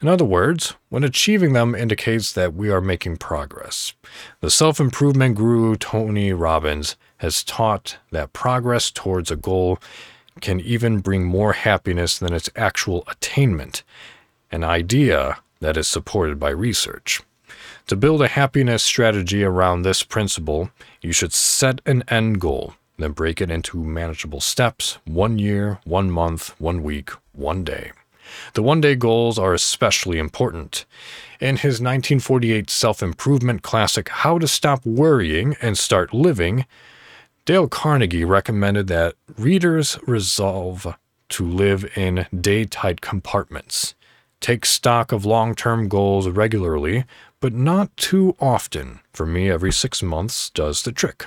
In 0.00 0.06
other 0.06 0.24
words, 0.24 0.76
when 0.88 1.02
achieving 1.02 1.52
them 1.52 1.74
indicates 1.74 2.32
that 2.34 2.54
we 2.54 2.70
are 2.70 2.80
making 2.80 3.16
progress. 3.16 3.92
The 4.40 4.50
self 4.50 4.78
improvement 4.78 5.34
guru 5.34 5.74
Tony 5.74 6.32
Robbins 6.32 6.94
has 7.16 7.42
taught 7.42 7.98
that 8.12 8.32
progress 8.32 8.92
towards 8.92 9.28
a 9.28 9.36
goal 9.36 9.80
can 10.40 10.60
even 10.60 11.00
bring 11.00 11.24
more 11.24 11.54
happiness 11.54 12.18
than 12.18 12.34
its 12.34 12.50
actual 12.54 13.02
attainment, 13.08 13.82
an 14.52 14.62
idea 14.62 15.38
that 15.58 15.76
is 15.76 15.88
supported 15.88 16.38
by 16.38 16.50
research. 16.50 17.20
To 17.88 17.94
build 17.94 18.20
a 18.20 18.26
happiness 18.26 18.82
strategy 18.82 19.44
around 19.44 19.82
this 19.82 20.02
principle, 20.02 20.70
you 21.00 21.12
should 21.12 21.32
set 21.32 21.80
an 21.86 22.02
end 22.08 22.40
goal, 22.40 22.74
then 22.98 23.12
break 23.12 23.40
it 23.40 23.48
into 23.48 23.78
manageable 23.78 24.40
steps 24.40 24.98
one 25.04 25.38
year, 25.38 25.78
one 25.84 26.10
month, 26.10 26.60
one 26.60 26.82
week, 26.82 27.10
one 27.30 27.62
day. 27.62 27.92
The 28.54 28.62
one 28.64 28.80
day 28.80 28.96
goals 28.96 29.38
are 29.38 29.54
especially 29.54 30.18
important. 30.18 30.84
In 31.38 31.58
his 31.58 31.74
1948 31.74 32.68
self 32.70 33.04
improvement 33.04 33.62
classic, 33.62 34.08
How 34.08 34.40
to 34.40 34.48
Stop 34.48 34.84
Worrying 34.84 35.54
and 35.62 35.78
Start 35.78 36.12
Living, 36.12 36.66
Dale 37.44 37.68
Carnegie 37.68 38.24
recommended 38.24 38.88
that 38.88 39.14
readers 39.38 39.96
resolve 40.08 40.96
to 41.28 41.48
live 41.48 41.96
in 41.96 42.26
day 42.36 42.64
tight 42.64 43.00
compartments. 43.00 43.94
Take 44.40 44.66
stock 44.66 45.12
of 45.12 45.24
long 45.24 45.54
term 45.54 45.88
goals 45.88 46.28
regularly, 46.28 47.04
but 47.40 47.52
not 47.52 47.96
too 47.96 48.36
often. 48.40 49.00
For 49.12 49.26
me, 49.26 49.50
every 49.50 49.72
six 49.72 50.02
months 50.02 50.50
does 50.50 50.82
the 50.82 50.92
trick. 50.92 51.26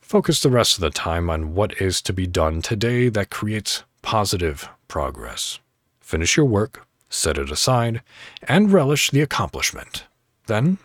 Focus 0.00 0.40
the 0.40 0.50
rest 0.50 0.76
of 0.76 0.80
the 0.80 0.90
time 0.90 1.30
on 1.30 1.54
what 1.54 1.80
is 1.80 2.02
to 2.02 2.12
be 2.12 2.26
done 2.26 2.62
today 2.62 3.08
that 3.08 3.30
creates 3.30 3.84
positive 4.02 4.68
progress. 4.88 5.60
Finish 6.00 6.36
your 6.36 6.46
work, 6.46 6.86
set 7.08 7.38
it 7.38 7.50
aside, 7.50 8.02
and 8.42 8.72
relish 8.72 9.10
the 9.10 9.20
accomplishment. 9.20 10.06
Then, 10.46 10.78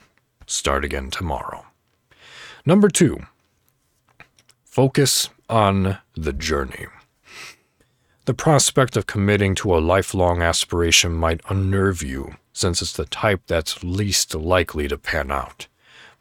start 0.46 0.86
again 0.86 1.10
tomorrow. 1.10 1.66
Number 2.66 2.90
two, 2.90 3.26
focus 4.64 5.30
on 5.50 5.98
the 6.16 6.34
journey. 6.34 6.86
The 8.26 8.34
prospect 8.34 8.98
of 8.98 9.08
committing 9.08 9.56
to 9.56 9.76
a 9.76 9.80
lifelong 9.80 10.42
aspiration 10.42 11.14
might 11.14 11.42
unnerve 11.50 12.02
you 12.02 12.36
since 12.56 12.82
it's 12.82 12.94
the 12.94 13.06
type 13.06 13.42
that's 13.48 13.84
least 13.84 14.34
likely 14.34 14.88
to 14.88 14.98
pan 14.98 15.30
out. 15.30 15.68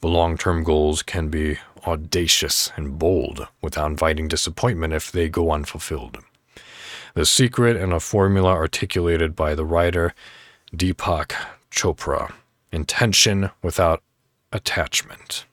The 0.01 0.09
long 0.09 0.37
term 0.37 0.65
goals 0.65 1.03
can 1.03 1.29
be 1.29 1.59
audacious 1.87 2.73
and 2.77 2.99
bold 2.99 3.47
without 3.63 3.91
inviting 3.91 4.29
disappointment 4.29 4.93
if 4.93 5.13
they 5.13 5.29
go 5.29 5.53
unfulfilled. 5.53 6.19
The 7.15 7.25
secret 7.25 7.77
and 7.77 7.93
a 7.93 8.01
formula 8.01 8.51
articulated 8.51 9.37
by 9.37 9.55
the 9.55 9.65
writer 9.65 10.13
Deepak 10.75 11.33
Chopra 11.71 12.33
intention 12.73 13.51
without 13.63 14.03
attachment. 14.51 15.47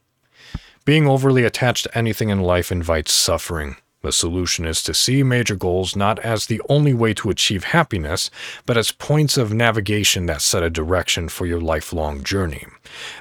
Being 0.83 1.07
overly 1.07 1.43
attached 1.43 1.83
to 1.83 1.95
anything 1.97 2.29
in 2.29 2.41
life 2.41 2.71
invites 2.71 3.13
suffering. 3.13 3.75
The 4.01 4.11
solution 4.11 4.65
is 4.65 4.81
to 4.83 4.95
see 4.95 5.21
major 5.21 5.55
goals 5.55 5.95
not 5.95 6.17
as 6.19 6.47
the 6.47 6.61
only 6.67 6.93
way 6.93 7.13
to 7.13 7.29
achieve 7.29 7.65
happiness, 7.65 8.31
but 8.65 8.75
as 8.75 8.91
points 8.91 9.37
of 9.37 9.53
navigation 9.53 10.25
that 10.25 10.41
set 10.41 10.63
a 10.63 10.71
direction 10.71 11.29
for 11.29 11.45
your 11.45 11.61
lifelong 11.61 12.23
journey. 12.23 12.65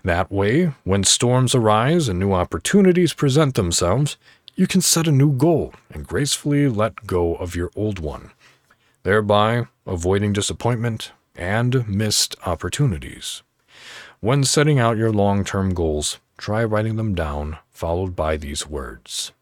That 0.04 0.32
way, 0.32 0.72
when 0.84 1.04
storms 1.04 1.54
arise 1.54 2.08
and 2.08 2.18
new 2.18 2.32
opportunities 2.32 3.12
present 3.12 3.56
themselves, 3.56 4.16
you 4.54 4.66
can 4.66 4.80
set 4.80 5.06
a 5.06 5.12
new 5.12 5.32
goal 5.32 5.74
and 5.90 6.06
gracefully 6.06 6.66
let 6.66 7.06
go 7.06 7.34
of 7.34 7.54
your 7.54 7.70
old 7.76 7.98
one, 7.98 8.30
thereby 9.02 9.66
avoiding 9.86 10.32
disappointment 10.32 11.12
and 11.36 11.86
missed 11.86 12.36
opportunities. 12.46 13.42
When 14.20 14.44
setting 14.44 14.78
out 14.78 14.96
your 14.96 15.12
long 15.12 15.44
term 15.44 15.74
goals, 15.74 16.20
try 16.38 16.64
writing 16.64 16.96
them 16.96 17.14
down, 17.14 17.58
followed 17.70 18.16
by 18.16 18.38
these 18.38 18.66
words 18.66 19.32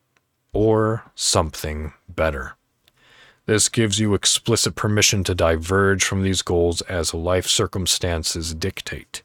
or 0.59 1.05
something 1.15 1.93
better. 2.09 2.57
This 3.47 3.69
gives 3.69 4.01
you 4.01 4.13
explicit 4.13 4.75
permission 4.75 5.23
to 5.23 5.33
diverge 5.33 6.03
from 6.03 6.25
these 6.25 6.43
goals 6.43 6.81
as 6.83 7.15
life 7.15 7.47
circumstances 7.47 8.55
dictate, 8.55 9.23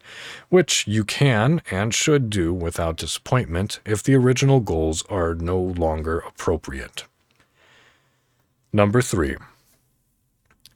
which 0.50 0.86
you 0.86 1.04
can 1.04 1.64
and 1.72 1.92
should 1.92 2.30
do 2.30 2.54
without 2.54 2.98
disappointment 2.98 3.80
if 3.84 4.04
the 4.04 4.14
original 4.14 4.60
goals 4.60 5.04
are 5.10 5.34
no 5.34 5.58
longer 5.60 6.20
appropriate. 6.20 7.06
Number 8.72 9.02
three, 9.02 9.36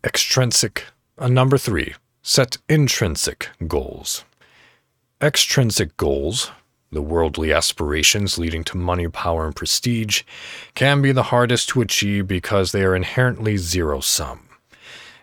extrinsic. 0.04 0.86
Uh, 1.20 1.28
number 1.28 1.60
three, 1.60 1.94
set 2.24 2.58
intrinsic 2.68 3.50
goals. 3.68 4.26
Extrinsic 5.22 5.96
goals 5.98 6.50
the 6.92 7.02
worldly 7.02 7.52
aspirations 7.52 8.38
leading 8.38 8.64
to 8.66 8.78
money, 8.78 9.08
power, 9.08 9.46
and 9.46 9.56
prestige 9.56 10.24
can 10.76 11.02
be 11.02 11.12
the 11.12 11.24
hardest 11.24 11.70
to 11.70 11.82
achieve 11.82 12.28
because 12.28 12.72
they 12.72 12.84
are 12.84 12.96
inherently 12.96 13.58
zero 13.58 14.00
sum. 14.00 14.48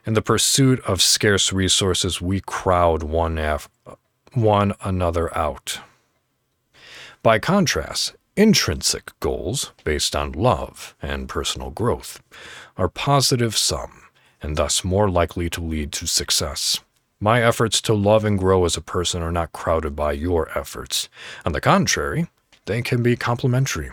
In 0.06 0.14
the 0.14 0.22
pursuit 0.22 0.80
of 0.86 1.00
scarce 1.00 1.52
resources, 1.52 2.20
we 2.20 2.40
crowd 2.40 3.02
one, 3.02 3.38
af- 3.38 3.70
one 4.34 4.74
another 4.82 5.36
out. 5.36 5.80
By 7.22 7.38
contrast, 7.38 8.14
intrinsic 8.36 9.18
goals, 9.20 9.72
based 9.84 10.14
on 10.14 10.32
love 10.32 10.94
and 11.00 11.28
personal 11.28 11.70
growth, 11.70 12.22
are 12.76 12.88
positive 12.88 13.56
sum 13.56 14.02
and 14.42 14.56
thus 14.56 14.84
more 14.84 15.08
likely 15.08 15.48
to 15.48 15.62
lead 15.62 15.90
to 15.92 16.06
success. 16.06 16.80
My 17.24 17.42
efforts 17.42 17.80
to 17.80 17.94
love 17.94 18.26
and 18.26 18.38
grow 18.38 18.66
as 18.66 18.76
a 18.76 18.82
person 18.82 19.22
are 19.22 19.32
not 19.32 19.54
crowded 19.54 19.96
by 19.96 20.12
your 20.12 20.50
efforts. 20.54 21.08
On 21.46 21.52
the 21.52 21.60
contrary, 21.62 22.26
they 22.66 22.82
can 22.82 23.02
be 23.02 23.16
complementary. 23.16 23.90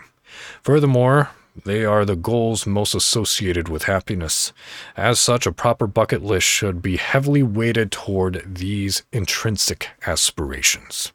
Furthermore, 0.60 1.30
they 1.64 1.82
are 1.82 2.04
the 2.04 2.14
goals 2.14 2.66
most 2.66 2.94
associated 2.94 3.70
with 3.70 3.84
happiness. 3.84 4.52
As 4.98 5.18
such, 5.18 5.46
a 5.46 5.52
proper 5.52 5.86
bucket 5.86 6.22
list 6.22 6.46
should 6.46 6.82
be 6.82 6.98
heavily 6.98 7.42
weighted 7.42 7.90
toward 7.90 8.42
these 8.44 9.02
intrinsic 9.14 9.88
aspirations. 10.06 11.10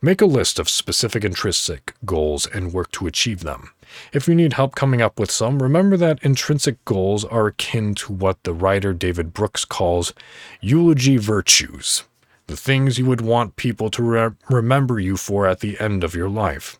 Make 0.00 0.20
a 0.20 0.26
list 0.26 0.60
of 0.60 0.68
specific 0.68 1.24
intrinsic 1.24 1.92
goals 2.04 2.46
and 2.46 2.72
work 2.72 2.92
to 2.92 3.08
achieve 3.08 3.40
them. 3.40 3.70
If 4.12 4.28
you 4.28 4.34
need 4.36 4.52
help 4.52 4.76
coming 4.76 5.02
up 5.02 5.18
with 5.18 5.28
some, 5.28 5.60
remember 5.60 5.96
that 5.96 6.22
intrinsic 6.22 6.84
goals 6.84 7.24
are 7.24 7.48
akin 7.48 7.96
to 7.96 8.12
what 8.12 8.40
the 8.44 8.54
writer 8.54 8.92
David 8.92 9.34
Brooks 9.34 9.64
calls 9.64 10.14
eulogy 10.60 11.16
virtues, 11.16 12.04
the 12.46 12.56
things 12.56 12.96
you 12.96 13.06
would 13.06 13.20
want 13.20 13.56
people 13.56 13.90
to 13.90 14.02
re- 14.04 14.30
remember 14.48 15.00
you 15.00 15.16
for 15.16 15.48
at 15.48 15.58
the 15.60 15.80
end 15.80 16.04
of 16.04 16.14
your 16.14 16.28
life. 16.28 16.78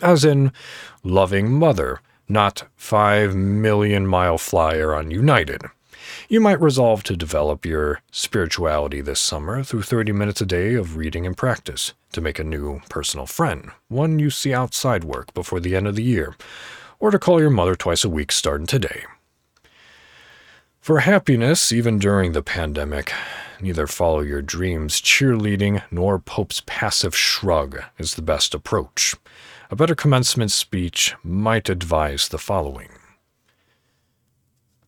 As 0.00 0.24
in, 0.24 0.52
loving 1.02 1.50
mother, 1.50 2.00
not 2.28 2.68
five 2.76 3.34
million 3.34 4.06
mile 4.06 4.38
flyer 4.38 4.94
on 4.94 5.10
United. 5.10 5.62
You 6.28 6.40
might 6.40 6.60
resolve 6.60 7.02
to 7.04 7.16
develop 7.16 7.64
your 7.64 8.00
spirituality 8.10 9.00
this 9.00 9.20
summer 9.20 9.62
through 9.62 9.82
30 9.82 10.12
minutes 10.12 10.40
a 10.40 10.46
day 10.46 10.74
of 10.74 10.96
reading 10.96 11.26
and 11.26 11.36
practice, 11.36 11.94
to 12.12 12.20
make 12.20 12.38
a 12.38 12.44
new 12.44 12.80
personal 12.88 13.26
friend, 13.26 13.70
one 13.88 14.18
you 14.18 14.30
see 14.30 14.52
outside 14.52 15.04
work 15.04 15.32
before 15.34 15.60
the 15.60 15.76
end 15.76 15.86
of 15.86 15.96
the 15.96 16.02
year, 16.02 16.34
or 16.98 17.10
to 17.10 17.18
call 17.18 17.40
your 17.40 17.50
mother 17.50 17.74
twice 17.74 18.04
a 18.04 18.08
week 18.08 18.32
starting 18.32 18.66
today. 18.66 19.04
For 20.80 21.00
happiness, 21.00 21.70
even 21.72 21.98
during 21.98 22.32
the 22.32 22.42
pandemic, 22.42 23.12
neither 23.60 23.86
follow 23.86 24.20
your 24.20 24.40
dreams 24.40 25.00
cheerleading 25.00 25.82
nor 25.90 26.18
Pope's 26.18 26.62
passive 26.64 27.14
shrug 27.14 27.82
is 27.98 28.14
the 28.14 28.22
best 28.22 28.54
approach. 28.54 29.14
A 29.70 29.76
better 29.76 29.94
commencement 29.94 30.50
speech 30.50 31.14
might 31.22 31.68
advise 31.68 32.28
the 32.28 32.38
following 32.38 32.88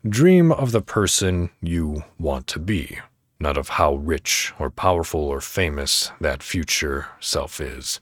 Dream 0.09 0.51
of 0.51 0.73
the 0.73 0.81
person 0.81 1.51
you 1.61 2.05
want 2.19 2.47
to 2.47 2.59
be, 2.59 2.99
not 3.39 3.59
of 3.59 3.69
how 3.69 3.97
rich 3.97 4.51
or 4.59 4.71
powerful 4.71 5.21
or 5.21 5.43
famous 5.43 6.11
that 6.19 6.43
future 6.43 7.09
self 7.21 7.61
is, 7.61 8.01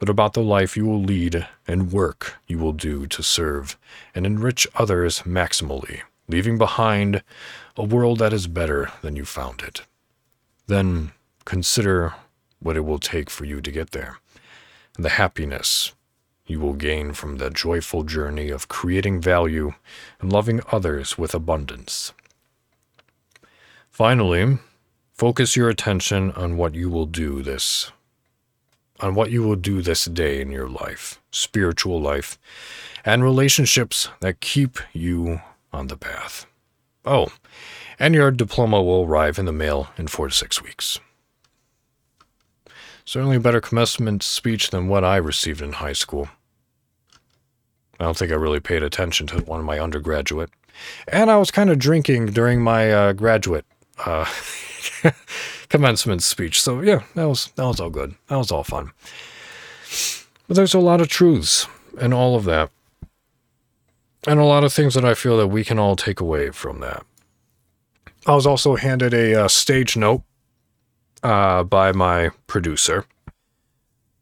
but 0.00 0.08
about 0.08 0.32
the 0.32 0.42
life 0.42 0.76
you 0.76 0.84
will 0.84 1.00
lead 1.00 1.46
and 1.64 1.92
work 1.92 2.34
you 2.48 2.58
will 2.58 2.72
do 2.72 3.06
to 3.06 3.22
serve 3.22 3.78
and 4.16 4.26
enrich 4.26 4.66
others 4.74 5.20
maximally, 5.20 6.00
leaving 6.26 6.58
behind 6.58 7.22
a 7.76 7.84
world 7.84 8.18
that 8.18 8.32
is 8.32 8.48
better 8.48 8.90
than 9.02 9.14
you 9.14 9.24
found 9.24 9.62
it. 9.62 9.82
Then 10.66 11.12
consider 11.44 12.14
what 12.58 12.76
it 12.76 12.84
will 12.84 12.98
take 12.98 13.30
for 13.30 13.44
you 13.44 13.60
to 13.60 13.70
get 13.70 13.92
there, 13.92 14.18
and 14.96 15.04
the 15.04 15.10
happiness 15.10 15.92
you 16.48 16.58
will 16.58 16.72
gain 16.72 17.12
from 17.12 17.36
the 17.36 17.50
joyful 17.50 18.02
journey 18.02 18.50
of 18.50 18.68
creating 18.68 19.20
value 19.20 19.74
and 20.20 20.32
loving 20.32 20.60
others 20.72 21.16
with 21.16 21.34
abundance. 21.34 22.12
Finally, 23.90 24.58
focus 25.12 25.54
your 25.54 25.68
attention 25.68 26.32
on 26.32 26.56
what 26.56 26.74
you 26.74 26.90
will 26.90 27.06
do 27.06 27.42
this 27.42 27.92
on 29.00 29.14
what 29.14 29.30
you 29.30 29.42
will 29.42 29.56
do 29.56 29.82
this 29.82 30.06
day 30.06 30.40
in 30.40 30.50
your 30.50 30.68
life, 30.68 31.20
spiritual 31.30 32.00
life, 32.00 32.38
and 33.04 33.22
relationships 33.22 34.08
that 34.20 34.40
keep 34.40 34.78
you 34.92 35.40
on 35.72 35.86
the 35.86 35.96
path. 35.96 36.46
Oh, 37.04 37.28
and 37.98 38.14
your 38.14 38.30
diploma 38.30 38.82
will 38.82 39.04
arrive 39.04 39.38
in 39.38 39.46
the 39.46 39.52
mail 39.52 39.88
in 39.96 40.08
4 40.08 40.28
to 40.28 40.34
6 40.34 40.62
weeks. 40.62 40.98
Certainly 43.04 43.36
a 43.36 43.40
better 43.40 43.60
commencement 43.60 44.22
speech 44.22 44.70
than 44.70 44.88
what 44.88 45.04
I 45.04 45.16
received 45.16 45.62
in 45.62 45.74
high 45.74 45.94
school. 45.94 46.28
I 48.00 48.04
don't 48.04 48.16
think 48.16 48.30
I 48.30 48.36
really 48.36 48.60
paid 48.60 48.82
attention 48.82 49.26
to 49.28 49.38
one 49.38 49.60
of 49.60 49.66
my 49.66 49.78
undergraduate. 49.78 50.50
And 51.08 51.30
I 51.30 51.36
was 51.36 51.50
kind 51.50 51.70
of 51.70 51.78
drinking 51.78 52.26
during 52.26 52.60
my 52.60 52.92
uh, 52.92 53.12
graduate 53.12 53.66
uh, 54.04 54.26
commencement 55.68 56.22
speech. 56.22 56.62
So 56.62 56.80
yeah, 56.80 57.02
that 57.14 57.26
was 57.26 57.50
that 57.56 57.66
was 57.66 57.80
all 57.80 57.90
good. 57.90 58.14
That 58.28 58.36
was 58.36 58.52
all 58.52 58.64
fun. 58.64 58.92
But 60.46 60.56
there's 60.56 60.74
a 60.74 60.78
lot 60.78 61.00
of 61.00 61.08
truths 61.08 61.66
in 62.00 62.12
all 62.12 62.36
of 62.36 62.44
that. 62.44 62.70
And 64.26 64.38
a 64.38 64.44
lot 64.44 64.64
of 64.64 64.72
things 64.72 64.94
that 64.94 65.04
I 65.04 65.14
feel 65.14 65.36
that 65.38 65.48
we 65.48 65.64
can 65.64 65.78
all 65.78 65.96
take 65.96 66.20
away 66.20 66.50
from 66.50 66.80
that. 66.80 67.04
I 68.26 68.34
was 68.34 68.46
also 68.46 68.76
handed 68.76 69.14
a 69.14 69.44
uh, 69.44 69.48
stage 69.48 69.96
note 69.96 70.22
uh, 71.22 71.62
by 71.64 71.92
my 71.92 72.30
producer 72.46 73.04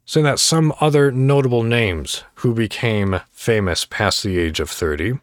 saying 0.07 0.23
that 0.23 0.39
some 0.39 0.73
other 0.79 1.11
notable 1.11 1.63
names 1.63 2.23
who 2.35 2.53
became 2.53 3.19
famous 3.29 3.83
past 3.83 4.23
the 4.23 4.39
age 4.39 4.61
of 4.61 4.69
30 4.69 5.19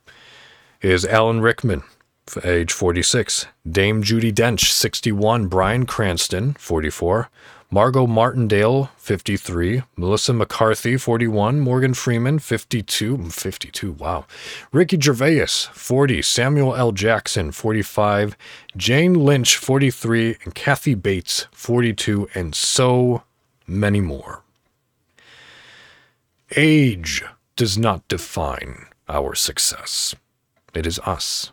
is 0.83 1.07
Alan 1.07 1.41
Rickman, 1.41 1.83
age 2.45 2.71
46, 2.71 3.47
Dame 3.69 4.03
Judi 4.03 4.31
Dench, 4.31 4.71
61, 4.71 5.47
Bryan 5.47 5.87
Cranston, 5.87 6.53
44, 6.59 7.31
Margo 7.71 8.07
Martindale, 8.07 8.91
53, 8.99 9.83
Melissa 9.97 10.35
McCarthy, 10.35 10.99
41, 10.99 11.61
Morgan 11.61 11.95
Freeman, 11.95 12.39
52, 12.39 13.31
52, 13.31 13.93
wow, 13.93 14.27
Ricky 14.71 15.01
Gervais, 15.01 15.47
40, 15.73 16.21
Samuel 16.21 16.77
L. 16.77 16.93
Jackson, 16.93 17.53
45, 17.53 18.37
Jane 18.77 19.15
Lynch, 19.15 19.57
43, 19.57 20.37
and 20.45 20.55
Kathy 20.55 20.95
Bates, 20.95 21.47
42, 21.53 22.29
and 22.35 22.55
so 22.55 23.23
many 23.67 24.03
more. 24.03 24.44
Age 26.57 27.25
does 27.57 27.77
not 27.77 28.07
define 28.07 28.87
our 29.09 29.35
success. 29.35 30.15
It 30.73 30.87
is 30.87 31.01
us, 31.01 31.53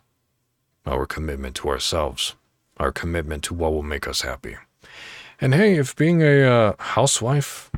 our 0.85 1.07
commitment 1.07 1.55
to 1.57 1.69
ourselves, 1.69 2.35
our 2.77 2.91
commitment 2.91 3.43
to 3.45 3.55
what 3.55 3.73
will 3.73 3.81
make 3.81 4.07
us 4.07 4.21
happy. 4.21 4.57
And 5.39 5.55
hey, 5.55 5.77
if 5.77 5.95
being 5.95 6.21
a 6.21 6.43
uh, 6.43 6.73
housewife 6.77 7.71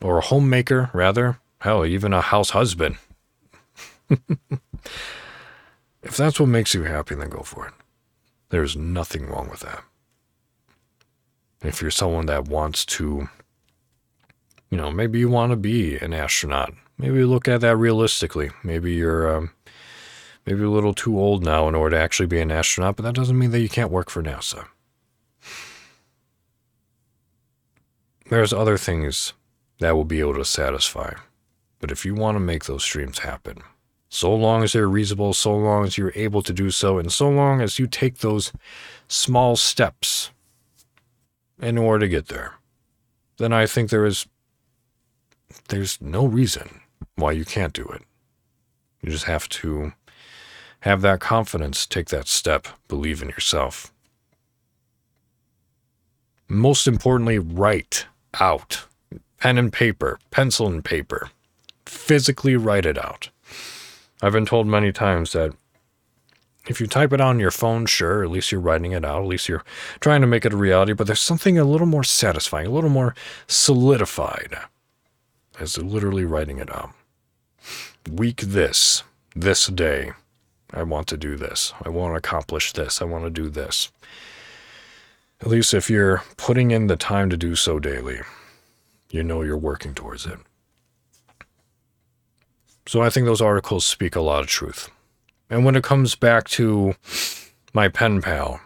or 0.00 0.18
a 0.18 0.22
homemaker, 0.22 0.90
rather, 0.92 1.40
hell, 1.62 1.84
even 1.84 2.12
a 2.12 2.20
house 2.20 2.50
husband, 2.50 2.98
if 4.08 6.16
that's 6.16 6.38
what 6.38 6.48
makes 6.48 6.74
you 6.74 6.84
happy, 6.84 7.16
then 7.16 7.28
go 7.28 7.40
for 7.40 7.66
it. 7.66 7.74
There's 8.50 8.76
nothing 8.76 9.26
wrong 9.26 9.50
with 9.50 9.60
that. 9.60 9.82
If 11.64 11.82
you're 11.82 11.90
someone 11.90 12.26
that 12.26 12.46
wants 12.46 12.84
to 12.86 13.28
you 14.70 14.76
know, 14.76 14.90
maybe 14.90 15.18
you 15.18 15.28
want 15.28 15.50
to 15.50 15.56
be 15.56 15.96
an 15.96 16.12
astronaut. 16.12 16.74
Maybe 16.98 17.24
look 17.24 17.48
at 17.48 17.60
that 17.60 17.76
realistically. 17.76 18.50
Maybe 18.62 18.94
you're 18.94 19.36
um, 19.36 19.50
maybe 20.44 20.62
a 20.62 20.70
little 20.70 20.94
too 20.94 21.18
old 21.18 21.44
now 21.44 21.68
in 21.68 21.74
order 21.74 21.96
to 21.96 22.02
actually 22.02 22.26
be 22.26 22.40
an 22.40 22.50
astronaut, 22.50 22.96
but 22.96 23.04
that 23.04 23.14
doesn't 23.14 23.38
mean 23.38 23.50
that 23.52 23.60
you 23.60 23.68
can't 23.68 23.90
work 23.90 24.10
for 24.10 24.22
NASA. 24.22 24.66
There's 28.28 28.52
other 28.52 28.76
things 28.76 29.32
that 29.78 29.94
will 29.94 30.04
be 30.04 30.20
able 30.20 30.34
to 30.34 30.44
satisfy. 30.44 31.14
But 31.80 31.90
if 31.90 32.04
you 32.04 32.14
want 32.14 32.34
to 32.36 32.40
make 32.40 32.64
those 32.64 32.84
dreams 32.84 33.20
happen, 33.20 33.62
so 34.08 34.34
long 34.34 34.62
as 34.62 34.72
they're 34.72 34.88
reasonable, 34.88 35.32
so 35.34 35.54
long 35.56 35.84
as 35.84 35.96
you're 35.96 36.12
able 36.14 36.42
to 36.42 36.52
do 36.52 36.70
so, 36.70 36.98
and 36.98 37.12
so 37.12 37.28
long 37.28 37.60
as 37.60 37.78
you 37.78 37.86
take 37.86 38.18
those 38.18 38.52
small 39.06 39.56
steps 39.56 40.30
in 41.60 41.78
order 41.78 42.06
to 42.06 42.08
get 42.08 42.28
there, 42.28 42.54
then 43.38 43.52
I 43.52 43.66
think 43.66 43.90
there 43.90 44.06
is 44.06 44.26
there's 45.68 46.00
no 46.00 46.26
reason 46.26 46.80
why 47.16 47.32
you 47.32 47.44
can't 47.44 47.72
do 47.72 47.84
it. 47.84 48.02
You 49.02 49.10
just 49.10 49.24
have 49.24 49.48
to 49.50 49.92
have 50.80 51.00
that 51.02 51.20
confidence, 51.20 51.86
take 51.86 52.08
that 52.08 52.28
step, 52.28 52.68
believe 52.88 53.22
in 53.22 53.28
yourself. 53.28 53.92
Most 56.48 56.86
importantly, 56.86 57.38
write 57.38 58.06
out 58.40 58.86
pen 59.38 59.58
and 59.58 59.72
paper, 59.72 60.18
pencil 60.30 60.66
and 60.66 60.84
paper. 60.84 61.30
Physically 61.86 62.56
write 62.56 62.86
it 62.86 62.98
out. 62.98 63.30
I've 64.20 64.32
been 64.32 64.46
told 64.46 64.66
many 64.66 64.92
times 64.92 65.32
that 65.32 65.52
if 66.66 66.80
you 66.80 66.86
type 66.86 67.12
it 67.12 67.20
on 67.20 67.38
your 67.38 67.50
phone, 67.50 67.86
sure, 67.86 68.22
at 68.22 68.30
least 68.30 68.52
you're 68.52 68.60
writing 68.60 68.92
it 68.92 69.04
out, 69.04 69.22
at 69.22 69.28
least 69.28 69.48
you're 69.48 69.64
trying 70.00 70.20
to 70.20 70.26
make 70.26 70.44
it 70.44 70.52
a 70.52 70.56
reality, 70.56 70.92
but 70.92 71.06
there's 71.06 71.20
something 71.20 71.58
a 71.58 71.64
little 71.64 71.86
more 71.86 72.04
satisfying, 72.04 72.66
a 72.66 72.70
little 72.70 72.90
more 72.90 73.14
solidified 73.46 74.58
as 75.58 75.78
literally 75.78 76.24
writing 76.24 76.58
it 76.58 76.74
out. 76.74 76.90
Week 78.10 78.40
this, 78.40 79.02
this 79.34 79.66
day, 79.66 80.12
I 80.72 80.82
want 80.82 81.06
to 81.08 81.16
do 81.16 81.36
this. 81.36 81.72
I 81.82 81.88
want 81.88 82.12
to 82.12 82.18
accomplish 82.18 82.72
this. 82.72 83.00
I 83.00 83.04
want 83.04 83.24
to 83.24 83.30
do 83.30 83.48
this. 83.48 83.90
At 85.40 85.48
least 85.48 85.72
if 85.72 85.88
you're 85.88 86.22
putting 86.36 86.70
in 86.70 86.88
the 86.88 86.96
time 86.96 87.30
to 87.30 87.36
do 87.36 87.54
so 87.54 87.78
daily, 87.78 88.20
you 89.10 89.22
know 89.22 89.42
you're 89.42 89.56
working 89.56 89.94
towards 89.94 90.26
it. 90.26 90.38
So 92.86 93.02
I 93.02 93.10
think 93.10 93.26
those 93.26 93.42
articles 93.42 93.84
speak 93.84 94.16
a 94.16 94.20
lot 94.20 94.40
of 94.40 94.46
truth. 94.46 94.90
And 95.50 95.64
when 95.64 95.76
it 95.76 95.84
comes 95.84 96.14
back 96.14 96.48
to 96.48 96.94
my 97.72 97.88
pen 97.88 98.20
pal, 98.20 98.60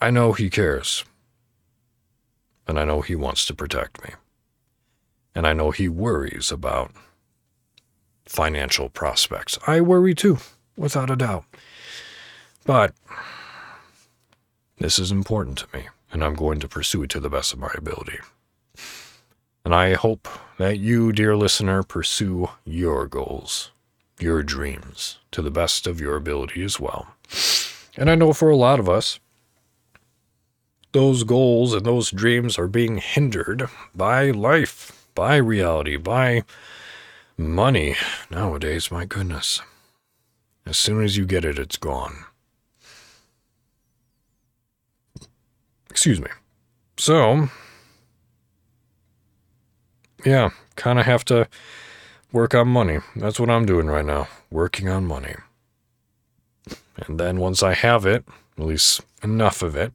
I 0.00 0.10
know 0.10 0.32
he 0.32 0.50
cares. 0.50 1.04
And 2.66 2.78
I 2.78 2.84
know 2.84 3.00
he 3.00 3.14
wants 3.14 3.44
to 3.46 3.54
protect 3.54 4.02
me. 4.04 4.14
And 5.34 5.46
I 5.46 5.52
know 5.52 5.70
he 5.70 5.88
worries 5.88 6.52
about 6.52 6.92
financial 8.24 8.88
prospects. 8.88 9.58
I 9.66 9.80
worry 9.80 10.14
too, 10.14 10.38
without 10.76 11.10
a 11.10 11.16
doubt. 11.16 11.44
But 12.64 12.94
this 14.78 14.98
is 14.98 15.10
important 15.10 15.58
to 15.58 15.66
me, 15.76 15.88
and 16.12 16.24
I'm 16.24 16.34
going 16.34 16.60
to 16.60 16.68
pursue 16.68 17.02
it 17.02 17.10
to 17.10 17.20
the 17.20 17.30
best 17.30 17.52
of 17.52 17.58
my 17.58 17.70
ability. 17.76 18.18
And 19.64 19.74
I 19.74 19.94
hope 19.94 20.28
that 20.58 20.78
you, 20.78 21.12
dear 21.12 21.36
listener, 21.36 21.82
pursue 21.82 22.50
your 22.64 23.06
goals, 23.06 23.70
your 24.20 24.42
dreams, 24.42 25.18
to 25.32 25.42
the 25.42 25.50
best 25.50 25.86
of 25.86 26.00
your 26.00 26.16
ability 26.16 26.62
as 26.62 26.78
well. 26.78 27.14
And 27.96 28.10
I 28.10 28.14
know 28.14 28.32
for 28.32 28.50
a 28.50 28.56
lot 28.56 28.78
of 28.78 28.88
us, 28.88 29.20
those 30.92 31.24
goals 31.24 31.74
and 31.74 31.84
those 31.84 32.10
dreams 32.10 32.58
are 32.58 32.68
being 32.68 32.98
hindered 32.98 33.68
by 33.94 34.30
life, 34.30 35.03
by 35.14 35.36
reality, 35.36 35.96
by 35.96 36.44
money 37.36 37.96
nowadays, 38.30 38.90
my 38.90 39.04
goodness. 39.04 39.60
As 40.66 40.76
soon 40.76 41.02
as 41.02 41.16
you 41.16 41.26
get 41.26 41.44
it, 41.44 41.58
it's 41.58 41.76
gone. 41.76 42.24
Excuse 45.90 46.20
me. 46.20 46.30
So, 46.96 47.48
yeah, 50.24 50.50
kind 50.76 50.98
of 50.98 51.06
have 51.06 51.24
to 51.26 51.48
work 52.32 52.54
on 52.54 52.68
money. 52.68 52.98
That's 53.14 53.38
what 53.38 53.50
I'm 53.50 53.66
doing 53.66 53.86
right 53.86 54.04
now, 54.04 54.28
working 54.50 54.88
on 54.88 55.06
money. 55.06 55.36
And 56.96 57.20
then 57.20 57.38
once 57.38 57.62
I 57.62 57.74
have 57.74 58.06
it, 58.06 58.24
at 58.58 58.64
least 58.64 59.02
enough 59.22 59.62
of 59.62 59.76
it, 59.76 59.92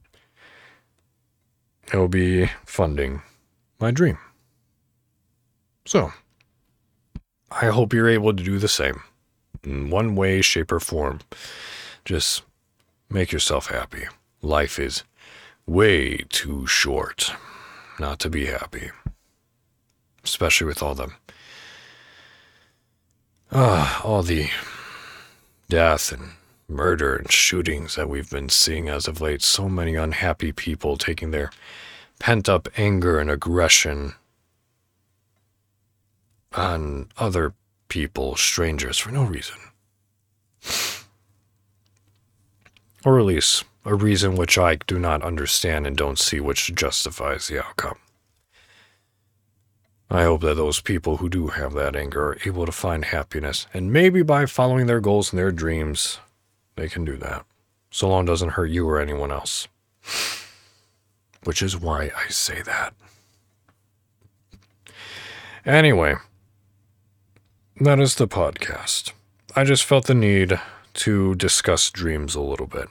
it 1.92 1.96
will 1.96 2.08
be 2.08 2.50
funding 2.64 3.22
my 3.78 3.90
dream. 3.90 4.18
So, 5.90 6.12
I 7.50 7.66
hope 7.66 7.92
you're 7.92 8.08
able 8.08 8.32
to 8.32 8.44
do 8.44 8.60
the 8.60 8.68
same 8.68 9.02
in 9.64 9.90
one 9.90 10.14
way, 10.14 10.40
shape, 10.40 10.70
or 10.70 10.78
form. 10.78 11.18
Just 12.04 12.44
make 13.08 13.32
yourself 13.32 13.66
happy. 13.66 14.04
Life 14.40 14.78
is 14.78 15.02
way 15.66 16.18
too 16.28 16.64
short 16.68 17.32
not 17.98 18.20
to 18.20 18.30
be 18.30 18.46
happy, 18.46 18.92
especially 20.22 20.68
with 20.68 20.80
all 20.80 20.94
the 20.94 21.08
uh, 23.50 24.00
all 24.04 24.22
the 24.22 24.48
death 25.68 26.12
and 26.12 26.34
murder 26.68 27.16
and 27.16 27.32
shootings 27.32 27.96
that 27.96 28.08
we've 28.08 28.30
been 28.30 28.48
seeing 28.48 28.88
as 28.88 29.08
of 29.08 29.20
late. 29.20 29.42
So 29.42 29.68
many 29.68 29.96
unhappy 29.96 30.52
people 30.52 30.96
taking 30.96 31.32
their 31.32 31.50
pent 32.20 32.48
up 32.48 32.68
anger 32.76 33.18
and 33.18 33.28
aggression 33.28 34.14
on 36.54 37.08
other 37.16 37.54
people, 37.88 38.36
strangers, 38.36 38.98
for 38.98 39.10
no 39.10 39.24
reason. 39.24 39.56
Or 43.04 43.18
at 43.18 43.26
least 43.26 43.64
a 43.84 43.94
reason 43.94 44.36
which 44.36 44.58
I 44.58 44.76
do 44.76 44.98
not 44.98 45.22
understand 45.22 45.86
and 45.86 45.96
don't 45.96 46.18
see 46.18 46.40
which 46.40 46.74
justifies 46.74 47.48
the 47.48 47.64
outcome. 47.64 47.98
I 50.10 50.24
hope 50.24 50.40
that 50.42 50.56
those 50.56 50.80
people 50.80 51.18
who 51.18 51.28
do 51.28 51.48
have 51.48 51.72
that 51.74 51.94
anger 51.94 52.30
are 52.30 52.38
able 52.44 52.66
to 52.66 52.72
find 52.72 53.04
happiness, 53.04 53.66
and 53.72 53.92
maybe 53.92 54.22
by 54.22 54.44
following 54.46 54.86
their 54.86 55.00
goals 55.00 55.32
and 55.32 55.38
their 55.38 55.52
dreams, 55.52 56.18
they 56.74 56.88
can 56.88 57.04
do 57.04 57.16
that, 57.18 57.46
so 57.90 58.08
long 58.08 58.24
it 58.24 58.26
doesn't 58.26 58.50
hurt 58.50 58.70
you 58.70 58.88
or 58.88 59.00
anyone 59.00 59.30
else. 59.30 59.68
Which 61.44 61.62
is 61.62 61.76
why 61.76 62.10
I 62.16 62.28
say 62.28 62.60
that. 62.62 62.92
Anyway, 65.64 66.16
that 67.80 67.98
is 67.98 68.16
the 68.16 68.28
podcast. 68.28 69.12
I 69.56 69.64
just 69.64 69.84
felt 69.84 70.06
the 70.06 70.14
need 70.14 70.60
to 70.92 71.34
discuss 71.34 71.90
dreams 71.90 72.34
a 72.34 72.40
little 72.42 72.66
bit 72.66 72.88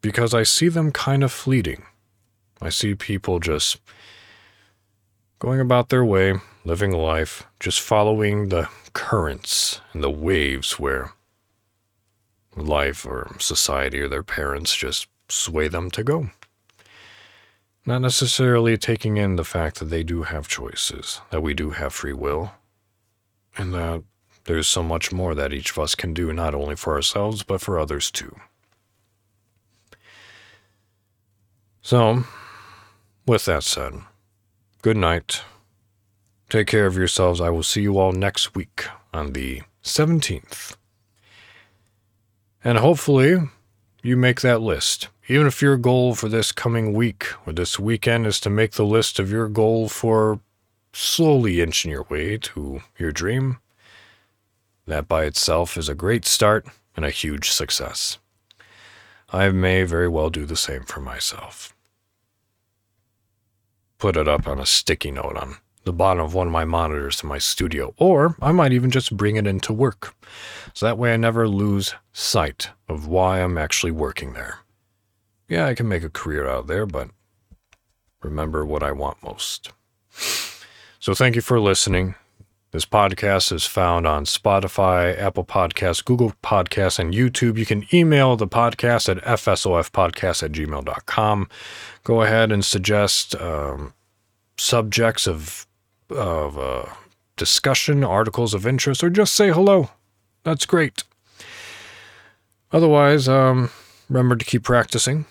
because 0.00 0.32
I 0.32 0.44
see 0.44 0.68
them 0.68 0.92
kind 0.92 1.24
of 1.24 1.32
fleeting. 1.32 1.82
I 2.60 2.68
see 2.68 2.94
people 2.94 3.40
just 3.40 3.80
going 5.40 5.58
about 5.58 5.88
their 5.88 6.04
way, 6.04 6.34
living 6.64 6.92
life, 6.92 7.42
just 7.58 7.80
following 7.80 8.48
the 8.48 8.68
currents 8.92 9.80
and 9.92 10.04
the 10.04 10.10
waves 10.10 10.78
where 10.78 11.10
life 12.54 13.04
or 13.04 13.34
society 13.40 13.98
or 13.98 14.08
their 14.08 14.22
parents 14.22 14.76
just 14.76 15.08
sway 15.28 15.66
them 15.66 15.90
to 15.90 16.04
go. 16.04 16.30
Not 17.84 18.02
necessarily 18.02 18.78
taking 18.78 19.16
in 19.16 19.34
the 19.34 19.44
fact 19.44 19.80
that 19.80 19.86
they 19.86 20.04
do 20.04 20.22
have 20.22 20.46
choices, 20.46 21.20
that 21.30 21.42
we 21.42 21.54
do 21.54 21.70
have 21.70 21.92
free 21.92 22.12
will, 22.12 22.52
and 23.58 23.74
that 23.74 24.04
there's 24.44 24.66
so 24.66 24.82
much 24.82 25.12
more 25.12 25.34
that 25.34 25.52
each 25.52 25.70
of 25.70 25.78
us 25.78 25.94
can 25.94 26.14
do, 26.14 26.32
not 26.32 26.54
only 26.54 26.76
for 26.76 26.94
ourselves, 26.94 27.42
but 27.42 27.60
for 27.60 27.78
others 27.78 28.10
too. 28.10 28.36
So, 31.82 32.24
with 33.26 33.44
that 33.46 33.64
said, 33.64 33.94
good 34.82 34.96
night. 34.96 35.42
Take 36.48 36.66
care 36.66 36.86
of 36.86 36.96
yourselves. 36.96 37.40
I 37.40 37.50
will 37.50 37.62
see 37.62 37.82
you 37.82 37.98
all 37.98 38.12
next 38.12 38.54
week 38.54 38.84
on 39.14 39.32
the 39.32 39.62
17th. 39.82 40.76
And 42.62 42.78
hopefully, 42.78 43.38
you 44.02 44.16
make 44.16 44.42
that 44.42 44.60
list. 44.60 45.08
Even 45.28 45.46
if 45.46 45.62
your 45.62 45.76
goal 45.76 46.14
for 46.14 46.28
this 46.28 46.52
coming 46.52 46.92
week 46.92 47.26
or 47.46 47.52
this 47.52 47.78
weekend 47.78 48.26
is 48.26 48.38
to 48.40 48.50
make 48.50 48.72
the 48.72 48.84
list 48.84 49.18
of 49.18 49.30
your 49.30 49.48
goal 49.48 49.88
for 49.88 50.40
slowly 50.92 51.60
inching 51.60 51.90
your 51.90 52.04
way 52.04 52.36
to 52.36 52.82
your 52.98 53.12
dream, 53.12 53.58
that 54.92 55.08
by 55.08 55.24
itself 55.24 55.76
is 55.76 55.88
a 55.88 55.94
great 55.94 56.24
start 56.24 56.66
and 56.94 57.04
a 57.04 57.10
huge 57.10 57.50
success. 57.50 58.18
I 59.30 59.48
may 59.48 59.82
very 59.82 60.08
well 60.08 60.30
do 60.30 60.46
the 60.46 60.56
same 60.56 60.84
for 60.84 61.00
myself 61.00 61.74
put 64.02 64.16
it 64.16 64.26
up 64.26 64.48
on 64.48 64.58
a 64.58 64.66
sticky 64.66 65.12
note 65.12 65.36
on 65.36 65.54
the 65.84 65.92
bottom 65.92 66.24
of 66.24 66.34
one 66.34 66.48
of 66.48 66.52
my 66.52 66.64
monitors 66.64 67.22
in 67.22 67.28
my 67.28 67.38
studio, 67.38 67.94
or 67.98 68.34
I 68.42 68.50
might 68.50 68.72
even 68.72 68.90
just 68.90 69.16
bring 69.16 69.36
it 69.36 69.46
into 69.46 69.72
work. 69.72 70.16
So 70.74 70.86
that 70.86 70.98
way 70.98 71.14
I 71.14 71.16
never 71.16 71.46
lose 71.46 71.94
sight 72.12 72.70
of 72.88 73.06
why 73.06 73.40
I'm 73.40 73.56
actually 73.56 73.92
working 73.92 74.32
there. 74.32 74.58
Yeah, 75.48 75.66
I 75.66 75.74
can 75.74 75.86
make 75.86 76.02
a 76.02 76.10
career 76.10 76.48
out 76.48 76.62
of 76.62 76.66
there, 76.66 76.84
but 76.84 77.10
remember 78.24 78.66
what 78.66 78.82
I 78.82 78.90
want 78.90 79.22
most. 79.22 79.70
So 80.98 81.14
thank 81.14 81.36
you 81.36 81.40
for 81.40 81.60
listening. 81.60 82.16
This 82.72 82.86
podcast 82.86 83.52
is 83.52 83.66
found 83.66 84.06
on 84.06 84.24
Spotify, 84.24 85.14
Apple 85.18 85.44
Podcasts, 85.44 86.02
Google 86.02 86.32
Podcasts, 86.42 86.98
and 86.98 87.12
YouTube. 87.12 87.58
You 87.58 87.66
can 87.66 87.86
email 87.92 88.34
the 88.34 88.48
podcast 88.48 89.10
at 89.10 89.22
fsofpodcast 89.22 90.42
at 90.42 90.52
gmail.com. 90.52 91.48
Go 92.02 92.22
ahead 92.22 92.50
and 92.50 92.64
suggest 92.64 93.34
um, 93.34 93.92
subjects 94.56 95.26
of, 95.26 95.66
of 96.08 96.58
uh, 96.58 96.86
discussion, 97.36 98.02
articles 98.02 98.54
of 98.54 98.66
interest, 98.66 99.04
or 99.04 99.10
just 99.10 99.34
say 99.34 99.52
hello. 99.52 99.90
That's 100.42 100.64
great. 100.64 101.04
Otherwise, 102.72 103.28
um, 103.28 103.68
remember 104.08 104.34
to 104.34 104.46
keep 104.46 104.62
practicing. 104.62 105.26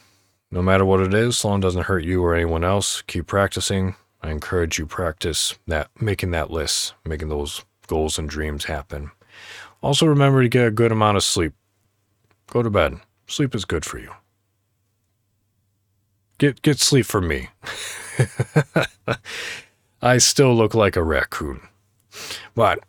No 0.51 0.61
matter 0.61 0.85
what 0.85 0.99
it 0.99 1.15
is, 1.15 1.39
so 1.39 1.47
long 1.49 1.59
doesn't 1.59 1.85
hurt 1.85 2.03
you 2.03 2.23
or 2.23 2.35
anyone 2.35 2.63
else, 2.63 3.01
keep 3.01 3.25
practicing. 3.25 3.95
I 4.21 4.29
encourage 4.29 4.77
you 4.77 4.85
practice 4.85 5.57
that 5.67 5.89
making 5.99 6.31
that 6.31 6.51
list, 6.51 6.93
making 7.05 7.29
those 7.29 7.63
goals 7.87 8.19
and 8.19 8.29
dreams 8.29 8.65
happen. 8.65 9.11
Also 9.81 10.05
remember 10.05 10.43
to 10.43 10.49
get 10.49 10.67
a 10.67 10.71
good 10.71 10.91
amount 10.91 11.17
of 11.17 11.23
sleep. 11.23 11.53
Go 12.47 12.61
to 12.61 12.69
bed. 12.69 12.99
Sleep 13.27 13.55
is 13.55 13.65
good 13.65 13.85
for 13.85 13.97
you. 13.97 14.11
Get 16.37 16.61
get 16.61 16.79
sleep 16.79 17.05
for 17.05 17.21
me. 17.21 17.49
I 20.01 20.17
still 20.17 20.55
look 20.55 20.73
like 20.73 20.95
a 20.95 21.03
raccoon. 21.03 21.61
But 22.55 22.79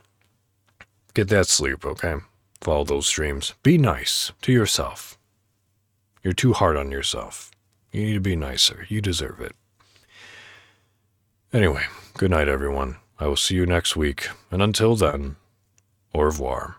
get 1.15 1.29
that 1.29 1.47
sleep, 1.47 1.85
okay? 1.85 2.17
Follow 2.61 2.85
those 2.85 3.11
dreams. 3.11 3.55
Be 3.63 3.79
nice 3.79 4.33
to 4.43 4.53
yourself. 4.53 5.19
You're 6.23 6.33
too 6.33 6.53
hard 6.53 6.77
on 6.77 6.91
yourself. 6.91 7.51
You 7.91 8.05
need 8.05 8.15
to 8.15 8.21
be 8.21 8.37
nicer. 8.37 8.87
You 8.89 9.01
deserve 9.01 9.41
it. 9.41 9.55
Anyway, 11.53 11.85
good 12.17 12.31
night, 12.31 12.49
everyone. 12.49 12.97
I 13.21 13.27
will 13.27 13.37
see 13.37 13.57
you 13.57 13.67
next 13.67 13.95
week, 13.95 14.29
and 14.51 14.63
until 14.63 14.97
then, 14.97 15.37
au 16.15 16.23
revoir. 16.23 16.77